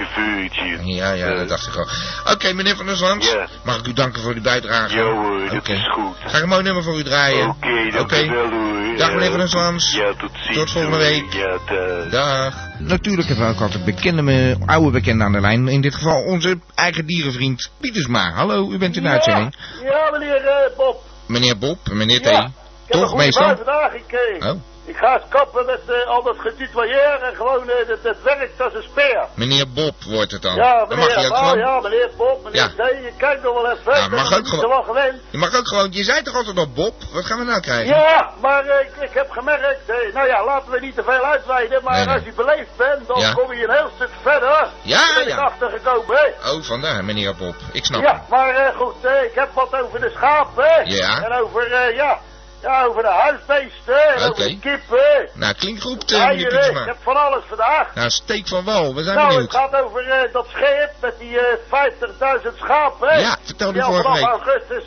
A 0.00 0.06
virgin. 0.14 0.86
Ja, 0.86 1.12
ja, 1.12 1.34
dat 1.34 1.48
dacht 1.48 1.66
ik 1.66 1.76
al. 1.76 1.86
Oké, 2.32 2.52
meneer 2.52 2.76
Van 2.76 2.86
der 2.86 2.96
Ja. 3.18 3.46
mag 3.64 3.78
ik 3.78 3.86
u 3.86 3.92
danken 3.92 4.22
voor 4.22 4.32
uw 4.34 4.42
bijdrage? 4.42 4.96
Ja 4.96 5.02
hoor, 5.02 5.40
dat 5.48 5.58
Oké. 5.58 5.72
is 5.72 5.88
goed. 5.92 6.16
Ga 6.26 6.36
ik 6.36 6.42
een 6.42 6.48
mooi 6.48 6.62
nummer 6.62 6.82
voor 6.82 6.98
u 6.98 7.02
draaien? 7.02 7.48
Oké, 7.48 7.90
dank 7.90 8.00
Oké. 8.04 8.22
u 8.24 8.30
wel 8.30 8.50
hoor. 8.50 8.96
Dag, 8.96 9.12
meneer 9.12 9.28
Van 9.30 9.38
der 9.38 9.48
Zwans. 9.48 9.92
Ja, 9.92 10.12
tot 10.18 10.30
ziens. 10.42 10.56
Tot 10.56 10.70
volgende 10.70 10.96
week. 10.96 11.32
Ja, 11.32 11.58
dag. 11.66 12.08
Dag. 12.10 12.54
Natuurlijk 12.78 13.28
hebben 13.28 13.46
we 13.48 13.54
ook 13.54 13.60
altijd 13.60 13.84
bekende, 13.84 14.22
me- 14.22 14.56
oude 14.66 14.90
bekende 14.90 15.24
aan 15.24 15.32
de 15.32 15.40
lijn. 15.40 15.68
In 15.68 15.80
dit 15.80 15.94
geval 15.94 16.22
onze 16.22 16.58
eigen 16.74 17.06
dierenvriend 17.06 17.70
Pietersma. 17.80 18.30
Hallo, 18.32 18.70
u 18.70 18.78
bent 18.78 18.96
in 18.96 19.02
de 19.02 19.08
uitzending. 19.08 19.54
Ja, 19.82 20.10
meneer 20.12 20.36
eh, 20.46 20.76
Bob. 20.76 21.02
Meneer 21.26 21.58
Bob, 21.58 21.78
meneer 21.92 22.20
T. 22.20 22.24
Ja, 22.24 22.30
ik 22.30 22.42
heb 22.42 22.50
een 22.94 23.00
Toch, 23.00 23.08
goede 23.08 23.24
meestal? 23.24 23.44
bui 23.44 23.56
vandaag. 23.56 23.92
Ik, 23.94 24.12
eh, 24.40 24.50
Oh, 24.50 24.60
ik 24.84 24.96
ga 24.96 25.14
eens 25.14 25.22
kappen 25.28 25.66
met 25.66 25.80
eh, 25.88 26.06
al 26.08 26.22
dat 26.22 26.38
getutoyeer 26.38 27.18
en 27.22 27.34
gewoon, 27.36 27.70
eh, 27.70 27.88
dat, 27.88 28.02
dat 28.02 28.16
werkt 28.22 28.60
als 28.60 28.74
een 28.74 28.82
speer. 28.82 29.24
meneer 29.34 29.68
Bob 29.68 29.94
wordt 30.06 30.30
het 30.32 30.42
dan. 30.42 30.54
Ja, 30.54 30.84
dan 30.86 30.98
mag 30.98 31.08
je 31.08 31.14
meneer, 31.14 31.30
ook 31.30 31.36
oh, 31.36 31.38
gewoon... 31.48 31.58
ja, 31.58 31.80
meneer 31.80 32.10
Bob, 32.16 32.44
meneer 32.44 32.60
Ja. 32.60 32.68
D, 32.68 32.88
je 32.88 33.12
kijkt 33.16 33.42
nog 33.42 33.54
wel 33.62 33.70
even. 33.72 33.94
Ja, 33.94 34.04
ik 34.04 34.10
mag 34.10 34.36
ook 34.38 34.46
gewoon- 34.48 34.84
gewend. 34.84 35.20
Je 35.30 35.38
mag 35.38 35.54
ook 35.56 35.68
gewoon... 35.68 35.88
Je 35.92 36.04
zei 36.04 36.22
toch 36.22 36.34
altijd 36.34 36.58
al 36.58 36.68
Bob? 36.68 36.94
Wat 37.12 37.24
gaan 37.26 37.38
we 37.38 37.44
nou 37.44 37.60
krijgen? 37.60 37.86
Ja, 37.86 38.30
maar 38.40 38.64
eh, 38.66 38.80
ik, 38.86 39.08
ik 39.08 39.14
heb 39.14 39.30
gemerkt, 39.30 39.88
eh, 39.88 40.14
nou 40.14 40.26
ja, 40.26 40.44
laten 40.44 40.70
we 40.70 40.80
niet 40.80 40.94
te 40.94 41.02
veel 41.02 41.24
uitweiden, 41.24 41.82
maar 41.82 41.94
Nee, 41.96 42.04
nee. 42.04 42.14
als 42.14 42.24
je 42.24 42.32
beleefd 42.32 42.76
bent, 42.76 43.06
dan 43.06 43.20
Ja. 43.20 43.32
kom 43.32 43.52
je 43.54 43.64
een 43.64 43.74
heel 43.74 43.90
stuk 43.94 44.10
verder. 44.22 44.68
Ja, 44.82 45.00
ben 45.14 45.22
ik 45.22 45.28
ja. 45.28 45.36
achtergekomen, 45.36 46.16
hè. 46.16 46.50
Oh, 46.50 46.62
vandaar, 46.62 47.04
meneer 47.04 47.34
Bob. 47.34 47.54
Ik 47.72 47.84
snap 47.84 48.02
Ja, 48.02 48.24
maar 48.28 48.48
eh, 48.54 48.76
goed, 48.76 48.94
eh, 49.04 49.22
ik 49.22 49.34
heb 49.34 49.48
wat 49.54 49.74
over 49.82 50.00
de 50.00 50.10
schapen. 50.16 50.90
Ja. 50.90 51.22
En 51.24 51.32
over, 51.32 51.72
eh, 51.72 51.94
ja, 51.96 52.18
ja, 52.62 52.84
over 52.84 53.02
de 53.02 53.08
huisbeesten. 53.08 54.08
En 54.08 54.14
Oké. 54.14 54.24
over 54.30 54.44
de 54.44 54.58
kippen. 54.58 55.28
Nou, 55.32 55.54
klinkt 55.54 55.82
goed, 55.82 56.10
meneer 56.10 56.26
eieren. 56.26 56.70
Ik 56.80 56.86
heb 56.86 56.96
van 57.02 57.16
alles 57.16 57.42
vandaag. 57.48 57.94
Nou, 57.94 58.10
steek 58.10 58.48
van 58.48 58.64
wal. 58.64 58.94
We 58.94 59.02
zijn 59.02 59.16
Nou, 59.16 59.26
het 59.28 59.34
benieuwd. 59.36 59.54
gaat 59.72 59.74
over 59.82 60.08
eh, 60.08 60.32
dat 60.32 60.46
schip 60.48 60.90
met 61.00 61.18
die 61.18 61.38
eh 61.38 61.56
50.000 62.42 62.56
schapen. 62.58 63.20
Ja, 63.20 63.36
vertelde 63.42 63.72
Die 63.72 63.82
vorige 63.82 64.02
vanaf 64.02 64.18
week. 64.18 64.28
augustus 64.28 64.84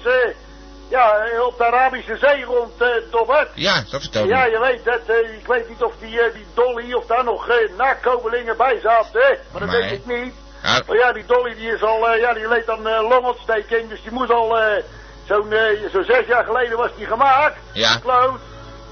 ja, 0.89 1.17
op 1.47 1.57
de 1.57 1.65
Arabische 1.65 2.17
Zee 2.17 2.43
rond 2.45 2.71
dobbert. 3.11 3.49
Ja, 3.53 3.83
dat 3.91 4.01
vertelde 4.01 4.27
Ja, 4.27 4.47
u. 4.47 4.51
je 4.51 4.59
weet 4.59 4.81
het. 4.83 5.09
eh, 5.09 5.37
ik 5.39 5.47
weet 5.47 5.69
niet 5.69 5.83
of 5.83 5.93
die, 5.99 6.09
die 6.33 6.45
Dolly 6.53 6.93
of 6.93 7.05
daar 7.05 7.23
nog 7.23 7.47
nakomelingen 7.77 8.57
bij 8.57 8.79
zaten. 8.83 9.21
hè. 9.21 9.35
Maar 9.51 9.61
dat 9.61 9.69
weet 9.69 9.91
ik 9.91 10.05
niet. 10.05 10.33
Ja, 10.63 10.81
Maar 10.87 10.97
ja, 10.97 11.13
die 11.13 11.25
Dolly 11.25 11.55
die 11.55 11.73
is 11.73 11.83
al, 11.83 12.15
ja, 12.15 12.33
die 12.33 12.47
leed 12.47 12.69
aan 12.69 12.83
longontsteking. 13.07 13.89
Dus 13.89 14.01
die 14.01 14.11
moest 14.11 14.31
al, 14.31 14.57
zo'n 15.27 15.51
eh, 15.53 15.89
zo'n 15.93 16.03
zes 16.03 16.25
jaar 16.27 16.45
geleden 16.45 16.77
was 16.77 16.89
die 16.97 17.05
gemaakt. 17.05 17.57
Ja. 17.71 17.97
Kloot. 17.97 18.39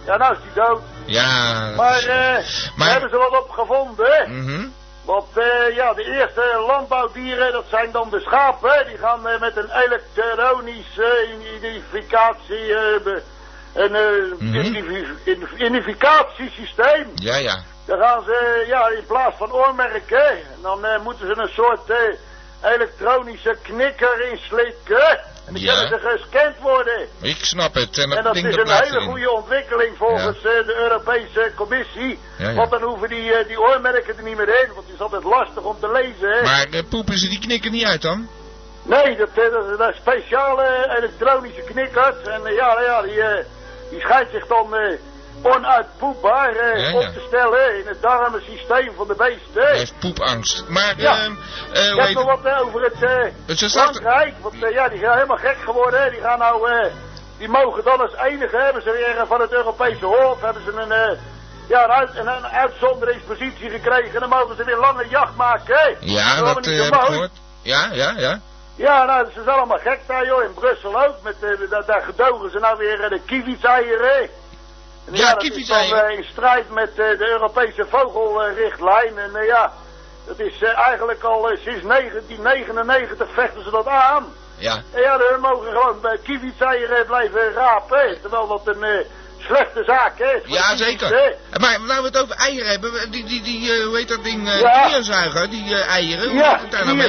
Ja, 0.05 0.17
nou 0.17 0.33
is 0.33 0.39
die 0.41 0.63
dood. 0.63 0.81
ja. 1.05 1.71
Maar, 1.75 1.99
eh, 1.99 2.07
Maar- 2.07 2.43
daar 2.77 2.91
hebben 2.91 3.09
ze 3.09 3.17
wat 3.17 3.41
op 3.43 3.49
gevonden. 3.49 4.05
hè. 4.11 4.27
Mhm. 4.27 4.67
Want 5.05 5.37
eh, 5.37 5.75
ja, 5.75 5.93
de 5.93 6.03
eerste 6.03 6.63
landbouwdieren, 6.67 7.51
dat 7.51 7.65
zijn 7.69 7.91
dan 7.91 8.09
de 8.09 8.19
schapen. 8.19 8.85
Die 8.87 8.97
gaan 8.97 9.27
eh, 9.27 9.39
met 9.39 9.57
een 9.57 9.69
elektronische 9.85 11.27
identificatie, 11.57 12.75
een 13.73 13.91
Mhm. 13.91 14.55
identifi- 14.55 15.07
identif- 15.23 15.51
identificatiesysteem. 15.59 17.11
Ja, 17.15 17.35
ja. 17.35 17.57
Dan 17.85 17.99
gaan 17.99 18.23
ze, 18.23 18.63
ja, 18.67 18.87
in 18.87 19.05
plaats 19.07 19.35
van 19.37 19.51
oormerken, 19.51 20.37
dan 20.61 20.85
moeten 21.03 21.27
ze 21.27 21.41
een 21.41 21.47
soort 21.53 21.91
elektronische 22.63 23.55
knikker 23.61 24.31
inslikken. 24.31 25.19
En 25.45 25.53
dan 25.53 25.61
Ja. 25.61 25.73
kunnen 25.79 25.99
ze 25.99 26.07
gescand 26.07 26.55
worden. 26.59 27.07
Ik 27.21 27.37
snap 27.45 27.73
het. 27.73 27.97
En 27.97 28.09
dat, 28.09 28.17
En 28.17 28.23
dat 28.23 28.35
is 28.35 28.43
een 28.43 28.83
hele 28.83 29.01
goede 29.01 29.31
ontwikkeling 29.31 29.97
volgens 29.97 30.37
eh, 30.37 30.43
de 30.43 30.75
Europese 30.75 31.51
Commissie. 31.55 32.19
Ja. 32.37 32.53
Want 32.53 32.71
dan 32.71 32.81
hoeven 32.81 33.09
die, 33.09 33.33
eh, 33.33 33.47
die 33.47 33.59
oormerken 33.59 34.17
er 34.17 34.23
niet 34.23 34.37
meer 34.37 34.61
in, 34.61 34.67
want 34.73 34.85
het 34.85 34.95
is 34.95 35.01
altijd 35.01 35.23
lastig 35.23 35.63
om 35.63 35.79
te 35.79 35.91
lezen. 35.91 36.31
Hè. 36.31 36.41
Maar 36.41 36.83
poepen 36.89 37.17
ze 37.17 37.29
die 37.29 37.39
knikken 37.39 37.71
niet 37.71 37.85
uit 37.85 38.01
dan? 38.01 38.27
Nee, 38.83 39.17
dat, 39.17 39.29
eh, 39.35 39.51
dat, 39.51 39.77
dat 39.77 39.89
is 39.89 39.95
speciale 39.97 40.95
elektronische 40.97 41.61
knikkers. 41.61 42.15
En 42.23 42.53
ja, 42.53 42.81
ja 42.81 43.01
die, 43.01 43.21
die 43.89 43.99
schijnt 43.99 44.29
zich 44.31 44.47
dan 44.47 44.75
onuitpoepbaar 45.43 46.55
eh, 46.55 46.81
Ja, 46.81 46.87
ja. 46.89 46.95
op 47.07 47.13
te 47.13 47.23
stellen 47.27 47.79
in 47.79 47.87
het 47.87 48.01
darmensysteem 48.01 48.91
van 48.95 49.07
de 49.07 49.15
beesten. 49.15 49.63
Hij 49.63 49.77
heeft 49.77 49.99
poepangst. 49.99 50.63
Maar, 50.67 50.93
Ja. 50.97 51.17
ehm, 51.17 51.33
eh, 51.73 51.91
Ik 51.91 51.99
heb 51.99 52.13
nog 52.13 52.25
wat 52.25 52.45
eh, 52.45 52.61
over 52.61 52.81
het 52.81 53.03
eh, 53.03 53.31
het? 53.45 53.71
Frankrijk, 53.71 54.33
want 54.41 54.55
ja, 54.59 54.87
die 54.89 54.99
zijn 54.99 55.13
helemaal 55.13 55.37
gek 55.37 55.57
geworden. 55.63 56.03
Hè. 56.03 56.09
Die 56.09 56.21
gaan 56.21 56.39
nou, 56.39 56.87
die 57.37 57.49
mogen 57.49 57.83
dan 57.83 58.01
als 58.01 58.15
enige, 58.15 58.57
hebben 58.57 58.81
ze 58.81 58.91
weer 58.91 59.27
van 59.27 59.41
het 59.41 59.51
Europese 59.51 60.05
Hof, 60.05 60.41
hebben 60.41 60.63
ze 60.63 60.71
een, 60.71 61.17
ja, 61.67 61.83
een, 61.83 61.91
uit, 61.91 62.15
een, 62.15 62.27
een 62.27 62.47
uitzonderingspositie 62.47 63.69
gekregen. 63.69 64.13
En 64.13 64.19
dan 64.19 64.29
mogen 64.29 64.55
ze 64.55 64.63
weer 64.63 64.77
lange 64.77 65.07
jacht 65.09 65.35
maken. 65.35 65.75
Hè. 65.75 65.95
Ja, 65.99 66.35
Dat 66.35 66.45
dat 66.55 66.65
heb 66.65 66.75
ik 66.85 66.93
gehoord. 66.93 67.31
Ja, 67.61 67.89
ja, 67.91 68.13
ja. 68.17 68.39
Ja, 68.75 69.05
nou, 69.05 69.25
ze 69.25 69.41
zijn 69.43 69.55
allemaal 69.55 69.79
gek 69.79 69.99
daar, 70.07 70.25
joh. 70.25 70.43
In 70.43 70.53
Brussel 70.53 71.03
ook. 71.05 71.15
Met, 71.23 71.35
daar, 71.69 71.85
daar 71.85 72.01
gedogen 72.01 72.51
ze 72.51 72.59
nou 72.59 72.77
weer 72.77 73.09
de 73.09 73.21
kievitseieren. 73.25 74.29
Ja, 75.11 75.29
dan 75.29 75.37
kievitseieren. 75.37 76.05
eh, 76.07 76.17
in 76.17 76.23
strijd 76.31 76.69
met 76.69 76.89
eh, 76.89 76.95
de 76.95 77.27
Europese 77.29 77.85
vogelrichtlijn. 77.89 79.17
En 79.17 79.35
eh, 79.35 79.45
ja, 79.47 79.73
dat 80.25 80.39
is 80.39 80.61
eigenlijk 80.61 81.23
al 81.23 81.47
sinds 81.63 81.83
1999 81.87 83.27
vechten 83.33 83.63
ze 83.63 83.69
dat 83.71 83.87
aan. 83.87 84.25
Ja. 84.57 84.81
En 84.91 85.01
ja, 85.01 85.17
we 85.17 85.37
mogen 85.41 85.71
gewoon 85.71 86.01
bij 86.01 86.17
blijven 87.05 87.53
rapen. 87.53 87.99
hè. 87.99 88.15
Terwijl 88.19 88.47
dat 88.47 88.67
een 88.75 89.05
slechte 89.39 89.83
zaak 89.83 90.19
is. 90.19 90.41
voor 90.43 90.53
Ja, 90.55 90.75
zeker. 90.75 91.07
hè. 91.07 91.59
Maar 91.59 91.79
nou 91.81 92.01
we 92.01 92.07
het 92.07 92.17
over 92.21 92.35
eieren 92.35 92.69
hebben, 92.69 93.11
die, 93.11 93.23
die, 93.25 93.41
die 93.41 93.83
hoe 93.83 93.97
heet 93.97 94.07
dat 94.07 94.23
ding, 94.23 94.47
eh 94.49 94.59
Ja. 94.59 94.83
die 95.49 95.75
eieren, 95.75 96.29
hoe 96.29 96.37
Ja, 96.37 96.59
het 96.59 96.71
daar 96.71 96.85
nou 96.85 96.97
mee? 96.97 97.07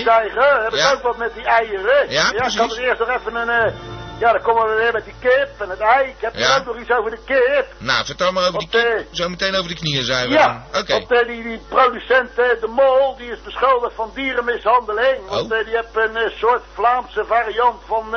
Heb 0.63 0.73
ik 0.73 0.79
Ja. 0.79 0.93
ook 0.93 1.03
wat 1.03 1.17
met 1.17 1.35
die 1.35 1.45
eieren. 1.45 2.11
Ja, 2.11 2.31
ik 2.31 2.37
precies. 2.37 2.59
had 2.61 2.73
er 2.77 2.83
eerst 2.83 2.99
nog 2.99 3.09
even 3.09 3.35
een... 3.35 3.75
ja, 4.19 4.33
dan 4.33 4.43
komen 4.43 4.69
we 4.69 4.75
weer 4.83 4.93
met 4.93 5.05
die 5.05 5.15
kip 5.21 5.49
en 5.59 5.69
het 5.71 5.81
ei. 5.81 6.09
Ik 6.09 6.15
heb 6.21 6.35
Ja. 6.37 6.55
er 6.55 6.59
ook 6.61 6.67
nog 6.67 6.77
iets 6.79 6.91
over 6.91 7.11
de 7.11 7.19
kip. 7.25 7.67
Nou, 7.79 8.05
vertel 8.05 8.33
maar 8.33 8.49
over 8.49 8.59
die 8.59 8.69
Want, 8.73 8.85
kip, 8.85 8.99
eh, 8.99 9.05
zo 9.17 9.29
meteen 9.29 9.55
over 9.55 9.69
die 9.69 9.77
knierzuiger 9.77 10.31
Ja, 10.33 10.65
dan. 10.73 10.81
Oké. 10.83 10.93
want 10.93 11.13
eh, 11.13 11.27
die, 11.27 11.43
die 11.43 11.61
producent 11.69 12.31
eh, 12.39 12.61
De 12.61 12.67
Mol, 12.67 13.17
die 13.17 13.31
is 13.31 13.43
beschuldigd 13.43 13.95
van 13.95 14.11
dierenmishandeling. 14.15 15.29
Want 15.29 15.53
Oh. 15.53 15.59
eh, 15.59 15.65
die 15.65 15.75
heeft 15.77 15.89
een 16.15 16.33
soort 16.39 16.63
Vlaamse 16.75 17.25
variant 17.25 17.83
van 17.87 18.17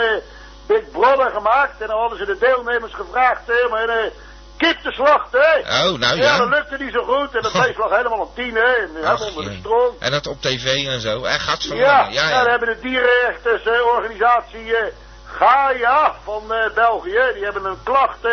Big 0.68 0.92
Brother 0.92 1.30
gemaakt. 1.32 1.82
En 1.82 1.88
dan 1.88 2.00
hadden 2.00 2.18
ze 2.18 2.26
de 2.26 2.38
deelnemers 2.40 2.94
gevraagd 2.94 3.50
eh, 3.50 3.56
om 3.68 3.74
een 3.74 4.12
kip 4.58 4.78
te 4.80 4.92
slachten. 4.92 5.42
hè. 5.42 5.58
Oh, 5.60 6.00
nou 6.00 6.16
ja. 6.18 6.38
dat 6.38 6.48
ja. 6.48 6.56
lukte 6.56 6.78
niet 6.84 6.94
zo 6.94 7.04
goed. 7.04 7.36
En 7.36 7.42
dat 7.42 7.52
beest 7.54 7.78
lag 7.78 7.90
helemaal 7.96 8.20
op 8.20 8.36
tien, 8.36 8.56
hè. 8.56 8.74
En 8.74 8.90
helemaal 8.94 9.28
onder 9.28 9.44
de 9.44 9.58
stroom. 9.60 9.96
En 10.00 10.12
dat 10.12 10.28
op 10.28 10.42
tv 10.42 10.86
en 10.88 11.02
zo. 11.02 11.24
Hij 11.24 11.40
gaat 11.40 11.64
Ja, 11.64 11.68
verlangen. 11.70 12.14
Ja, 12.14 12.22
nou, 12.22 12.34
ja. 12.34 12.42
dan 12.44 12.50
hebben 12.52 12.68
de 12.70 12.80
dierenrechtenorganisatie 12.82 14.76
eh 14.76 14.86
Gaia 15.28 16.14
van 16.24 16.54
eh, 16.54 16.74
België, 16.74 17.22
die 17.34 17.44
hebben 17.44 17.66
een 17.66 17.84
klacht 17.84 18.26
eh, 18.26 18.32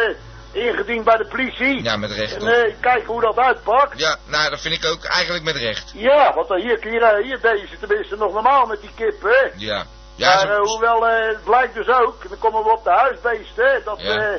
ingediend 0.52 1.04
bij 1.04 1.16
de 1.16 1.26
politie. 1.26 1.82
Ja, 1.82 1.96
met 1.96 2.10
recht 2.10 2.36
En 2.36 2.46
eh, 2.46 2.74
kijken 2.80 3.06
hoe 3.06 3.20
dat 3.20 3.38
uitpakt. 3.38 3.98
Ja, 3.98 4.16
nou, 4.26 4.50
dat 4.50 4.60
vind 4.60 4.74
ik 4.84 4.90
ook 4.90 5.04
eigenlijk 5.04 5.44
met 5.44 5.56
recht. 5.56 5.90
Ja, 5.94 6.34
want 6.34 6.48
hier, 6.48 6.78
hier, 6.80 7.16
hier 7.16 7.40
deden 7.40 7.68
ze 7.68 7.78
tenminste 7.78 8.16
nog 8.16 8.32
normaal 8.32 8.66
met 8.66 8.80
die 8.80 8.90
kippen. 8.96 9.30
hè. 9.30 9.50
Ja. 9.56 9.84
Ja, 10.16 10.34
maar 10.44 10.54
zo- 10.54 10.62
hoewel, 10.62 11.02
het 11.06 11.44
blijkt 11.44 11.74
dus 11.74 11.88
ook, 11.88 12.28
dan 12.28 12.38
komen 12.38 12.62
we 12.62 12.70
op 12.70 12.84
de 12.84 12.90
huisbeesten, 12.90 13.70
hè, 13.70 13.82
dat 13.84 14.00
Ja. 14.00 14.38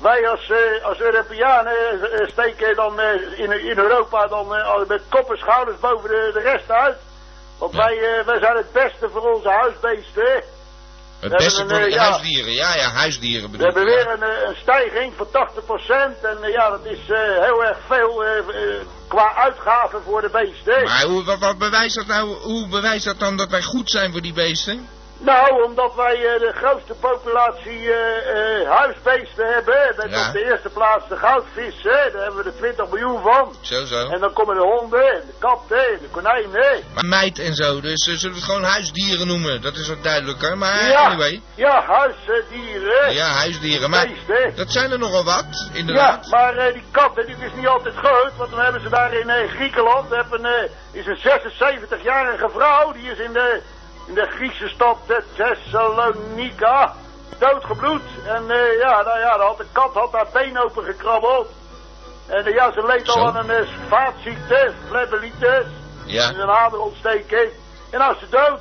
wij 0.00 0.28
als, 0.28 0.52
als 0.82 1.00
Europeanen 1.00 1.74
steken 2.30 2.74
dan 2.76 3.00
in, 3.36 3.52
in 3.52 3.78
Europa 3.78 4.26
dan 4.26 4.48
met 4.88 5.02
kop 5.08 5.30
en 5.30 5.38
schouders 5.38 5.78
boven 5.78 6.08
de, 6.10 6.30
de 6.32 6.40
rest 6.40 6.70
uit. 6.70 6.96
Want 7.58 7.72
Ja. 7.72 7.78
wij, 7.78 8.22
wij 8.26 8.38
zijn 8.38 8.56
het 8.56 8.72
beste 8.72 9.08
voor 9.12 9.32
onze 9.34 9.48
huisbeesten. 9.48 10.42
Het 11.22 11.30
we 11.30 11.36
beste 11.36 11.68
voor 11.68 11.78
eh, 11.78 11.90
ja. 11.90 12.10
huisdieren. 12.10 12.52
Ja, 12.52 12.74
ja, 12.74 12.90
huisdieren 12.90 13.50
We 13.50 13.58
bedoel 13.58 13.68
ik. 13.68 13.74
hebben 13.74 13.94
weer 13.94 14.12
een, 14.12 14.22
eh, 14.22 14.48
een 14.48 14.56
stijging 14.56 15.12
van 15.16 15.26
80% 15.30 16.24
en 16.24 16.42
eh, 16.42 16.52
ja, 16.52 16.70
dat 16.70 16.84
is 16.84 16.98
heel 17.40 17.64
erg 17.64 17.78
veel 17.86 18.24
qua 19.08 19.34
uitgaven 19.34 20.02
voor 20.02 20.20
de 20.20 20.30
beesten. 20.30 20.84
Maar 20.84 21.02
hoe, 21.02 21.24
wat, 21.24 21.38
wat 21.38 21.58
bewijst 21.58 21.94
dat 21.94 22.06
nou, 22.06 22.28
hoe 22.28 22.68
bewijst 22.68 23.04
dat 23.04 23.18
dan 23.18 23.36
dat 23.36 23.50
wij 23.50 23.62
goed 23.62 23.90
zijn 23.90 24.12
voor 24.12 24.20
die 24.20 24.32
beesten? 24.32 24.88
Nou, 25.24 25.62
omdat 25.64 25.94
wij 25.94 26.14
eh, 26.14 26.40
de 26.40 26.52
grootste 26.54 26.94
populatie 26.94 27.92
eh, 27.92 28.60
eh, 28.60 28.70
huisbeesten 28.70 29.52
hebben. 29.52 29.92
Met 29.96 30.10
Ja. 30.10 30.26
op 30.26 30.32
de 30.32 30.44
eerste 30.44 30.68
plaats 30.68 31.08
de 31.08 31.16
goudvis, 31.16 31.74
hè. 31.82 32.10
Daar 32.12 32.22
hebben 32.22 32.44
we 32.44 32.50
er 32.50 32.56
20 32.56 32.88
miljoen 32.88 33.22
van. 33.22 33.54
Zo, 33.60 33.84
zo. 33.84 34.08
En 34.08 34.20
dan 34.20 34.32
komen 34.32 34.54
de 34.54 34.60
honden, 34.62 35.12
en 35.12 35.22
de 35.26 35.34
katten, 35.38 35.78
en 35.78 35.98
de 36.00 36.08
konijnen. 36.10 36.82
Maar 36.94 37.04
meid 37.04 37.38
en 37.38 37.54
zo, 37.54 37.80
dus 37.80 38.06
eh, 38.06 38.14
zullen 38.14 38.34
we 38.34 38.40
het 38.40 38.50
gewoon 38.50 38.64
huisdieren 38.64 39.26
noemen? 39.26 39.60
Dat 39.62 39.76
is 39.76 39.88
wat 39.88 40.02
duidelijker, 40.02 40.58
maar 40.58 40.88
ja, 40.88 41.04
anyway. 41.06 41.42
ja, 41.54 41.82
huisdieren. 41.82 43.12
Ja, 43.14 43.26
huisdieren, 43.26 43.90
maar 43.90 44.06
Beesten. 44.26 44.56
dat 44.56 44.70
zijn 44.72 44.90
er 44.92 44.98
nogal 44.98 45.24
wat, 45.24 45.68
Ja, 45.72 45.78
inderdaad. 45.78 46.26
maar 46.30 46.56
eh, 46.56 46.72
die 46.72 46.84
katten, 46.90 47.26
die 47.26 47.36
is 47.36 47.52
niet 47.54 47.66
altijd 47.66 47.94
groot. 47.94 48.32
Want 48.36 48.50
dan 48.50 48.60
hebben 48.60 48.80
ze 48.82 48.88
daar 48.88 49.12
in 49.14 49.48
Griekenland, 49.48 50.10
hebben, 50.10 50.70
is 50.92 51.06
een 51.06 51.18
76-jarige 51.18 52.48
vrouw. 52.54 52.92
Die 52.92 53.10
is 53.10 53.18
in 53.18 53.32
de, 53.32 53.60
in 54.06 54.14
de 54.14 54.26
Griekse 54.30 54.68
stad 54.68 54.98
Thessalonica 55.36 56.94
doodgebloed. 57.38 58.02
En 58.26 58.50
eh, 58.50 58.78
ja, 58.80 59.02
nou 59.02 59.18
ja, 59.18 59.36
dan 59.36 59.46
had 59.46 59.58
de 59.58 59.66
kat 59.72 59.94
had 59.94 60.12
haar 60.12 60.28
been 60.32 60.58
open 60.58 60.84
gekrabbeld. 60.84 61.48
En 62.26 62.44
eh, 62.44 62.54
ja, 62.54 62.72
ze 62.72 62.86
leed 62.86 63.08
al 63.08 63.26
aan 63.26 63.36
een 63.36 63.50
eh, 63.50 63.68
vaatziekte, 63.88 64.72
flebelitis. 64.88 65.66
Ja. 66.06 66.28
En 66.28 66.40
een 66.40 66.50
aderontsteking. 66.50 67.48
En 67.90 67.98
nou 67.98 68.14
is 68.14 68.20
ze 68.20 68.26
dood. 68.30 68.60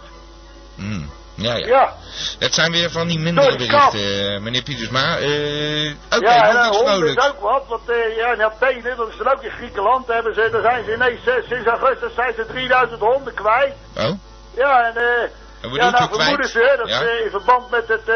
Mm, 0.76 1.10
ja, 1.36 1.56
ja, 1.56 1.68
Ja. 1.68 1.94
Het 2.40 2.54
zijn 2.54 2.72
weer 2.72 2.92
van 2.92 3.08
die 3.08 3.20
mindere 3.20 3.68
kat. 3.68 3.92
berichten, 3.92 4.44
meneer 4.44 4.64
Pietersma. 4.64 5.18
Eh 5.18 5.94
Oké, 6.10 6.34
ja, 6.34 6.50
en 6.50 6.76
hond 6.76 7.04
is 7.04 7.18
ook 7.18 7.40
wat, 7.40 7.64
want 7.68 7.82
ja, 8.16 8.34
in 8.34 8.44
Athene, 8.44 8.96
dat 8.96 9.08
is 9.08 9.20
er 9.20 9.34
ook 9.34 9.44
in 9.44 9.52
Griekenland, 9.52 10.08
hebben 10.08 10.34
ze, 10.34 10.50
daar 10.52 10.62
zijn 10.62 10.86
ze 10.86 10.94
ineens, 10.94 11.48
sinds 11.48 11.68
augustus 11.68 12.14
zijn 12.14 12.34
ze 12.34 12.46
3000 12.46 13.00
honden 13.00 13.34
kwijt. 13.34 13.76
Oh, 13.98 14.12
Ja, 14.56 14.86
en 14.86 14.96
eh, 14.98 15.22
en 15.62 15.74
ja, 15.74 15.90
nou 15.90 16.10
vermoeden 16.16 16.50
ze, 16.50 16.74
dat 16.78 16.88
Ja? 16.90 17.02
in 17.02 17.30
verband 17.30 17.70
met 17.70 17.88
het 17.88 18.10
eh, 18.10 18.16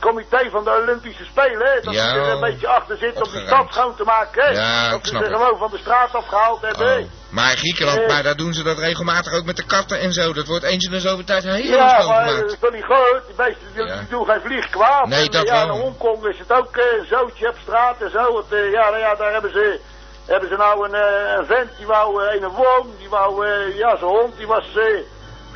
comité 0.00 0.50
van 0.50 0.64
de 0.64 0.78
Olympische 0.82 1.24
Spelen, 1.24 1.66
hè, 1.72 1.80
dat 1.80 1.94
Ja, 1.94 2.10
ze 2.12 2.18
er 2.18 2.28
een 2.28 2.40
beetje 2.40 2.68
achter 2.68 2.96
zitten 2.96 3.24
om 3.24 3.30
die 3.32 3.46
stad 3.46 3.66
schoon 3.72 3.96
te 3.96 4.04
maken, 4.04 4.42
hè. 4.42 4.48
Ja, 4.50 4.90
dat 4.90 4.98
ik 4.98 5.06
ze 5.06 5.16
ze 5.16 5.24
gewoon 5.24 5.58
van 5.58 5.70
de 5.70 5.78
straat 5.78 6.14
afgehaald 6.14 6.60
hebben. 6.62 6.98
Oh. 6.98 7.04
Maar 7.30 7.56
Griekenland, 7.56 7.98
Eh. 8.00 8.08
maar 8.08 8.22
daar 8.22 8.36
doen 8.36 8.52
ze 8.52 8.62
dat 8.62 8.78
regelmatig 8.78 9.32
ook 9.32 9.44
met 9.44 9.56
de 9.56 9.64
katten 9.66 10.00
en 10.00 10.12
zo. 10.12 10.32
Dat 10.32 10.46
wordt 10.46 10.64
eens 10.64 10.84
in 10.84 10.90
de 10.90 11.00
zoveel 11.00 11.24
tijd 11.24 11.44
helemaal 11.44 12.00
Ja, 12.00 12.06
maar 12.08 12.36
dat 12.36 12.50
is 12.52 12.58
toch 12.60 12.72
niet 12.72 12.84
goed. 12.84 13.20
Die 13.26 13.34
beesten 13.36 13.66
die, 13.74 13.84
Ja. 13.84 14.00
doen 14.08 14.26
geen 14.26 14.40
vlieg 14.40 14.70
kwaad. 14.70 15.06
Nee, 15.06 15.24
En, 15.24 15.30
dat 15.30 15.46
ja, 15.46 15.66
wel. 15.66 15.74
in 15.74 15.80
Hongkong 15.80 16.26
is 16.26 16.38
het 16.38 16.52
ook 16.52 16.76
een 16.76 17.06
zootje 17.10 17.48
op 17.48 17.56
straat 17.62 18.00
en 18.00 18.10
zo. 18.10 18.44
Ja, 18.50 18.82
nou 18.90 18.98
ja, 18.98 19.14
daar 19.14 19.32
hebben 19.32 19.50
ze, 19.52 19.80
hebben 20.26 20.48
ze 20.48 20.56
nou 20.56 20.84
een, 20.88 20.94
een 21.38 21.46
vent, 21.46 21.70
die 21.76 21.86
wou 21.86 22.22
een 22.36 22.48
worm, 22.48 22.88
die 22.98 23.08
wou, 23.08 23.46
ja, 23.76 23.96
zijn 23.96 24.10
hond, 24.10 24.36
die 24.36 24.46
was 24.46 24.64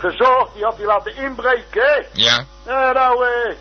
gezocht, 0.02 0.54
die 0.54 0.64
had 0.64 0.76
hij 0.76 0.86
laten 0.86 1.16
inbreken, 1.16 1.82
hè. 1.82 2.02
Ja, 2.12 2.44
Nou, 2.64 2.94
nou, 2.94 3.26
eh, 3.26 3.54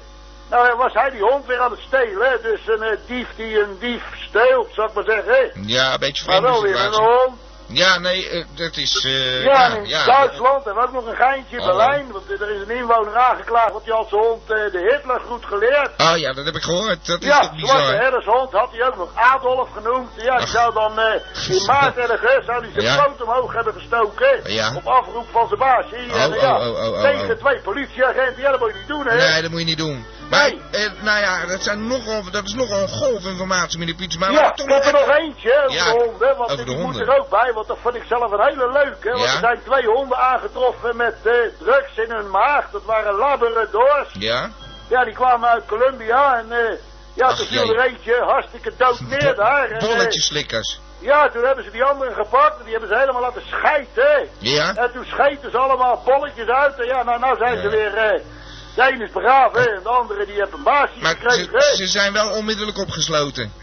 nou 0.49 0.77
was 0.77 0.93
hij 0.93 1.09
die 1.09 1.21
hond 1.21 1.45
weer 1.45 1.59
aan 1.59 1.71
het 1.71 1.79
stelen. 1.79 2.41
Dus 2.41 2.67
een 2.67 2.81
eh, 2.81 2.97
dief 3.07 3.27
die 3.35 3.59
een 3.59 3.77
dief 3.79 4.03
steelt, 4.27 4.73
zou 4.73 4.87
ik 4.87 4.93
maar 4.93 5.03
zeggen, 5.03 5.67
ja, 5.67 5.93
een 5.93 5.99
beetje 5.99 6.25
Maar 6.25 6.41
vreemde 6.41 6.51
wel 6.51 6.61
weer 6.61 6.85
een 6.85 6.93
hond. 6.93 7.39
Ja, 7.73 7.99
nee, 7.99 8.29
eh, 8.29 8.45
dat 8.55 8.77
is... 8.77 9.05
eh 9.05 9.43
Ja, 9.43 9.51
ja, 9.51 9.69
en 9.75 9.83
in 9.83 9.87
ja, 9.89 10.05
Duitsland 10.05 10.63
we 10.63 10.69
ook 10.81 10.91
nog 10.93 11.05
een 11.05 11.15
geintje 11.15 11.55
in 11.55 11.61
Oh. 11.61 11.67
Berlijn. 11.67 12.11
Want 12.11 12.29
er 12.29 12.49
is 12.55 12.61
een 12.67 12.75
inwoner 12.75 13.15
aangeklaagd, 13.17 13.71
want 13.71 13.83
die 13.83 13.93
had 13.93 14.09
zijn 14.09 14.21
hond 14.21 14.41
eh, 14.41 14.71
de 14.71 14.89
Hitlergroet 14.91 15.45
geleerd. 15.45 15.89
Oh 15.97 16.17
ja, 16.17 16.33
dat 16.33 16.45
heb 16.45 16.55
ik 16.55 16.63
gehoord. 16.63 17.05
Dat 17.05 17.21
is 17.21 17.27
Ja, 17.27 17.39
toch 17.39 17.49
zwarte 17.59 17.81
bizar. 17.85 18.01
herdershond 18.01 18.51
had 18.51 18.69
hij 18.71 18.87
ook 18.87 18.95
nog 18.97 19.09
Adolf 19.15 19.69
genoemd. 19.73 20.09
Ja, 20.15 20.21
die 20.37 20.45
Ach. 20.45 20.47
zou 20.47 20.73
dan 20.73 20.99
eh, 20.99 21.55
in 21.57 21.65
maart 21.65 21.97
ergens 21.97 22.45
zou 22.45 22.61
hij 22.61 22.69
zijn 22.73 22.85
Ja. 22.85 23.03
poot 23.03 23.21
omhoog 23.21 23.53
hebben 23.53 23.73
gestoken. 23.73 24.53
Ja. 24.53 24.75
Op 24.75 24.87
afroep 24.87 25.25
van 25.31 25.47
zijn 25.47 25.59
baas. 25.59 25.85
Hier, 25.89 26.13
Oh, 26.15 26.21
en, 26.21 26.33
ja, 26.33 26.59
oh, 26.59 26.67
oh, 26.67 26.83
oh, 26.83 26.91
oh, 26.93 27.01
tegen 27.01 27.37
twee 27.39 27.59
politieagenten. 27.61 28.41
Ja, 28.41 28.51
dat 28.51 28.59
moet 28.59 28.69
je 28.71 28.77
niet 28.77 28.87
doen, 28.87 29.07
hè. 29.07 29.15
Nee, 29.15 29.41
dat 29.41 29.51
moet 29.51 29.59
je 29.59 29.65
niet 29.65 29.77
doen. 29.77 30.05
Maar, 30.31 30.49
Nee. 30.49 30.61
eh, 30.85 30.91
nou 31.01 31.19
ja, 31.19 31.45
dat, 31.45 31.63
zijn 31.63 31.87
nogal, 31.87 32.31
dat 32.31 32.43
is 32.45 32.53
nogal 32.53 32.81
een 32.81 32.87
golf 32.89 33.23
informatie, 33.25 33.79
meneer 33.79 33.95
Pieters. 33.95 34.17
Maar 34.19 34.31
ja, 34.31 34.49
ik 34.49 34.55
toch 34.55 34.67
heb 34.67 34.85
er 34.85 34.91
nog 34.91 35.17
eentje 35.17 35.53
over 35.63 35.73
Ja, 35.75 35.83
de 35.93 36.03
honden, 36.03 36.37
want 36.37 36.65
die 36.65 36.77
moet 36.77 36.99
er 36.99 37.17
ook 37.19 37.29
bij, 37.29 37.51
want 37.53 37.67
dat 37.67 37.77
vond 37.81 37.95
ik 37.95 38.03
zelf 38.07 38.31
een 38.31 38.43
hele 38.47 38.71
leuke. 38.71 39.09
Want 39.09 39.23
Ja. 39.23 39.33
er 39.33 39.39
zijn 39.39 39.59
twee 39.63 39.85
honden 39.85 40.17
aangetroffen 40.17 40.95
met 40.95 41.15
eh, 41.23 41.33
drugs 41.59 41.97
in 41.97 42.11
hun 42.11 42.29
maag. 42.29 42.69
Dat 42.71 42.83
waren 42.85 43.13
labradors. 43.15 44.09
Ja? 44.13 44.49
Ja, 44.89 45.03
die 45.03 45.13
kwamen 45.13 45.49
uit 45.49 45.65
Colombia 45.65 46.37
en 46.37 46.51
eh, 46.51 46.77
ja, 47.13 47.27
Ach, 47.27 47.37
toen 47.37 47.45
viel 47.47 47.73
er 47.75 47.79
eentje 47.85 48.21
hartstikke 48.25 48.71
dood 48.77 48.99
neer 48.99 49.35
daar. 49.35 49.69
En, 49.69 49.79
eh, 49.79 49.87
Bolletjes 49.87 50.25
slikkers. 50.25 50.79
ja, 50.99 51.29
toen 51.29 51.43
hebben 51.43 51.63
ze 51.63 51.71
die 51.71 51.83
anderen 51.83 52.13
gepakt 52.15 52.57
en 52.57 52.63
die 52.63 52.71
hebben 52.71 52.89
ze 52.89 52.97
helemaal 52.99 53.21
laten 53.21 53.41
schijten. 53.47 54.27
Ja? 54.37 54.75
En 54.75 54.91
toen 54.91 55.05
scheten 55.05 55.51
ze 55.51 55.57
allemaal 55.57 56.01
bolletjes 56.05 56.47
uit 56.47 56.79
en 56.79 56.85
ja, 56.85 57.03
nou, 57.03 57.19
nou 57.19 57.37
zijn 57.37 57.61
ze 57.61 57.69
weer... 57.69 57.93
eh 57.97 58.21
de 58.75 58.83
ene 58.83 59.03
is 59.03 59.11
begraven 59.11 59.75
en 59.75 59.83
de 59.83 59.89
andere 59.89 60.25
die 60.25 60.35
heeft 60.35 60.53
een 60.53 60.63
baasje 60.63 60.93
Maar 61.01 61.15
gekregen. 61.15 61.61
ze, 61.61 61.75
ze 61.75 61.87
zijn 61.87 62.13
wel 62.13 62.29
onmiddellijk 62.29 62.77
opgesloten. 62.77 63.53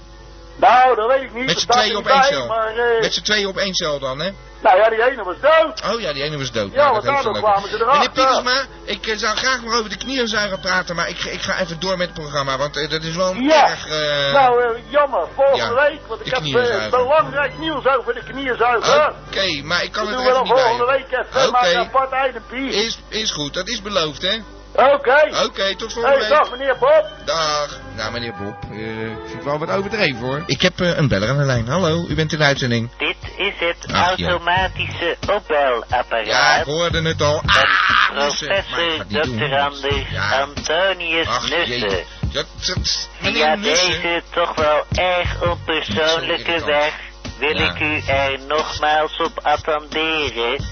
Nou, 0.56 0.94
dat 0.96 1.06
weet 1.08 1.22
ik 1.22 1.32
niet. 1.34 1.46
Met 1.46 1.60
z'n 1.60 1.68
tweeën 1.68 1.96
op 1.96 2.06
één 2.06 2.22
cel. 2.22 2.46
Maar, 2.46 2.76
eh, 2.76 3.00
Met 3.00 3.14
z'n 3.14 3.22
tweeën 3.22 3.46
op 3.46 3.56
één 3.56 3.74
cel 3.74 3.98
dan, 3.98 4.18
hè? 4.20 4.30
nou 4.62 4.76
ja, 4.78 4.88
die 4.90 5.02
ene 5.10 5.24
was 5.24 5.36
dood. 5.40 5.82
Oh 5.94 6.00
ja, 6.00 6.12
die 6.12 6.22
ene 6.22 6.38
was 6.38 6.50
dood. 6.52 6.72
Ja, 6.72 6.76
Nou, 6.76 6.92
want 6.92 7.04
heeft 7.04 7.14
daardoor 7.24 7.42
kwamen 7.42 7.68
ze 7.68 7.74
erachter. 7.74 7.92
Meneer 7.98 8.10
Pietersma, 8.10 8.64
ik 8.84 9.06
eh, 9.06 9.16
zou 9.16 9.36
graag 9.36 9.62
nog 9.62 9.74
over 9.74 9.90
de 9.90 9.96
knieënzuiger 9.96 10.58
praten, 10.58 10.96
maar 10.96 11.08
ik, 11.08 11.24
ik 11.24 11.40
ga 11.40 11.60
even 11.60 11.80
door 11.80 11.96
met 11.96 12.06
het 12.08 12.18
programma, 12.18 12.56
want 12.58 12.76
eh, 12.76 12.90
dat 12.90 13.02
is 13.02 13.16
wel 13.16 13.34
Ja. 13.34 13.68
erg... 13.70 13.86
eh, 13.86 14.32
nou, 14.32 14.76
jammer. 14.88 15.26
Volgende 15.34 15.74
ja, 15.74 15.88
week, 15.88 16.00
want 16.06 16.26
ik 16.26 16.32
heb 16.34 16.90
belangrijk 16.90 17.58
nieuws 17.58 17.86
over 17.86 18.14
de 18.14 18.22
knieënzuiger. 18.24 19.12
Oké, 19.26 19.62
maar 19.62 19.82
ik 19.84 19.92
kan 19.92 20.04
dat 20.04 20.14
het 20.14 20.24
doen 20.24 20.34
er 20.36 20.38
we 20.38 20.44
even 20.44 20.54
dan 20.54 20.56
niet 20.56 20.62
volgende 20.64 20.84
bij. 20.84 20.96
week 20.96 21.26
even. 21.36 21.50
Maak 21.52 21.64
een 21.66 21.76
apart 21.78 22.10
eindepie. 22.12 22.68
Is, 22.70 22.98
is 23.08 23.30
goed, 23.30 23.54
dat 23.54 23.68
is 23.68 23.82
beloofd, 23.82 24.22
hè? 24.22 24.38
Oké. 24.78 25.44
Oké, 25.44 25.76
tot 25.76 25.92
volgende 25.92 26.18
Hey, 26.18 26.28
week. 26.28 26.38
dag 26.38 26.50
meneer 26.50 26.76
Bob. 26.78 27.06
Dag. 27.24 27.78
Nou, 27.96 28.12
meneer 28.12 28.34
Bob, 28.42 28.56
eh, 28.70 28.78
ik 29.10 29.16
vind 29.24 29.32
het 29.34 29.44
wel 29.44 29.58
wat 29.58 29.70
overdreven, 29.70 30.18
hoor. 30.18 30.42
Ik 30.46 30.62
heb 30.62 30.80
eh, 30.80 30.96
een 30.96 31.08
beller 31.08 31.28
aan 31.28 31.36
de 31.38 31.44
lijn. 31.44 31.68
Hallo, 31.68 32.04
u 32.08 32.14
bent 32.14 32.32
in 32.32 32.38
de 32.38 32.44
uitzending. 32.44 32.90
Dit 32.98 33.16
is 33.36 33.52
het 33.58 33.92
Ach, 33.92 34.16
ja. 34.16 34.28
automatische 34.28 35.16
Ja, 35.20 35.34
opbelapparaat 35.34 36.58
ik 36.60 36.64
hoorde 36.64 37.02
het 37.02 37.22
al. 37.22 37.42
van 37.46 37.62
Ah, 37.62 38.14
professor. 38.14 39.04
Dr. 39.08 39.56
Anders 39.58 40.10
Ja. 40.10 40.40
Antonius 40.40 41.26
Ach, 41.26 41.48
Nussen. 41.48 41.78
jee. 41.90 42.04
Dat, 42.32 42.46
dat, 42.66 43.08
Via 43.20 43.54
Nussen. 43.54 43.86
deze 43.90 44.22
toch 44.30 44.54
wel 44.54 44.84
erg 44.94 45.42
onpersoonlijke 45.42 46.64
weg 46.64 46.92
wil 47.38 47.56
Ja. 47.58 47.70
ik 47.74 47.80
u 47.80 48.02
er 48.06 48.38
nogmaals 48.48 49.16
op 49.20 49.40
attenderen. 49.42 50.64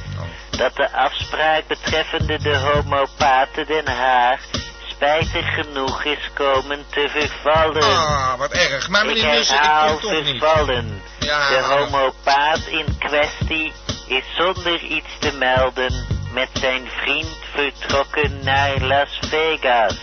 Dat 0.56 0.76
de 0.76 0.92
afspraak 0.92 1.66
betreffende 1.66 2.38
de 2.38 2.56
homopaten 2.56 3.66
Den 3.66 3.88
Haag 3.88 4.40
spijtig 4.88 5.54
genoeg 5.54 6.04
is 6.04 6.30
komen 6.34 6.84
te 6.90 7.08
vervallen. 7.08 7.82
Ah, 7.82 8.38
wat 8.38 8.52
erg. 8.52 8.88
Maar 8.88 9.00
ik 9.00 9.06
meneer 9.06 9.34
Nussen, 9.34 9.56
ik 9.56 9.62
herhaal 9.62 9.88
kom 9.88 10.00
toch 10.00 10.24
niet. 10.24 10.26
vervallen. 10.26 11.02
Ja, 11.20 11.48
De 11.48 11.62
homopaat 11.62 12.66
in 12.66 12.98
kwestie 12.98 13.72
is 14.06 14.24
zonder 14.36 14.80
iets 14.82 15.18
te 15.18 15.32
melden 15.32 16.06
met 16.32 16.48
zijn 16.52 16.88
vriend 17.02 17.36
vertrokken 17.54 18.44
naar 18.44 18.80
Las 18.80 19.18
Vegas. 19.20 19.96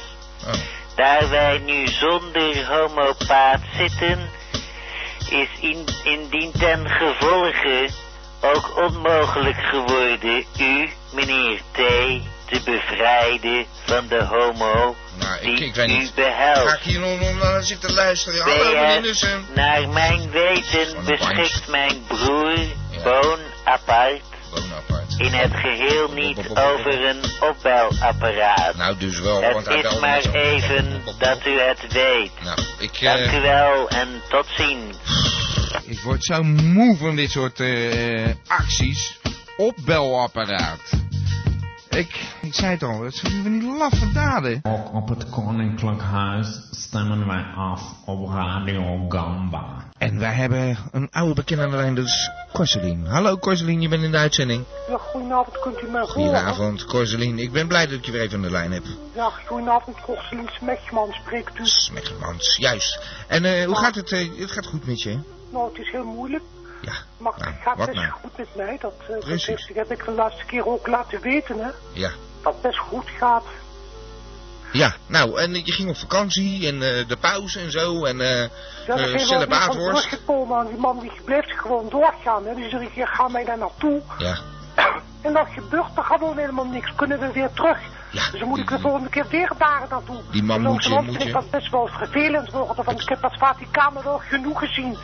Oh. 0.46 0.54
Daar 0.96 1.30
wij 1.30 1.58
nu 1.58 1.88
zonder 1.88 2.66
homopaat 2.68 3.62
zitten, 3.78 4.30
is 5.30 5.50
in, 5.60 5.86
indien 6.04 6.52
ten 6.52 6.90
gevolge 6.90 7.90
ook 8.44 8.78
onmogelijk 8.78 9.58
geworden 9.58 10.46
u, 10.60 10.90
meneer 11.12 11.62
T, 11.72 11.78
te 12.46 12.62
bevrijden 12.66 13.66
van 13.86 14.08
de 14.08 14.24
homo 14.24 14.96
Nou, 15.16 15.40
ik, 15.42 15.58
die 15.58 15.66
ik 15.66 15.76
weet 15.76 15.90
u 15.90 15.98
niet. 15.98 16.12
Ga 16.16 16.22
behelst. 16.22 16.74
ik 16.74 16.82
hier 16.82 17.00
nog 17.00 17.40
naar 17.42 17.64
zitten 17.64 17.94
luisteren? 17.94 18.46
Naar 19.54 19.90
mijn 19.90 20.32
weten 20.32 21.06
beschikt 21.06 21.68
mijn 21.68 22.04
broer 22.08 22.58
Boon 23.04 23.40
apart 23.64 24.22
in 25.18 25.34
het 25.34 25.52
geheel 25.54 26.10
niet 26.14 26.38
over 26.50 27.06
een 27.06 27.22
opbelapparaat. 27.40 28.76
Nou, 28.76 28.98
dus 28.98 29.20
wel, 29.20 29.42
want 29.42 29.66
Het 29.66 29.86
is 29.86 30.00
maar 30.00 30.22
even 30.34 31.02
dat 31.18 31.46
u 31.46 31.60
het 31.60 31.94
weet. 31.94 32.32
Nou, 32.44 32.58
ik... 32.80 33.02
Dank 33.02 33.20
eh, 33.20 33.38
u 33.38 33.42
wel 33.42 33.90
en 33.90 34.22
tot 34.30 34.46
ziens. 34.58 34.98
Ik 35.86 36.00
word 36.00 36.24
zo 36.24 36.44
moe 36.44 36.98
van 36.98 37.16
dit 37.16 37.32
soort 37.32 37.60
eh, 37.60 38.30
acties. 38.48 39.20
Opbelapparaat. 39.58 41.02
Ik, 41.90 42.26
ik 42.42 42.54
zei 42.54 42.72
het 42.72 42.84
al, 42.84 43.02
het 43.04 43.16
zijn 43.16 43.44
van 43.44 43.52
die 43.60 43.78
laffe 43.78 44.12
daden. 44.12 44.60
Ook 44.64 44.94
op 44.94 45.10
het 45.10 45.30
Koninklijk 45.30 46.02
Huis 46.02 46.48
stemmen 46.72 47.28
wij 47.28 47.44
af 47.56 47.82
op 48.06 48.30
Radio 48.30 49.06
Gamba. 49.10 49.92
En 49.98 50.20
wij 50.20 50.34
hebben 50.34 50.78
een 50.92 51.08
oude 51.12 51.34
bekende 51.34 51.64
aan 51.64 51.70
de 51.72 51.76
lijn, 51.78 51.96
dus 51.96 52.30
Corselien. 52.54 53.06
Hallo 53.06 53.38
Corselien, 53.38 53.82
je 53.82 53.88
bent 53.90 54.04
in 54.04 54.12
de 54.12 54.18
uitzending. 54.18 54.64
Ja, 54.90 54.98
goedenavond, 54.98 55.60
kunt 55.60 55.82
u 55.82 55.92
mij 55.92 56.02
horen? 56.02 56.08
Goedenavond, 56.14 56.86
Corselien. 56.86 57.40
Ik 57.40 57.52
ben 57.52 57.68
blij 57.68 57.86
dat 57.88 57.98
ik 57.98 58.06
je 58.06 58.12
weer 58.12 58.22
even 58.22 58.36
aan 58.36 58.42
de 58.42 58.52
lijn 58.52 58.72
heb. 58.72 58.84
Ja, 59.16 59.30
goedenavond, 59.48 60.02
Korselien 60.02 60.50
Smechman 60.60 61.12
spreekt 61.12 61.60
u. 61.60 61.66
Smechmans, 61.66 62.56
juist. 62.60 63.00
En 63.28 63.46
eh, 63.46 63.66
hoe 63.66 63.76
gaat 63.76 63.96
het? 63.96 64.12
eh, 64.12 64.30
het 64.40 64.52
gaat 64.52 64.66
goed 64.66 64.86
met 64.86 65.02
je, 65.02 65.10
hè? 65.10 65.20
Nou, 65.54 65.70
het 65.70 65.78
is 65.86 65.92
heel 65.92 66.04
moeilijk, 66.06 66.44
Ja. 66.82 66.94
maar 67.18 67.34
het 67.36 67.56
gaat 67.64 67.78
best 67.78 67.94
nou? 67.94 68.10
goed 68.12 68.38
met 68.38 68.56
mij. 68.56 68.78
Dat, 68.82 68.94
eh, 69.02 69.08
dat 69.08 69.24
heeft- 69.24 69.70
heb 69.74 69.92
ik 69.92 70.06
de 70.06 70.12
laatste 70.12 70.46
keer 70.46 70.68
ook 70.68 70.88
laten 70.88 71.22
weten, 71.22 71.60
hè. 71.60 71.70
Ja. 71.94 72.12
Dat 72.42 72.54
het 72.54 72.62
best 72.62 72.78
goed 72.78 73.10
gaat. 73.18 73.44
Ja, 74.72 74.96
nou, 75.08 75.40
en 75.40 75.54
je 75.54 75.72
ging 75.72 75.90
op 75.90 75.96
vakantie 75.98 76.68
en 76.68 76.74
eh, 76.82 77.08
de 77.08 77.18
pauze 77.18 77.60
en 77.60 77.72
zo 77.72 78.06
en 78.06 78.22
eh 78.22 78.50
Ja, 78.88 79.18
van 79.18 79.48
Baatworst. 79.50 80.04
teruggekomen. 80.10 80.68
Die 80.68 80.78
man 80.78 81.00
die 81.00 81.12
blijft 81.26 81.52
gewoon 81.52 81.90
doorgaan. 81.90 82.46
Hè. 82.46 82.56
Die 82.56 82.70
zegt, 82.70 82.84
ik 82.96 83.06
ga 83.06 83.28
mij 83.28 83.46
daar 83.46 83.58
naartoe. 83.58 84.02
Ja. 84.18 84.38
En 85.22 85.34
dat 85.34 85.48
gebeurt 85.50 85.98
er 85.98 86.04
gewoon 86.04 86.38
helemaal 86.38 86.66
niks. 86.66 86.96
Kunnen 86.96 87.20
we 87.20 87.32
weer 87.32 87.50
terug. 87.54 87.78
Dus 88.14 88.40
dan 88.40 88.48
moet 88.50 88.60
ik 88.60 88.70
de 88.70 88.80
volgende 88.80 89.10
keer 89.10 89.26
weer 89.30 89.52
daar 89.58 89.86
naartoe. 89.90 90.22
Die 90.32 90.44
man 90.44 90.66
En 90.66 90.72
moet 90.72 90.84
je- 90.84 91.02
moet 91.02 91.22
je- 91.22 91.28
ik 91.28 91.34
dat 91.34 91.50
best 91.50 91.72
wel 91.72 91.88
vervelend 91.88 92.52
worden. 92.52 92.84
Want 92.86 93.02
ik 93.02 93.10
heb 93.10 93.22
dat 93.22 93.38
Vaticaan 93.38 93.94
wel 94.04 94.22
genoeg 94.28 94.60
gezien. 94.60 94.98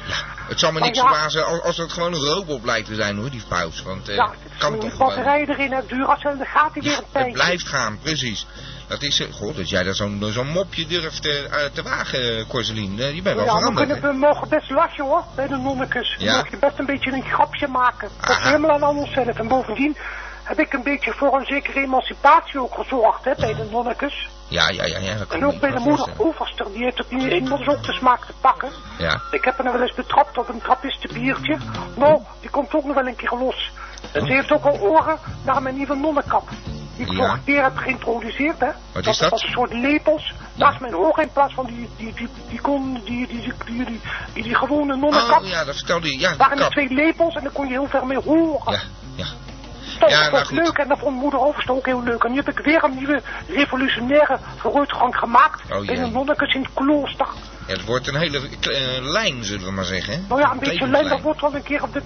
Het 0.47 0.59
zal 0.59 0.71
me 0.71 0.79
niks 0.79 0.97
ja. 0.97 1.03
verbazen 1.07 1.45
als, 1.45 1.61
als 1.61 1.77
het 1.77 1.91
gewoon 1.93 2.13
een 2.13 2.23
robot 2.25 2.61
blijkt 2.61 2.87
te 2.87 2.95
zijn 2.95 3.17
hoor, 3.17 3.29
die 3.29 3.43
paus. 3.47 3.81
Want 3.83 4.09
eh 4.09 4.15
ja, 4.15 4.29
kan 4.57 4.71
die 4.79 4.81
toch 4.89 4.97
batterij 4.97 5.45
erin, 5.47 5.71
het 5.73 5.89
Duracell, 5.89 6.37
dan 6.37 6.45
gaat 6.45 6.73
hij 6.73 6.81
weer 6.81 6.91
een 6.91 6.97
Het 6.97 7.11
tijdje. 7.11 7.31
blijft 7.31 7.67
gaan, 7.67 7.99
precies. 8.01 8.47
Dat 8.87 9.01
is, 9.01 9.19
eh, 9.19 9.33
goh, 9.33 9.55
dat 9.55 9.69
jij 9.69 9.83
dat 9.83 9.95
zo'n 9.95 10.23
zo'n 10.31 10.47
mopje 10.47 10.87
durft 10.87 11.25
eh, 11.25 11.45
eh, 11.45 11.71
te 11.73 11.83
wagen, 11.83 12.47
Corselien. 12.47 12.99
Eh, 12.99 13.15
je 13.15 13.21
bent 13.21 13.35
wel 13.35 13.45
Ja, 13.45 13.53
we, 13.53 13.59
veranderd, 13.59 13.91
kunnen, 13.91 14.11
we 14.11 14.17
mogen 14.27 14.49
best 14.49 14.69
lachen 14.69 15.03
hoor, 15.05 15.23
bij 15.35 15.47
de 15.47 15.57
nonnekes. 15.57 16.15
We 16.17 16.23
Ja. 16.23 16.35
mogen 16.35 16.59
best 16.59 16.79
een 16.79 16.85
beetje 16.85 17.11
een 17.11 17.23
grapje 17.23 17.67
maken. 17.67 18.09
Dat 18.21 18.37
is 18.37 18.43
helemaal 18.43 18.83
aan 18.83 18.97
onszelf. 18.97 19.27
En 19.37 19.47
bovendien 19.47 19.97
heb 20.49 20.59
ik 20.59 20.73
een 20.73 20.83
beetje 20.83 21.13
voor 21.13 21.33
een 21.39 21.45
zekere 21.45 21.79
emancipatie 21.79 22.59
ook 22.61 22.73
gezorgd 22.75 23.25
hè, 23.25 23.31
bij 23.35 23.53
de 23.53 23.67
nonnekes. 23.71 24.29
Ja, 24.47 24.69
ja, 24.69 24.85
ja, 24.85 24.97
ja. 24.97 25.15
Dat 25.15 25.31
En 25.31 25.45
ook 25.45 25.59
bij 25.59 25.71
de 25.71 25.79
moeder. 25.79 26.07
Overster, 26.17 26.65
die 26.71 26.83
heeft 26.83 26.97
het 26.97 27.11
niet 27.11 27.31
immers 27.31 27.67
ook 27.67 27.83
de 27.83 27.93
smaak 27.93 28.25
te 28.25 28.33
pakken. 28.41 28.69
Ja. 28.97 29.21
Ik 29.31 29.43
heb 29.43 29.57
haar 29.57 29.71
wel 29.73 29.81
eens 29.81 29.95
betrapt 29.95 30.37
op 30.37 30.49
een 30.49 30.61
trappistenbiertje. 30.61 31.57
Nou, 31.95 32.21
die 32.41 32.49
komt 32.49 32.73
ook 32.73 32.83
nog 32.83 32.95
wel 32.95 33.07
een 33.07 33.15
keer 33.15 33.37
los. 33.39 33.71
En 34.13 34.25
ze 34.25 34.33
heeft 34.33 34.51
ook 34.51 34.65
al 34.65 34.79
oren 34.79 35.17
naar 35.45 35.61
mijn 35.61 35.75
nieuwe 35.75 35.95
nonnenkap. 35.95 36.49
Die 36.95 37.05
ik 37.05 37.11
Ja. 37.11 37.17
vorige 37.17 37.43
keer 37.45 37.63
heb 37.63 37.77
geïntroduceerd, 37.77 38.59
hè. 38.59 38.69
Wat 38.93 39.05
is 39.07 39.17
dat? 39.17 39.29
was 39.29 39.43
een 39.43 39.49
soort 39.51 39.73
lepels 39.73 40.33
naast 40.55 40.79
mijn 40.79 40.95
ogen 40.95 41.23
in 41.23 41.31
plaats 41.31 41.53
van 41.53 41.65
die, 41.65 41.89
die, 41.97 42.13
die, 42.13 42.29
die, 42.49 42.61
kon, 42.61 43.01
die, 43.05 43.27
die, 43.27 43.53
die, 43.65 44.01
die, 44.33 44.55
gewone 44.55 44.95
nonnenkap. 44.95 45.41
Oh 45.41 45.47
ja, 45.47 45.63
dat 45.63 45.75
vertelde 45.75 46.07
je. 46.07 46.19
Ja, 46.19 46.35
waren 46.35 46.59
er 46.59 46.69
twee 46.69 46.93
lepels 46.93 47.35
en 47.35 47.43
dan 47.43 47.51
kon 47.51 47.65
je 47.65 47.71
heel 47.71 47.87
ver 47.87 48.05
mee 48.05 48.19
horen. 48.19 48.73
Ja, 48.73 48.81
ja. 49.15 49.25
Dat 49.99 50.09
Ja, 50.09 50.29
was 50.29 50.49
nou 50.49 50.63
leuk 50.63 50.77
en 50.77 50.87
dat 50.87 50.99
vond 50.99 51.15
moeder 51.15 51.39
Overste 51.39 51.71
ook 51.71 51.85
heel 51.85 52.03
leuk. 52.03 52.23
En 52.23 52.31
nu 52.31 52.37
heb 52.37 52.49
ik 52.49 52.59
weer 52.59 52.83
een 52.83 52.95
nieuwe 52.95 53.21
revolutionaire 53.47 54.37
vooruitgang 54.57 55.15
gemaakt 55.15 55.61
Oh, 55.71 55.85
jee. 55.85 55.95
de 55.95 56.05
nonnekes 56.05 56.53
in 56.53 56.61
het 56.61 56.73
klooster. 56.73 57.27
Ja, 57.67 57.73
het 57.75 57.85
wordt 57.85 58.07
een 58.07 58.15
hele 58.15 58.39
eh, 58.61 59.01
lijn, 59.01 59.43
zullen 59.43 59.65
we 59.65 59.71
maar 59.71 59.83
zeggen. 59.85 60.13
hè? 60.13 60.19
Nou 60.27 60.41
ja, 60.41 60.51
een 60.51 60.59
beetje 60.59 60.87
lijn, 60.87 61.09
dat 61.09 61.21
wordt 61.21 61.41
wel 61.41 61.55
een 61.55 61.63
keer 61.63 61.83
op 61.83 61.93
de, 61.93 62.01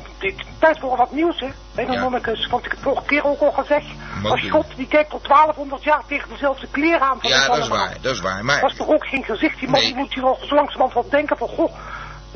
tijd 0.59 0.79
voor 0.79 0.97
wat 0.97 1.11
nieuws, 1.11 1.39
hè. 1.39 1.47
Bij 1.75 1.85
de 1.85 1.91
Ja. 1.91 1.99
nonnekes. 1.99 2.47
Want 2.47 2.65
ik 2.65 2.71
heb 2.71 2.79
vorige 2.81 3.05
keer 3.05 3.23
ook 3.25 3.39
al 3.41 3.51
gezegd. 3.51 3.85
Mogen. 4.21 4.31
Als 4.31 4.49
God 4.49 4.65
die 4.75 4.87
kijkt 4.87 5.09
tot 5.09 5.23
1200 5.27 5.83
jaar 5.83 6.01
tegen 6.07 6.29
dezelfde 6.29 6.67
kleren 6.71 7.01
aan 7.01 7.17
van 7.19 7.29
Ja, 7.29 7.47
dat 7.47 7.57
is 7.57 7.67
waar, 7.67 7.93
dat 8.01 8.13
is 8.13 8.19
waar. 8.21 8.45
Maar 8.45 8.61
Dat 8.61 8.71
is 8.71 8.77
toch 8.77 8.87
ook 8.87 9.07
geen 9.07 9.23
gezicht. 9.23 9.59
Die 9.59 9.69
man 9.69 9.79
Nee. 9.79 9.87
die 9.89 9.97
moet 9.97 10.13
hier 10.13 10.23
wel 10.23 10.37
zo 10.41 10.55
langzamerhand 10.55 10.93
wel 10.93 11.09
denken 11.09 11.37
van, 11.37 11.47
goh, 11.47 11.71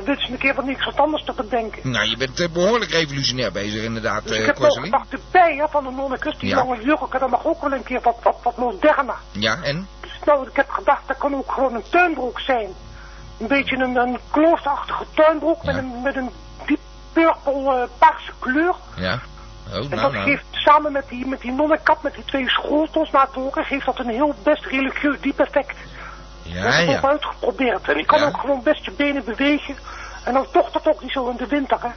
dit 0.05 0.17
is 0.17 0.29
een 0.29 0.37
keer 0.37 0.55
wat 0.55 0.65
niks 0.65 0.85
wat 0.85 0.97
anders 0.99 1.23
te 1.23 1.33
bedenken. 1.33 1.91
Nou, 1.91 2.09
je 2.09 2.17
bent 2.17 2.39
eh, 2.39 2.49
behoorlijk 2.49 2.91
revolutionair 2.91 3.51
bezig 3.51 3.83
inderdaad, 3.83 4.23
Dus 4.23 4.31
ik 4.35 4.39
eh 4.39 4.45
heb 4.45 4.55
Corselien. 4.55 4.83
gedacht 4.91 5.13
erbij, 5.13 5.55
hè, 5.55 5.67
van 5.69 5.83
de 5.83 5.91
nonnekes, 5.91 6.37
die 6.37 6.49
Ja. 6.49 6.55
lange 6.55 6.81
jurken, 6.83 7.19
dat 7.19 7.29
mag 7.29 7.45
ook 7.45 7.61
wel 7.61 7.71
een 7.73 7.83
keer 7.83 8.01
wat, 8.01 8.17
wat, 8.23 8.35
wat 8.43 8.57
moderner. 8.57 9.15
Ja, 9.31 9.57
en? 9.63 9.87
Dus 10.01 10.11
nou, 10.25 10.47
ik 10.47 10.55
heb 10.55 10.69
gedacht, 10.69 11.07
dat 11.07 11.17
kan 11.17 11.35
ook 11.35 11.51
gewoon 11.51 11.73
een 11.75 11.89
tuinbroek 11.89 12.39
zijn. 12.39 12.69
Een 13.39 13.47
beetje 13.47 13.75
een, 13.75 13.95
een 13.95 14.17
kloosterachtige 14.31 15.05
tuinbroek 15.13 15.63
met 15.63 15.75
een, 15.75 16.01
met 16.03 16.15
een 16.15 16.29
diep 16.65 16.79
purple 17.13 17.73
eh, 17.75 17.83
paarse 17.97 18.31
kleur. 18.39 18.75
Ja. 18.95 19.19
Oh, 19.69 19.73
En 19.73 19.79
nou, 19.89 20.01
dat 20.01 20.11
nou. 20.11 20.23
geeft 20.29 20.43
samen 20.51 20.91
met 20.91 21.09
die, 21.09 21.25
met 21.27 21.41
die 21.41 21.51
nonnenkap, 21.51 22.03
met 22.03 22.13
die 22.13 22.25
twee 22.25 22.49
schotels 22.49 23.11
naar 23.11 23.21
het 23.27 23.37
oren, 23.37 23.63
geeft 23.65 23.85
dat 23.85 23.99
een 23.99 24.09
heel 24.09 24.35
best 24.43 24.65
religieus 24.65 25.19
diep 25.21 25.39
effect. 25.39 25.75
Ik 26.47 26.53
Ja, 26.55 26.61
heb 26.61 26.87
het 26.87 26.95
ook 26.95 27.01
ja. 27.01 27.09
uitgeprobeerd. 27.09 27.87
En 27.89 27.97
ik 27.97 28.07
kan 28.07 28.19
Ja. 28.19 28.25
ook 28.27 28.37
gewoon 28.39 28.63
best 28.63 28.85
je 28.85 28.91
benen 28.91 29.23
bewegen. 29.25 29.75
En 30.23 30.33
dan 30.33 30.45
toch 30.51 30.71
dat 30.71 30.85
ook 30.87 31.01
niet 31.01 31.11
zo 31.11 31.29
in 31.29 31.35
de 31.37 31.47
winter, 31.47 31.77
hè. 31.81 31.89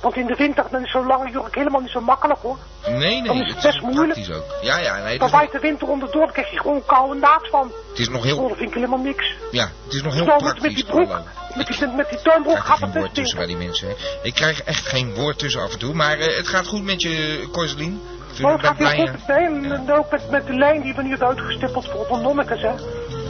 Want 0.00 0.16
in 0.16 0.26
de 0.26 0.34
winter 0.34 0.64
dan 0.70 0.84
is 0.84 0.90
zo'n 0.90 1.06
lange 1.06 1.30
jurk 1.30 1.54
helemaal 1.54 1.80
niet 1.80 1.90
zo 1.90 2.00
makkelijk, 2.00 2.40
hoor. 2.42 2.58
Nee, 2.86 3.22
Dan 3.22 3.36
nee, 3.36 3.44
is 3.44 3.52
het 3.54 3.62
het 3.62 3.62
best 3.62 3.74
is 3.74 3.80
moeilijk. 3.80 4.12
praktisch 4.12 4.34
ook. 4.34 4.44
Ja, 4.62 4.78
ja, 4.78 4.98
nee, 5.02 5.18
Dan 5.18 5.30
waait 5.30 5.52
de 5.52 5.58
winter 5.58 5.88
onderdoor, 5.88 6.22
dan 6.24 6.32
krijg 6.32 6.50
je 6.50 6.60
gewoon 6.60 6.82
koude 6.86 7.20
naad 7.20 7.48
van. 7.50 7.72
het 7.88 7.98
is 7.98 8.08
nog 8.08 8.18
Oh, 8.18 8.24
heel, 8.24 8.48
dat 8.48 8.56
vind 8.56 8.68
ik 8.68 8.74
helemaal 8.74 8.98
niks. 8.98 9.34
ja, 9.50 9.70
het 9.84 9.94
is 9.94 10.02
nog 10.02 10.12
Dus 10.12 10.20
heel 10.20 10.24
nou, 10.26 10.44
met, 10.44 10.52
met 10.52 10.60
praktisch 10.62 10.74
die 10.84 10.92
broek, 10.92 11.08
met 11.56 11.66
die, 11.66 11.86
met 11.96 12.08
die 12.10 12.22
tuinbroek 12.22 12.56
Ik 12.56 12.62
gaat 12.62 12.80
het 12.80 12.94
woord 12.94 13.14
tussen 13.14 13.38
bij 13.38 13.46
die 13.46 13.56
mensen. 13.56 13.88
hè. 13.88 13.94
Ik 14.22 14.34
krijg 14.34 14.62
echt 14.62 14.86
geen 14.86 15.14
woord 15.14 15.38
tussen 15.38 15.60
af 15.62 15.72
en 15.72 15.78
toe. 15.78 15.94
Maar 15.94 16.18
eh, 16.18 16.36
het 16.36 16.48
gaat 16.48 16.66
goed 16.66 16.82
met 16.84 17.02
je, 17.02 17.48
Corselien. 17.52 18.00
Ik 18.34 18.42
Nou, 18.42 18.60
ben 18.60 18.68
het 18.70 18.78
gaat 18.82 18.92
heel 18.92 19.06
goed 19.06 19.26
bij. 19.26 19.36
En 19.44 19.72
en 19.72 19.92
ook 19.92 20.10
met, 20.10 20.30
met 20.30 20.46
de 20.46 20.54
lijn 20.54 20.82
die 20.82 20.94
we 20.94 21.02
nu 21.02 21.08
hebben 21.10 21.28
uitgestippeld 21.28 21.88
voor 21.88 22.06
de 22.08 22.16
nonnekes, 22.22 22.60
hè. 22.62 22.72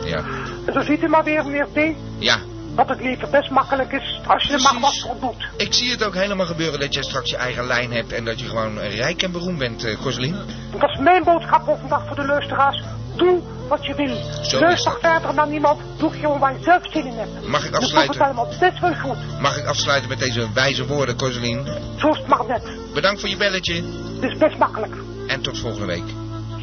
Ja. 0.08 0.24
En 0.66 0.72
zo 0.72 0.80
ziet 0.80 1.02
u 1.02 1.08
maar 1.08 1.24
weer, 1.24 1.44
meneer 1.44 1.66
T, 1.72 1.96
Ja. 2.18 2.38
dat 2.74 2.88
het 2.88 3.00
leven 3.02 3.30
best 3.30 3.50
makkelijk 3.50 3.92
is 3.92 4.20
als 4.26 4.42
je 4.42 4.52
er 4.52 4.62
maar 4.62 4.80
wat 4.80 4.98
voor 4.98 5.16
doet. 5.20 5.46
Ik 5.56 5.72
zie 5.74 5.90
het 5.90 6.04
ook 6.04 6.14
helemaal 6.14 6.46
gebeuren 6.46 6.80
dat 6.80 6.94
jij 6.94 7.02
straks 7.02 7.30
je 7.30 7.36
eigen 7.36 7.66
lijn 7.66 7.92
hebt 7.92 8.12
en 8.12 8.24
dat 8.24 8.40
je 8.40 8.46
gewoon 8.46 8.78
rijk 8.78 9.22
en 9.22 9.32
beroemd 9.32 9.58
bent, 9.58 9.96
Corselien. 10.02 10.34
En 10.72 10.78
dat 10.78 10.90
is 10.90 10.98
mijn 10.98 11.24
boodschap 11.24 11.64
voor 11.64 11.78
vandaag 11.78 12.06
voor 12.06 12.16
de 12.16 12.24
luisteraars. 12.26 12.82
Doe 13.16 13.40
wat 13.68 13.86
je 13.86 13.94
wil. 13.94 14.16
Zo 14.44 14.58
Luister 14.60 14.92
is 14.92 14.98
verder 15.00 15.34
naar 15.34 15.46
niemand. 15.46 15.80
Doe 15.96 16.10
gewoon 16.12 16.38
waar 16.38 16.52
je 16.52 16.62
zelf 16.62 16.82
zin 16.90 17.06
in 17.06 17.12
hebt. 17.18 17.46
Mag 17.48 17.64
ik 17.64 17.72
Dan 17.72 17.80
afsluiten? 17.82 18.16
komt 18.18 18.28
het 18.28 18.36
allemaal 18.38 18.58
best 18.60 18.80
wel 18.80 18.94
goed. 18.94 19.40
Mag 19.40 19.56
ik 19.58 19.66
afsluiten 19.66 20.08
met 20.08 20.18
deze 20.18 20.52
wijze 20.52 20.86
woorden, 20.86 21.16
Corselien? 21.16 21.66
Zo 21.98 22.08
is 22.08 22.16
het 22.18 22.26
maar 22.26 22.46
net. 22.48 22.62
Bedankt 22.94 23.20
voor 23.20 23.28
je 23.28 23.36
belletje 23.36 23.74
Het 24.20 24.32
is 24.32 24.38
best 24.38 24.58
makkelijk. 24.58 24.94
en 25.26 25.40
tot 25.40 25.58
volgende 25.58 25.86
week. 25.86 26.04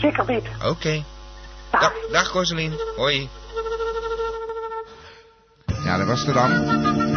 Zeker 0.01 0.25
weten. 0.25 0.51
Oké. 0.65 1.03
Dag, 1.79 1.93
dag 2.11 2.31
Corselien. 2.31 2.73
Hoi. 2.95 3.29
Ja, 5.83 5.97
dat 5.97 6.07
was 6.07 6.25
het 6.25 6.33
dan. 6.33 7.12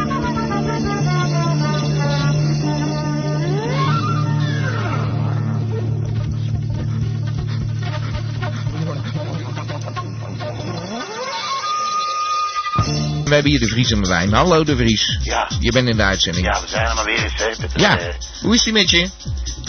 We 13.27 13.33
hebben 13.33 13.51
hier 13.51 13.59
de 13.59 13.67
Vries 13.67 13.93
aan 13.93 14.01
de 14.01 14.07
lijn. 14.07 14.33
Hallo 14.33 14.63
de 14.63 14.75
Vries. 14.75 15.17
Ja. 15.23 15.49
Je 15.59 15.71
bent 15.71 15.87
in 15.89 15.97
de 15.97 16.03
uitzending. 16.03 16.45
Ja, 16.45 16.61
we 16.61 16.67
zijn 16.67 16.85
er 16.87 16.95
maar 16.95 17.05
weer 17.05 17.23
eens, 17.23 17.33
hè. 17.57 17.65
Ja. 17.75 17.99
eh, 17.99 18.05
Hoe 18.41 18.55
is 18.55 18.63
die 18.63 18.73
met 18.73 18.89
je? 18.89 19.09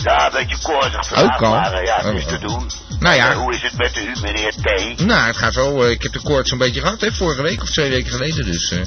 ja, 0.02 0.26
een 0.26 0.32
beetje 0.32 0.56
koortsig 0.62 1.06
vandaag, 1.08 1.34
Ook 1.36 1.42
al? 1.42 1.50
maar 1.50 1.72
eh, 1.72 1.84
ja, 1.86 1.96
het 2.04 2.14
is 2.16 2.22
Oh, 2.24 2.28
te 2.28 2.38
doen. 2.38 2.70
Nou 2.98 3.14
ja. 3.16 3.30
Eh, 3.30 3.36
hoe 3.36 3.54
is 3.54 3.62
het 3.62 3.76
met 3.76 3.96
u, 3.96 4.12
meneer 4.22 4.50
T? 4.52 5.00
Nou, 5.00 5.26
het 5.26 5.36
gaat 5.36 5.52
zo. 5.52 5.82
ik 5.84 6.02
heb 6.02 6.12
de 6.12 6.20
koorts 6.22 6.50
een 6.50 6.58
beetje 6.58 6.80
gehad, 6.80 7.00
hè, 7.00 7.12
vorige 7.12 7.42
week 7.42 7.62
of 7.62 7.70
twee 7.70 7.90
weken 7.90 8.10
geleden. 8.12 8.44
Dus 8.44 8.70
eh 8.70 8.78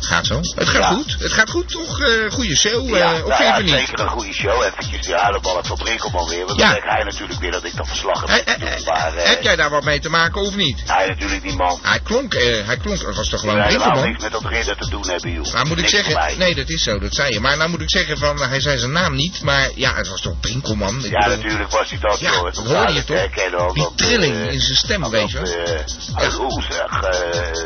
gaat 0.00 0.26
zo. 0.26 0.40
Het 0.54 0.68
gaat 0.68 0.82
Ja. 0.82 0.88
goed. 0.88 1.16
Het 1.18 1.32
gaat 1.32 1.50
goed, 1.50 1.68
toch? 1.68 1.98
goede 2.30 2.56
show, 2.56 2.88
ja, 2.96 3.14
eh, 3.14 3.22
of 3.24 3.28
nou 3.28 3.42
ja, 3.44 3.58
niet? 3.58 3.70
zeker 3.70 4.00
een 4.00 4.08
goede 4.08 4.32
show. 4.32 4.62
Eventjes 4.62 5.06
die 5.06 5.14
huilenballen 5.14 5.64
van 5.64 5.76
Brinkelman 5.76 6.28
weer. 6.28 6.46
Want 6.46 6.60
Ja. 6.60 6.70
dan 6.72 6.80
hij 6.84 7.04
natuurlijk 7.04 7.40
weer 7.40 7.50
dat 7.52 7.64
ik 7.64 7.76
dat 7.76 7.88
verslag 7.88 8.20
heb. 8.26 8.46
Moeten 8.46 8.60
doen, 8.60 8.84
maar 8.84 9.12
Heb 9.14 9.42
jij 9.42 9.56
daar 9.56 9.70
wat 9.70 9.84
mee 9.84 10.00
te 10.00 10.08
maken 10.08 10.40
of 10.40 10.56
niet? 10.56 10.82
hij 10.86 11.08
natuurlijk 11.08 11.42
die 11.42 11.56
man. 11.56 11.78
Hij 11.82 12.00
klonk, 12.00 12.32
hij 12.66 12.76
klonk, 12.82 13.02
was 13.02 13.28
toch 13.28 13.40
gewoon 13.40 13.62
Brinkelman? 13.62 14.13
Niks 14.20 14.32
met 14.32 14.42
dat 14.42 14.52
ridder 14.52 14.76
te 14.76 14.90
doen 14.90 15.08
hebben, 15.08 15.32
joh. 15.32 15.52
Nou 15.52 15.66
moet 15.66 15.78
ik 15.78 15.82
Niks 15.92 16.04
zeggen, 16.04 16.38
nee 16.38 16.54
dat 16.54 16.68
is 16.68 16.82
zo, 16.82 16.98
dat 16.98 17.14
zei 17.14 17.32
je. 17.32 17.40
Maar 17.40 17.56
nou 17.56 17.70
moet 17.70 17.80
ik 17.80 17.90
zeggen 17.90 18.18
van, 18.18 18.42
hij 18.42 18.60
zei 18.60 18.78
zijn 18.78 18.92
naam 18.92 19.14
niet, 19.14 19.42
maar 19.42 19.70
ja, 19.74 19.94
het 19.94 20.08
was 20.08 20.20
toch 20.20 20.40
Brinkelman? 20.40 21.00
Ja, 21.02 21.18
bedoel, 21.28 21.36
natuurlijk 21.36 21.70
was 21.70 21.90
hij 21.90 21.98
dat, 21.98 22.20
Ja, 22.20 22.30
joh. 22.32 22.42
dat 22.44 22.56
hoorde 22.56 22.92
je 22.92 23.04
toch? 23.04 23.16
herkennen, 23.16 23.74
Die 23.74 23.88
trilling 23.94 24.34
eh, 24.34 24.52
in 24.52 24.60
zijn 24.60 24.76
stem, 24.76 25.10
weet 25.10 25.30
je 25.30 25.40
wel. 25.40 25.52
eh, 25.52 25.70
eh, 25.70 25.80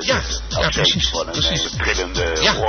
Ja, 0.01 0.21
ja, 0.49 0.69
precies, 0.69 1.09
Van 1.09 1.27
een 1.27 1.33
precies. 1.33 1.71
trillende 1.79 2.37
Ja. 2.41 2.53
van 2.55 2.69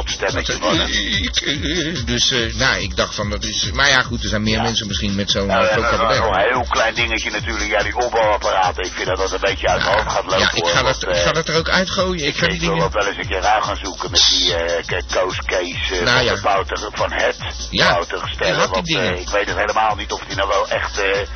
ik, 0.79 2.07
Dus, 2.07 2.33
nou, 2.53 2.81
ik 2.81 2.95
dacht 2.95 3.15
van, 3.15 3.29
dat 3.29 3.43
is... 3.43 3.71
Maar 3.71 3.89
ja, 3.89 4.01
goed, 4.01 4.23
er 4.23 4.29
zijn 4.29 4.43
meer 4.43 4.61
mensen 4.61 4.87
misschien 4.87 5.15
met 5.15 5.31
zo'n 5.31 5.47
Nou, 5.47 5.67
een 5.67 6.39
heel 6.39 6.65
klein 6.69 6.93
dingetje 6.93 7.31
natuurlijk. 7.31 7.69
Ja, 7.69 7.83
die 7.83 7.95
opbouwapparaten. 7.97 8.83
Ik 8.83 8.91
vind 8.91 9.07
dat 9.07 9.17
dat 9.17 9.31
een 9.31 9.39
beetje 9.41 9.67
uit 9.67 9.83
mijn 9.83 9.95
hoofd 9.95 10.11
gaat 10.11 10.23
lopen. 10.23 10.39
Ja, 10.39 10.51
ik 10.53 10.65
ga, 10.65 10.83
dat, 10.83 11.03
ik 11.07 11.15
ga 11.15 11.31
dat 11.31 11.47
er 11.47 11.55
ook 11.57 11.69
uitgooien. 11.69 12.25
Ik 12.27 12.37
ga 12.37 12.45
die 12.45 12.55
ik 12.55 12.61
wil 12.61 12.69
dingen... 12.73 12.91
wel 12.91 13.05
eens 13.07 13.17
een 13.17 13.27
keer 13.27 13.41
uit 13.43 13.63
gaan 13.69 13.85
zoeken 13.85 14.11
met 14.11 14.25
die 14.29 15.03
Koos 15.13 15.37
Kees 15.37 15.91
eh, 15.91 16.01
Nou 16.01 16.15
van 16.15 16.23
ja. 16.25 16.33
de 16.33 16.41
van 16.91 17.11
het 17.11 17.37
Ja, 17.69 17.91
Wouter 17.91 18.21
hij 18.21 18.33
stellen. 18.33 18.69
die 18.83 18.97
Want 18.97 19.19
ik 19.19 19.29
weet 19.29 19.47
het 19.47 19.57
helemaal 19.57 19.95
niet 19.95 20.11
of 20.11 20.21
hij 20.25 20.35
nou 20.35 20.47
wel 20.47 20.67
echt 20.69 20.99
eh, 20.99 21.27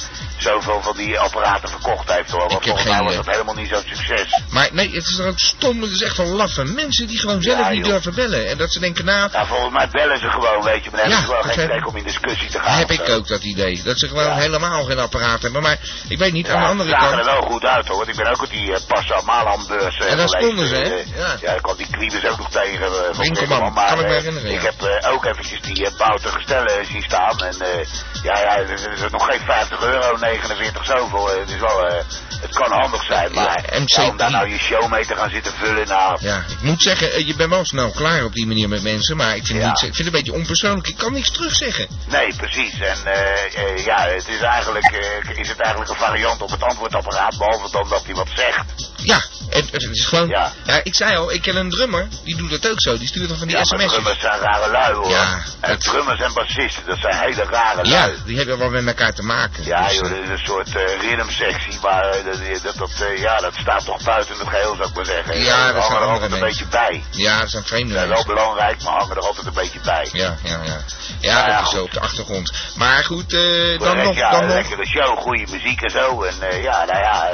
zoveel 0.43 0.81
van 0.81 0.95
die 0.97 1.19
apparaten 1.19 1.69
verkocht 1.69 2.13
heeft 2.13 2.31
hoor. 2.31 2.39
Want 2.39 2.51
heb 2.53 2.63
volgens 2.63 2.87
mij 2.89 3.03
was 3.03 3.15
dat 3.15 3.25
helemaal 3.25 3.53
niet 3.55 3.69
zo'n 3.69 3.83
succes. 3.85 4.41
Maar 4.49 4.69
nee, 4.71 4.91
het 4.95 5.05
is 5.07 5.17
er 5.19 5.27
ook 5.27 5.39
stom. 5.39 5.81
Het 5.81 5.91
is 5.91 6.01
echt 6.01 6.17
wel 6.17 6.25
laffe 6.27 6.63
mensen 6.63 7.07
die 7.07 7.19
gewoon 7.19 7.41
zelf 7.41 7.59
Ja, 7.59 7.69
niet 7.69 7.79
joh. 7.79 7.87
durven 7.93 8.13
bellen. 8.15 8.47
En 8.49 8.57
dat 8.57 8.71
ze 8.73 8.79
denken, 8.79 9.05
nou, 9.05 9.29
Nou, 9.31 9.47
volgens 9.47 9.73
mij 9.73 9.87
bellen 9.91 10.19
ze 10.19 10.29
gewoon, 10.29 10.63
weet 10.63 10.83
je. 10.83 10.89
Maar 10.91 10.99
dan 11.01 11.09
Ja, 11.09 11.15
hebben 11.15 11.35
ze 11.35 11.41
wel 11.41 11.43
dat 11.43 11.53
geen 11.59 11.67
plek 11.67 11.87
om 11.87 11.95
in 11.97 12.03
discussie 12.03 12.49
te 12.49 12.59
gaan. 12.59 12.77
heb 12.77 12.91
ik 12.91 13.09
ook 13.09 13.27
dat 13.27 13.43
idee. 13.43 13.81
Dat 13.83 13.99
ze 13.99 14.07
gewoon 14.07 14.23
Ja. 14.23 14.35
helemaal 14.35 14.83
geen 14.83 14.99
apparaat 14.99 15.41
hebben. 15.41 15.61
Maar 15.61 15.77
ik 16.07 16.17
weet 16.17 16.31
niet, 16.33 16.49
aan 16.49 16.55
de 16.57 16.61
Ja, 16.63 16.69
andere 16.69 16.89
ze 16.89 16.95
zagen 16.95 17.17
er 17.17 17.23
kant... 17.25 17.39
wel 17.39 17.51
goed 17.51 17.65
uit 17.65 17.87
hoor, 17.87 17.97
want 17.97 18.09
ik 18.09 18.15
ben 18.15 18.27
ook 18.31 18.41
op 18.43 18.49
die 18.49 18.69
uh, 18.69 18.77
Passa 18.87 19.21
Malan-beurs 19.21 19.97
eh, 19.97 20.11
En 20.11 20.17
daar 20.17 20.29
geweest, 20.29 20.45
stonden 20.45 20.67
ze, 20.67 20.75
hè? 20.75 20.81
eh, 20.95 21.17
Ja. 21.17 21.35
ja, 21.41 21.51
ik 21.51 21.61
kwam 21.61 21.77
die 21.77 21.87
Kriebus 21.91 22.25
ook 22.25 22.37
nog 22.37 22.49
tegen. 22.49 22.85
eh, 22.85 22.89
van 23.11 23.23
Winkelman, 23.23 23.73
maar 23.73 23.87
kan 23.87 23.99
ik 23.99 24.05
me 24.07 24.11
eh, 24.13 24.17
herinneren, 24.19 24.51
Ik 24.51 24.61
ja. 24.61 24.69
heb 24.77 24.81
eh, 25.01 25.11
ook 25.13 25.25
eventjes 25.25 25.61
die 25.61 25.81
uh, 25.81 25.97
Bouten 25.97 26.31
gestellen 26.31 26.85
zien 26.85 27.01
staan. 27.01 27.37
En 27.39 27.61
eh, 27.61 27.87
ja, 28.23 28.39
ja, 28.39 28.55
het 28.57 28.69
is, 28.69 28.81
het 28.85 29.01
is 29.01 29.11
nog 29.11 29.25
geen 29.25 29.39
50 29.39 29.83
euro, 29.83 30.17
49 30.17 30.85
zoveel. 30.85 31.27
het 31.39 31.49
is 31.49 31.59
wel, 31.59 31.87
eh, 31.87 32.03
het 32.41 32.53
kan 32.55 32.71
handig 32.71 33.03
zijn, 33.03 33.33
maar 33.33 33.63
MC3. 33.71 33.83
ja, 33.85 34.09
om 34.09 34.17
daar 34.17 34.31
nou 34.31 34.49
je 34.49 34.57
show 34.57 34.89
mee 34.91 35.05
te 35.05 35.15
gaan 35.15 35.29
zitten 35.29 35.53
vullen, 35.53 35.87
nou... 35.87 36.17
Ja, 36.19 36.37
ik 36.49 36.61
moet 36.61 36.81
zeggen, 36.81 37.11
eh, 37.11 37.27
je 37.27 37.35
bent 37.35 37.49
wel 37.49 37.65
snel 37.65 37.91
klaar 37.91 38.23
op 38.23 38.33
die 38.33 38.47
manier 38.47 38.69
met 38.69 38.83
mensen, 38.83 39.17
maar 39.17 39.35
ik 39.35 39.45
vind, 39.45 39.59
Ja. 39.59 39.65
het, 39.69 39.81
niet, 39.81 39.89
ik 39.89 39.95
vind 39.95 39.97
het 39.97 40.05
een 40.07 40.21
beetje 40.23 40.33
onpersoonlijk. 40.33 40.87
Ik 40.87 40.97
kan 40.97 41.13
niks 41.13 41.31
terugzeggen. 41.31 41.87
Nee, 42.07 42.35
precies. 42.35 42.79
En 42.79 42.97
eh, 43.05 43.85
ja, 43.85 44.07
het 44.07 44.27
is 44.27 44.41
eigenlijk, 44.41 44.91
is 45.35 45.49
het 45.49 45.59
eigenlijk 45.59 45.91
een 45.91 46.05
variant 46.05 46.41
op 46.41 46.51
het 46.51 46.63
antwoordapparaat, 46.63 47.37
behalve 47.37 47.71
dan 47.71 47.89
dat 47.89 48.05
hij 48.05 48.13
wat 48.13 48.29
zegt. 48.35 48.91
Ja, 48.95 49.23
en 49.53 49.63
het 49.71 49.83
is 49.91 50.05
gewoon... 50.05 50.27
Ja. 50.27 50.51
Ja. 50.63 50.79
ik 50.83 50.95
zei 50.95 51.17
al, 51.17 51.31
ik 51.31 51.41
ken 51.41 51.55
een 51.55 51.69
drummer, 51.69 52.07
die 52.23 52.35
doet 52.35 52.49
dat 52.49 52.67
ook 52.71 52.81
zo. 52.81 52.97
Die 52.97 53.07
stuurt 53.07 53.29
dan 53.29 53.37
van 53.37 53.47
die 53.47 53.57
ja, 53.57 53.63
maar 53.77 53.87
drummers 53.87 54.19
zijn 54.19 54.39
rare 54.39 54.71
lui, 54.71 54.93
hoor. 54.93 55.09
Ja, 55.09 55.41
en 55.59 55.79
drummers 55.79 56.19
en 56.19 56.33
bassisten, 56.33 56.83
dat 56.85 56.97
zijn 56.99 57.15
hele 57.19 57.43
rare 57.43 57.85
Ja, 57.85 57.91
lui. 58.05 58.15
die 58.25 58.37
hebben 58.37 58.57
wel 58.57 58.69
met 58.69 58.87
elkaar 58.87 59.13
te 59.13 59.21
maken. 59.23 59.63
Ja, 59.65 59.87
Dus, 59.87 59.93
joh, 59.97 60.05
eh, 60.05 60.09
dat 60.15 60.23
is 60.23 60.29
een 60.29 60.45
soort 60.45 60.75
eh 60.75 60.83
rhythmsectie, 61.01 61.79
maar 61.81 62.03
eh, 62.09 62.25
dat, 62.25 62.63
dat, 62.63 62.75
dat, 62.77 63.17
ja, 63.19 63.37
dat 63.39 63.53
staat 63.61 63.85
toch 63.85 64.03
buiten 64.03 64.35
het 64.37 64.47
geheel, 64.47 64.75
zou 64.75 64.89
ik 64.89 64.95
maar 64.95 65.05
zeggen. 65.05 65.39
Ja, 65.39 65.71
dat 65.71 65.83
hangen 65.83 66.01
er 66.01 66.07
altijd 66.07 66.31
een 66.31 66.39
mensen. 66.39 66.67
beetje 66.69 66.77
bij. 66.77 67.03
ja, 67.11 67.39
dat 67.39 67.49
zijn 67.49 67.63
vreemde 67.63 67.93
Ja, 67.93 67.99
wel 67.99 68.07
mensen. 68.09 68.27
belangrijk, 68.27 68.83
maar 68.83 68.93
hangen 68.93 69.15
er 69.15 69.21
altijd 69.27 69.45
een 69.47 69.53
beetje 69.53 69.79
bij. 69.83 70.09
Ja, 70.11 70.37
ja, 70.43 70.59
ja. 70.63 70.77
Ja, 71.19 71.33
Nou 71.33 71.49
ja, 71.49 71.57
dat 71.57 71.61
is 71.61 71.67
goed. 71.67 71.77
zo 71.77 71.83
op 71.83 71.91
de 71.91 71.99
achtergrond. 71.99 72.51
Maar 72.75 73.03
goed, 73.03 73.33
eh, 73.33 73.79
dan 73.79 73.97
nog, 73.97 74.15
ja, 74.15 74.31
dan 74.31 74.47
lekkere 74.47 74.85
show, 74.87 75.17
goede 75.17 75.51
muziek 75.51 75.81
en 75.81 75.89
zo. 75.89 76.21
En 76.23 76.61
ja, 76.61 76.85
nou 76.85 76.99
ja, 76.99 77.29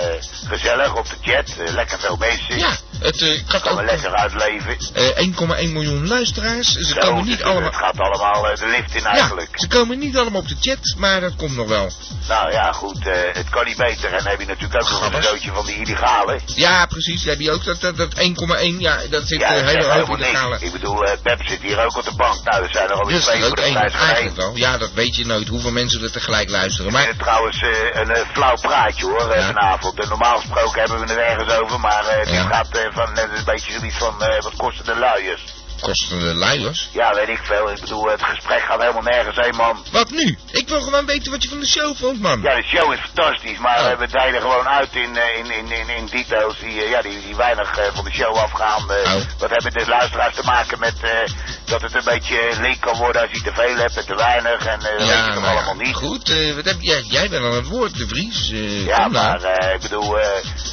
gezellig 0.48 0.96
op 0.96 1.10
de 1.10 1.16
chat, 1.22 1.72
lekker 1.74 2.00
veel 2.10 2.28
mensen. 2.28 2.58
Ja, 2.58 2.78
het 3.00 3.22
eh, 3.22 3.42
gaat 3.48 3.62
Kan 3.62 3.72
ook 3.80 3.86
lekker 3.86 4.14
uitleven. 4.16 4.78
eh, 4.94 5.18
1,1 5.66 5.72
miljoen 5.72 6.08
luisteraars. 6.08 6.72
Ze 6.74 6.84
Zo, 6.86 7.00
komen 7.00 7.26
niet 7.26 7.44
allemaal... 7.44 7.64
Het 7.70 7.76
gaat 7.76 8.00
allemaal 8.00 8.50
eh, 8.50 8.58
de 8.60 8.68
lift 8.68 8.96
in 8.96 9.02
Ja, 9.02 9.08
eigenlijk. 9.12 9.50
ze 9.54 9.68
komen 9.68 10.00
niet 10.00 10.18
allemaal 10.18 10.42
op 10.42 10.48
de 10.48 10.56
chat, 10.60 10.96
maar 10.98 11.22
dat 11.22 11.36
komt 11.36 11.56
nog 11.56 11.68
wel. 11.68 11.92
Nou 12.28 12.52
ja, 12.52 12.72
goed, 12.72 13.08
eh, 13.08 13.14
het 13.34 13.50
kan 13.50 13.66
niet 13.66 13.78
beter. 13.78 14.06
En 14.14 14.18
dan 14.18 14.28
heb 14.28 14.40
je 14.40 14.46
natuurlijk 14.46 14.84
ook 14.84 14.90
nog 14.90 15.14
een 15.14 15.24
zootje 15.24 15.52
van 15.54 15.66
die 15.66 15.76
illegale. 15.76 16.40
Ja, 16.46 16.86
precies. 16.86 17.22
Dan 17.24 17.30
heb 17.30 17.40
je 17.40 17.52
ook 17.52 17.64
dat, 17.64 17.82
dat, 17.82 17.98
dat 17.98 18.14
1,1. 18.16 18.80
Ja, 18.80 18.98
dat 19.10 19.28
zit 19.28 19.40
Ja, 19.40 19.48
eh, 19.56 19.66
dat 19.66 19.74
hoop 19.76 19.92
helemaal 19.94 20.16
illegale. 20.18 20.50
niks. 20.50 20.62
Ik 20.64 20.72
bedoel, 20.72 21.04
eh 21.06 21.18
Pep 21.24 21.42
zit 21.48 21.62
hier 21.62 21.86
ook 21.86 21.98
op 21.98 22.04
de 22.04 22.16
bank. 22.16 22.44
Nou, 22.44 22.64
er 22.64 22.70
zijn 22.72 22.86
er 22.90 22.94
alweer 22.94 23.16
Dus 23.16 23.26
twee 23.26 23.40
dat 23.40 23.48
voor 23.48 23.56
de 23.66 23.72
prijs 23.72 23.94
één. 23.94 24.02
eigenlijk 24.02 24.36
wel. 24.36 24.56
Ja, 24.56 24.78
dat 24.78 24.92
weet 24.94 25.16
je 25.16 25.26
nooit 25.26 25.48
hoeveel 25.48 25.72
mensen 25.72 26.04
er 26.04 26.12
tegelijk 26.12 26.50
luisteren. 26.50 26.92
Maar 26.92 27.04
Maar 27.06 27.16
trouwens 27.18 27.62
eh, 27.62 27.70
een 28.02 28.10
eh, 28.12 28.22
flauw 28.34 28.56
praatje 28.62 29.06
hoor, 29.06 29.30
eh, 29.32 29.40
Ja. 29.40 29.46
vanavond. 29.46 30.08
Normaal 30.10 30.38
gesproken 30.40 30.80
hebben 30.80 31.00
we 31.00 31.06
het 31.14 31.18
ergens 31.22 31.54
over, 31.60 31.80
maar 31.80 32.06
eh 32.06 32.26
dit 32.26 32.34
Ja. 32.34 32.44
gaat 32.48 32.68
eh, 33.02 33.06
van 33.06 33.14
net 33.14 33.38
een 33.38 33.46
beetje 33.46 33.72
zoiets 33.72 33.98
van, 33.98 34.24
eh, 34.24 34.42
wat 34.42 34.56
kosten 34.56 34.86
de 35.80 35.86
luiers? 35.86 36.08
kosten 36.08 36.20
de 36.20 36.34
luiers. 36.36 36.90
Ja, 36.94 37.14
weet 37.14 37.28
ik 37.30 37.40
veel. 37.44 37.72
Ik 37.72 37.80
bedoel, 37.80 38.06
het 38.10 38.24
gesprek 38.24 38.62
gaat 38.62 38.80
helemaal 38.82 39.02
nergens 39.02 39.36
heen, 39.36 39.56
man. 39.56 39.86
Wat 39.92 40.10
nu? 40.10 40.38
Ik 40.52 40.68
wil 40.68 40.82
gewoon 40.82 41.06
weten 41.06 41.32
wat 41.32 41.44
je 41.44 41.50
van 41.50 41.60
de 41.60 41.68
show 41.68 41.96
vond, 41.98 42.22
man. 42.22 42.42
Ja, 42.42 42.56
de 42.56 42.64
show 42.64 42.94
is 42.94 43.00
fantastisch, 43.00 43.58
maar 43.58 43.92
Oh. 43.92 43.98
we 44.00 44.08
delen 44.08 44.42
gewoon 44.42 44.68
uit 44.68 44.96
in, 44.96 45.18
eh, 45.18 45.38
in, 45.38 45.52
in, 45.52 45.72
in, 45.72 45.90
in 45.90 46.06
details 46.06 46.60
die, 46.60 46.84
eh, 46.84 46.90
ja, 46.90 47.02
die, 47.02 47.22
die 47.26 47.36
weinig 47.36 47.78
eh, 47.78 47.86
van 47.94 48.04
de 48.06 48.12
show 48.12 48.36
afgaan. 48.36 48.84
Oh. 48.90 49.14
Wat 49.38 49.50
hebben 49.50 49.72
de 49.74 49.86
luisteraars 49.88 50.36
te 50.36 50.44
maken 50.46 50.80
met 50.80 50.94
dat 51.66 51.82
het 51.82 51.96
een 51.96 52.04
beetje 52.06 52.40
leek 52.62 52.80
kan 52.80 52.98
worden 52.98 53.22
als 53.22 53.32
je 53.32 53.42
te 53.42 53.52
veel 53.54 53.76
hebt 53.76 53.98
en 53.98 54.06
te 54.06 54.16
weinig 54.16 54.66
en 54.66 54.80
eh, 54.80 54.98
dat 54.98 55.08
weet 55.08 55.26
je 55.26 55.32
toch 55.34 55.44
nou 55.44 55.44
ja, 55.44 55.50
allemaal 55.64 55.76
niet. 55.76 55.96
Goed, 55.96 56.28
wat 56.56 56.66
heb 56.66 56.78
jij? 56.80 57.02
Jij 57.02 57.30
bent 57.30 57.44
aan 57.46 57.52
het 57.54 57.68
woord, 57.68 57.98
de 57.98 58.08
Vries. 58.08 58.50
Ja, 58.86 58.98
nou. 59.08 59.12
maar 59.12 59.74
ik 59.74 59.82
bedoel, 59.82 60.10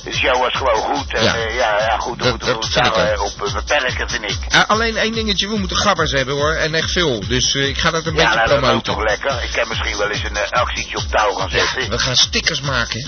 de 0.05 0.13
show 0.13 0.41
was 0.41 0.53
gewoon 0.55 0.75
goed. 0.97 1.15
En 1.15 1.23
Ja. 1.25 1.35
ja, 1.35 1.49
ja, 1.49 1.79
ja 1.89 1.97
goed, 1.99 2.17
we 2.17 2.23
Dat- 2.23 2.31
moeten 2.33 2.83
dat 2.83 2.97
ik 2.97 3.21
ook. 3.21 3.25
op 3.43 3.51
beperken, 3.53 4.09
vind 4.11 4.23
ik. 4.31 4.39
Ah, 4.55 4.71
alleen 4.97 5.15
één 5.15 5.25
dingetje, 5.25 5.49
we 5.49 5.57
moeten 5.59 5.77
gabbers 5.77 6.13
hebben 6.13 6.35
hoor, 6.35 6.53
en 6.53 6.75
echt 6.75 6.91
veel. 6.93 7.21
Dus 7.29 7.55
eh, 7.55 7.69
ik 7.69 7.79
ga 7.79 7.91
dat 7.91 8.07
een 8.07 8.15
Ja, 8.15 8.23
beetje 8.23 8.37
nou, 8.37 8.49
dat 8.49 8.49
is 8.49 8.55
ook 8.55 8.61
promoten. 8.83 8.93
toch 8.95 9.03
lekker. 9.05 9.43
Ik 9.45 9.51
kan 9.53 9.69
misschien 9.69 9.97
wel 9.99 10.09
eens 10.11 10.23
een 10.25 10.37
eh, 10.37 10.51
actietje 10.61 10.97
op 10.97 11.05
touw 11.11 11.33
gaan 11.33 11.51
zetten. 11.51 11.83
Ja, 11.83 11.89
we 11.89 11.99
gaan 11.99 12.17
stickers 12.17 12.61
maken. 12.61 13.07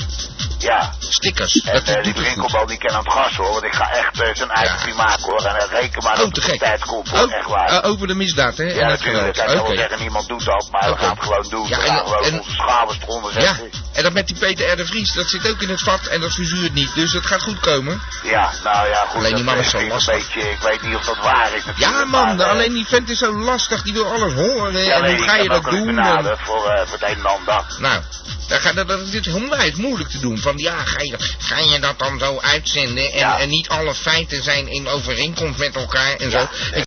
Ja. 0.58 0.92
Stickers, 0.98 1.60
En 1.64 1.72
dat 1.74 1.86
doet 1.86 2.04
die. 2.04 2.12
Brinkelbal 2.12 2.66
die 2.66 2.78
kan 2.78 2.90
aan 2.96 3.04
het 3.04 3.12
gas 3.12 3.36
hoor, 3.36 3.50
want 3.52 3.64
ik 3.64 3.72
ga 3.74 3.90
echt 3.92 4.36
zijn 4.36 4.50
eigen 4.50 4.78
prima 4.82 5.02
maken 5.04 5.22
hoor. 5.22 5.44
En 5.44 5.68
reken 5.70 6.02
maar 6.02 6.12
Oh, 6.12 6.18
dat 6.18 6.36
het 6.36 6.52
op 6.52 6.58
tijd 6.58 6.84
komt 6.84 7.08
hoor, 7.08 7.22
Oh, 7.26 7.32
echt 7.34 7.46
waar. 7.48 7.84
over 7.84 8.06
de 8.06 8.14
misdaad, 8.14 8.56
hè? 8.56 8.64
ja, 8.64 8.88
natuurlijk. 8.88 9.36
Hij 9.36 9.46
kan 9.46 9.54
wel 9.66 9.76
zeggen, 9.76 10.00
niemand 10.00 10.28
doet 10.28 10.44
dat, 10.44 10.68
maar 10.70 10.90
Oké. 10.90 10.98
we 11.00 11.04
gaan 11.04 11.14
het 11.16 11.24
gewoon 11.24 11.46
doen. 11.48 11.68
Ja, 11.68 11.76
we 11.78 11.82
gaan 11.86 11.98
gewoon 12.06 12.86
onze 12.88 12.98
eronder 13.02 13.32
Ja, 13.40 13.40
zetten. 13.54 13.70
en 13.92 14.02
dat 14.02 14.12
met 14.12 14.26
die 14.26 14.36
Peter 14.38 14.72
R. 14.72 14.76
de 14.76 14.86
Vries, 14.86 15.12
dat 15.12 15.28
zit 15.28 15.48
ook 15.50 15.62
in 15.62 15.68
het 15.68 15.80
vat 15.82 16.06
en 16.06 16.20
dat 16.20 16.34
verzuurt 16.34 16.74
niet. 16.74 16.94
Dus 16.94 17.12
dat 17.12 17.26
gaat 17.26 17.42
goed 17.42 17.60
komen. 17.60 18.02
Ja, 18.22 18.50
nou 18.64 18.88
ja, 18.88 19.04
goed. 19.08 19.14
Alleen 19.16 19.34
die 19.34 19.44
dat, 19.44 19.54
man 19.54 19.64
is 19.64 19.70
zo 19.70 19.78
ik 19.78 19.88
lastig. 19.92 20.14
Beetje, 20.14 20.50
ik 20.50 20.58
weet 20.60 20.82
niet 20.82 20.94
of 20.96 21.04
dat 21.04 21.16
waar 21.18 21.46
is 21.46 21.64
natuurlijk. 21.64 21.77
Ja 21.78 22.04
man, 22.04 22.36
maar, 22.36 22.38
eh, 22.46 22.50
alleen 22.50 22.72
die 22.72 22.86
vent 22.86 23.08
is 23.10 23.18
zo 23.18 23.38
lastig, 23.38 23.82
die 23.82 23.92
wil 23.92 24.06
alles 24.06 24.32
horen. 24.34 24.84
ja, 24.84 24.94
en 24.96 25.02
nee, 25.02 25.16
hoe 25.16 25.28
ga 25.28 25.36
je 25.36 25.48
dat 25.48 25.62
doen? 25.64 25.94
voor, 25.94 26.66
eh, 26.70 26.86
voor 26.86 26.98
het 26.98 27.02
een 27.02 27.16
en 27.18 27.26
ander. 27.26 27.76
Nou, 27.80 28.02
dat, 28.48 28.60
gaat, 28.60 28.74
dat, 28.74 28.88
dat 28.88 29.00
is 29.00 29.10
dit 29.10 29.34
onwijs 29.34 29.74
moeilijk 29.74 30.10
te 30.10 30.20
doen. 30.20 30.38
Van 30.38 30.58
ja, 30.58 30.76
ga 30.84 31.02
je, 31.02 31.16
ga 31.38 31.58
je 31.58 31.78
dat 31.80 31.98
dan 31.98 32.18
zo 32.18 32.38
uitzenden 32.40 33.12
en, 33.12 33.18
Ja. 33.18 33.38
en 33.38 33.48
niet 33.48 33.68
alle 33.68 33.94
feiten 33.94 34.42
zijn 34.42 34.68
in 34.68 34.88
overeenkomst 34.88 35.58
met 35.58 35.76
elkaar 35.76 36.16
en 36.16 36.30
zo. 36.30 36.46
Ik- 36.72 36.86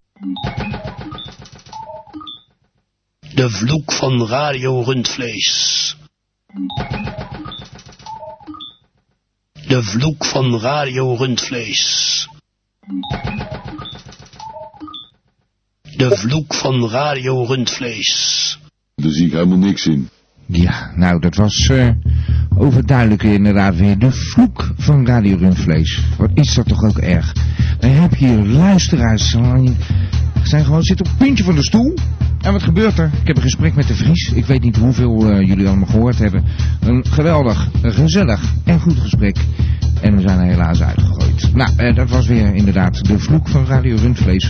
De 3.35 3.49
vloek 3.49 3.91
van 3.91 4.27
Radio 4.27 4.81
Rundvlees. 4.81 5.95
De 9.67 9.83
vloek 9.83 10.25
van 10.25 10.59
Radio 10.59 11.15
Rundvlees. 11.15 12.27
De 16.01 16.17
vloek 16.17 16.53
van 16.53 16.89
Radio 16.89 17.43
Rundvlees. 17.43 18.59
Daar 18.95 19.11
zie 19.11 19.25
ik 19.25 19.31
helemaal 19.31 19.57
niks 19.57 19.85
in. 19.85 20.09
Ja, 20.45 20.91
nou 20.95 21.19
dat 21.19 21.35
was 21.35 21.69
eh, 21.71 21.89
overduidelijk 22.57 23.23
inderdaad 23.23 23.75
weer 23.75 23.99
de 23.99 24.11
vloek 24.11 24.71
van 24.77 25.05
Radio 25.05 25.37
Rundvlees. 25.37 26.03
Wat 26.17 26.29
is 26.33 26.53
dat 26.53 26.67
toch 26.67 26.83
ook 26.83 26.97
erg. 26.97 27.33
Dan 27.79 27.89
heb 27.89 28.15
je 28.15 28.27
hier 28.27 28.45
luisteraars, 28.45 29.31
die 29.31 29.75
zijn 30.43 30.65
gewoon 30.65 30.83
zitten 30.83 31.05
op 31.05 31.11
het 31.11 31.21
puntje 31.21 31.43
van 31.43 31.55
de 31.55 31.63
stoel. 31.63 31.93
En 32.41 32.51
wat 32.51 32.63
gebeurt 32.63 32.97
er? 32.97 33.09
Ik 33.21 33.27
heb 33.27 33.35
een 33.35 33.41
gesprek 33.41 33.75
met 33.75 33.87
de 33.87 33.95
Vries. 33.95 34.31
Ik 34.31 34.45
weet 34.45 34.61
niet 34.61 34.77
hoeveel 34.77 35.29
eh, 35.29 35.47
jullie 35.47 35.67
allemaal 35.67 35.87
gehoord 35.87 36.19
hebben. 36.19 36.43
Een 36.79 37.05
geweldig, 37.05 37.69
gezellig 37.81 38.53
en 38.65 38.79
goed 38.79 38.99
gesprek. 38.99 39.37
En 40.01 40.15
we 40.15 40.21
zijn 40.21 40.39
er 40.39 40.45
helaas 40.45 40.81
uitgegooid. 40.81 41.53
Nou, 41.53 41.71
eh, 41.77 41.95
dat 41.95 42.09
was 42.09 42.27
weer 42.27 42.55
inderdaad 42.55 43.05
de 43.05 43.19
vloek 43.19 43.47
van 43.47 43.65
Radio 43.65 43.95
Rundvlees. 43.95 44.49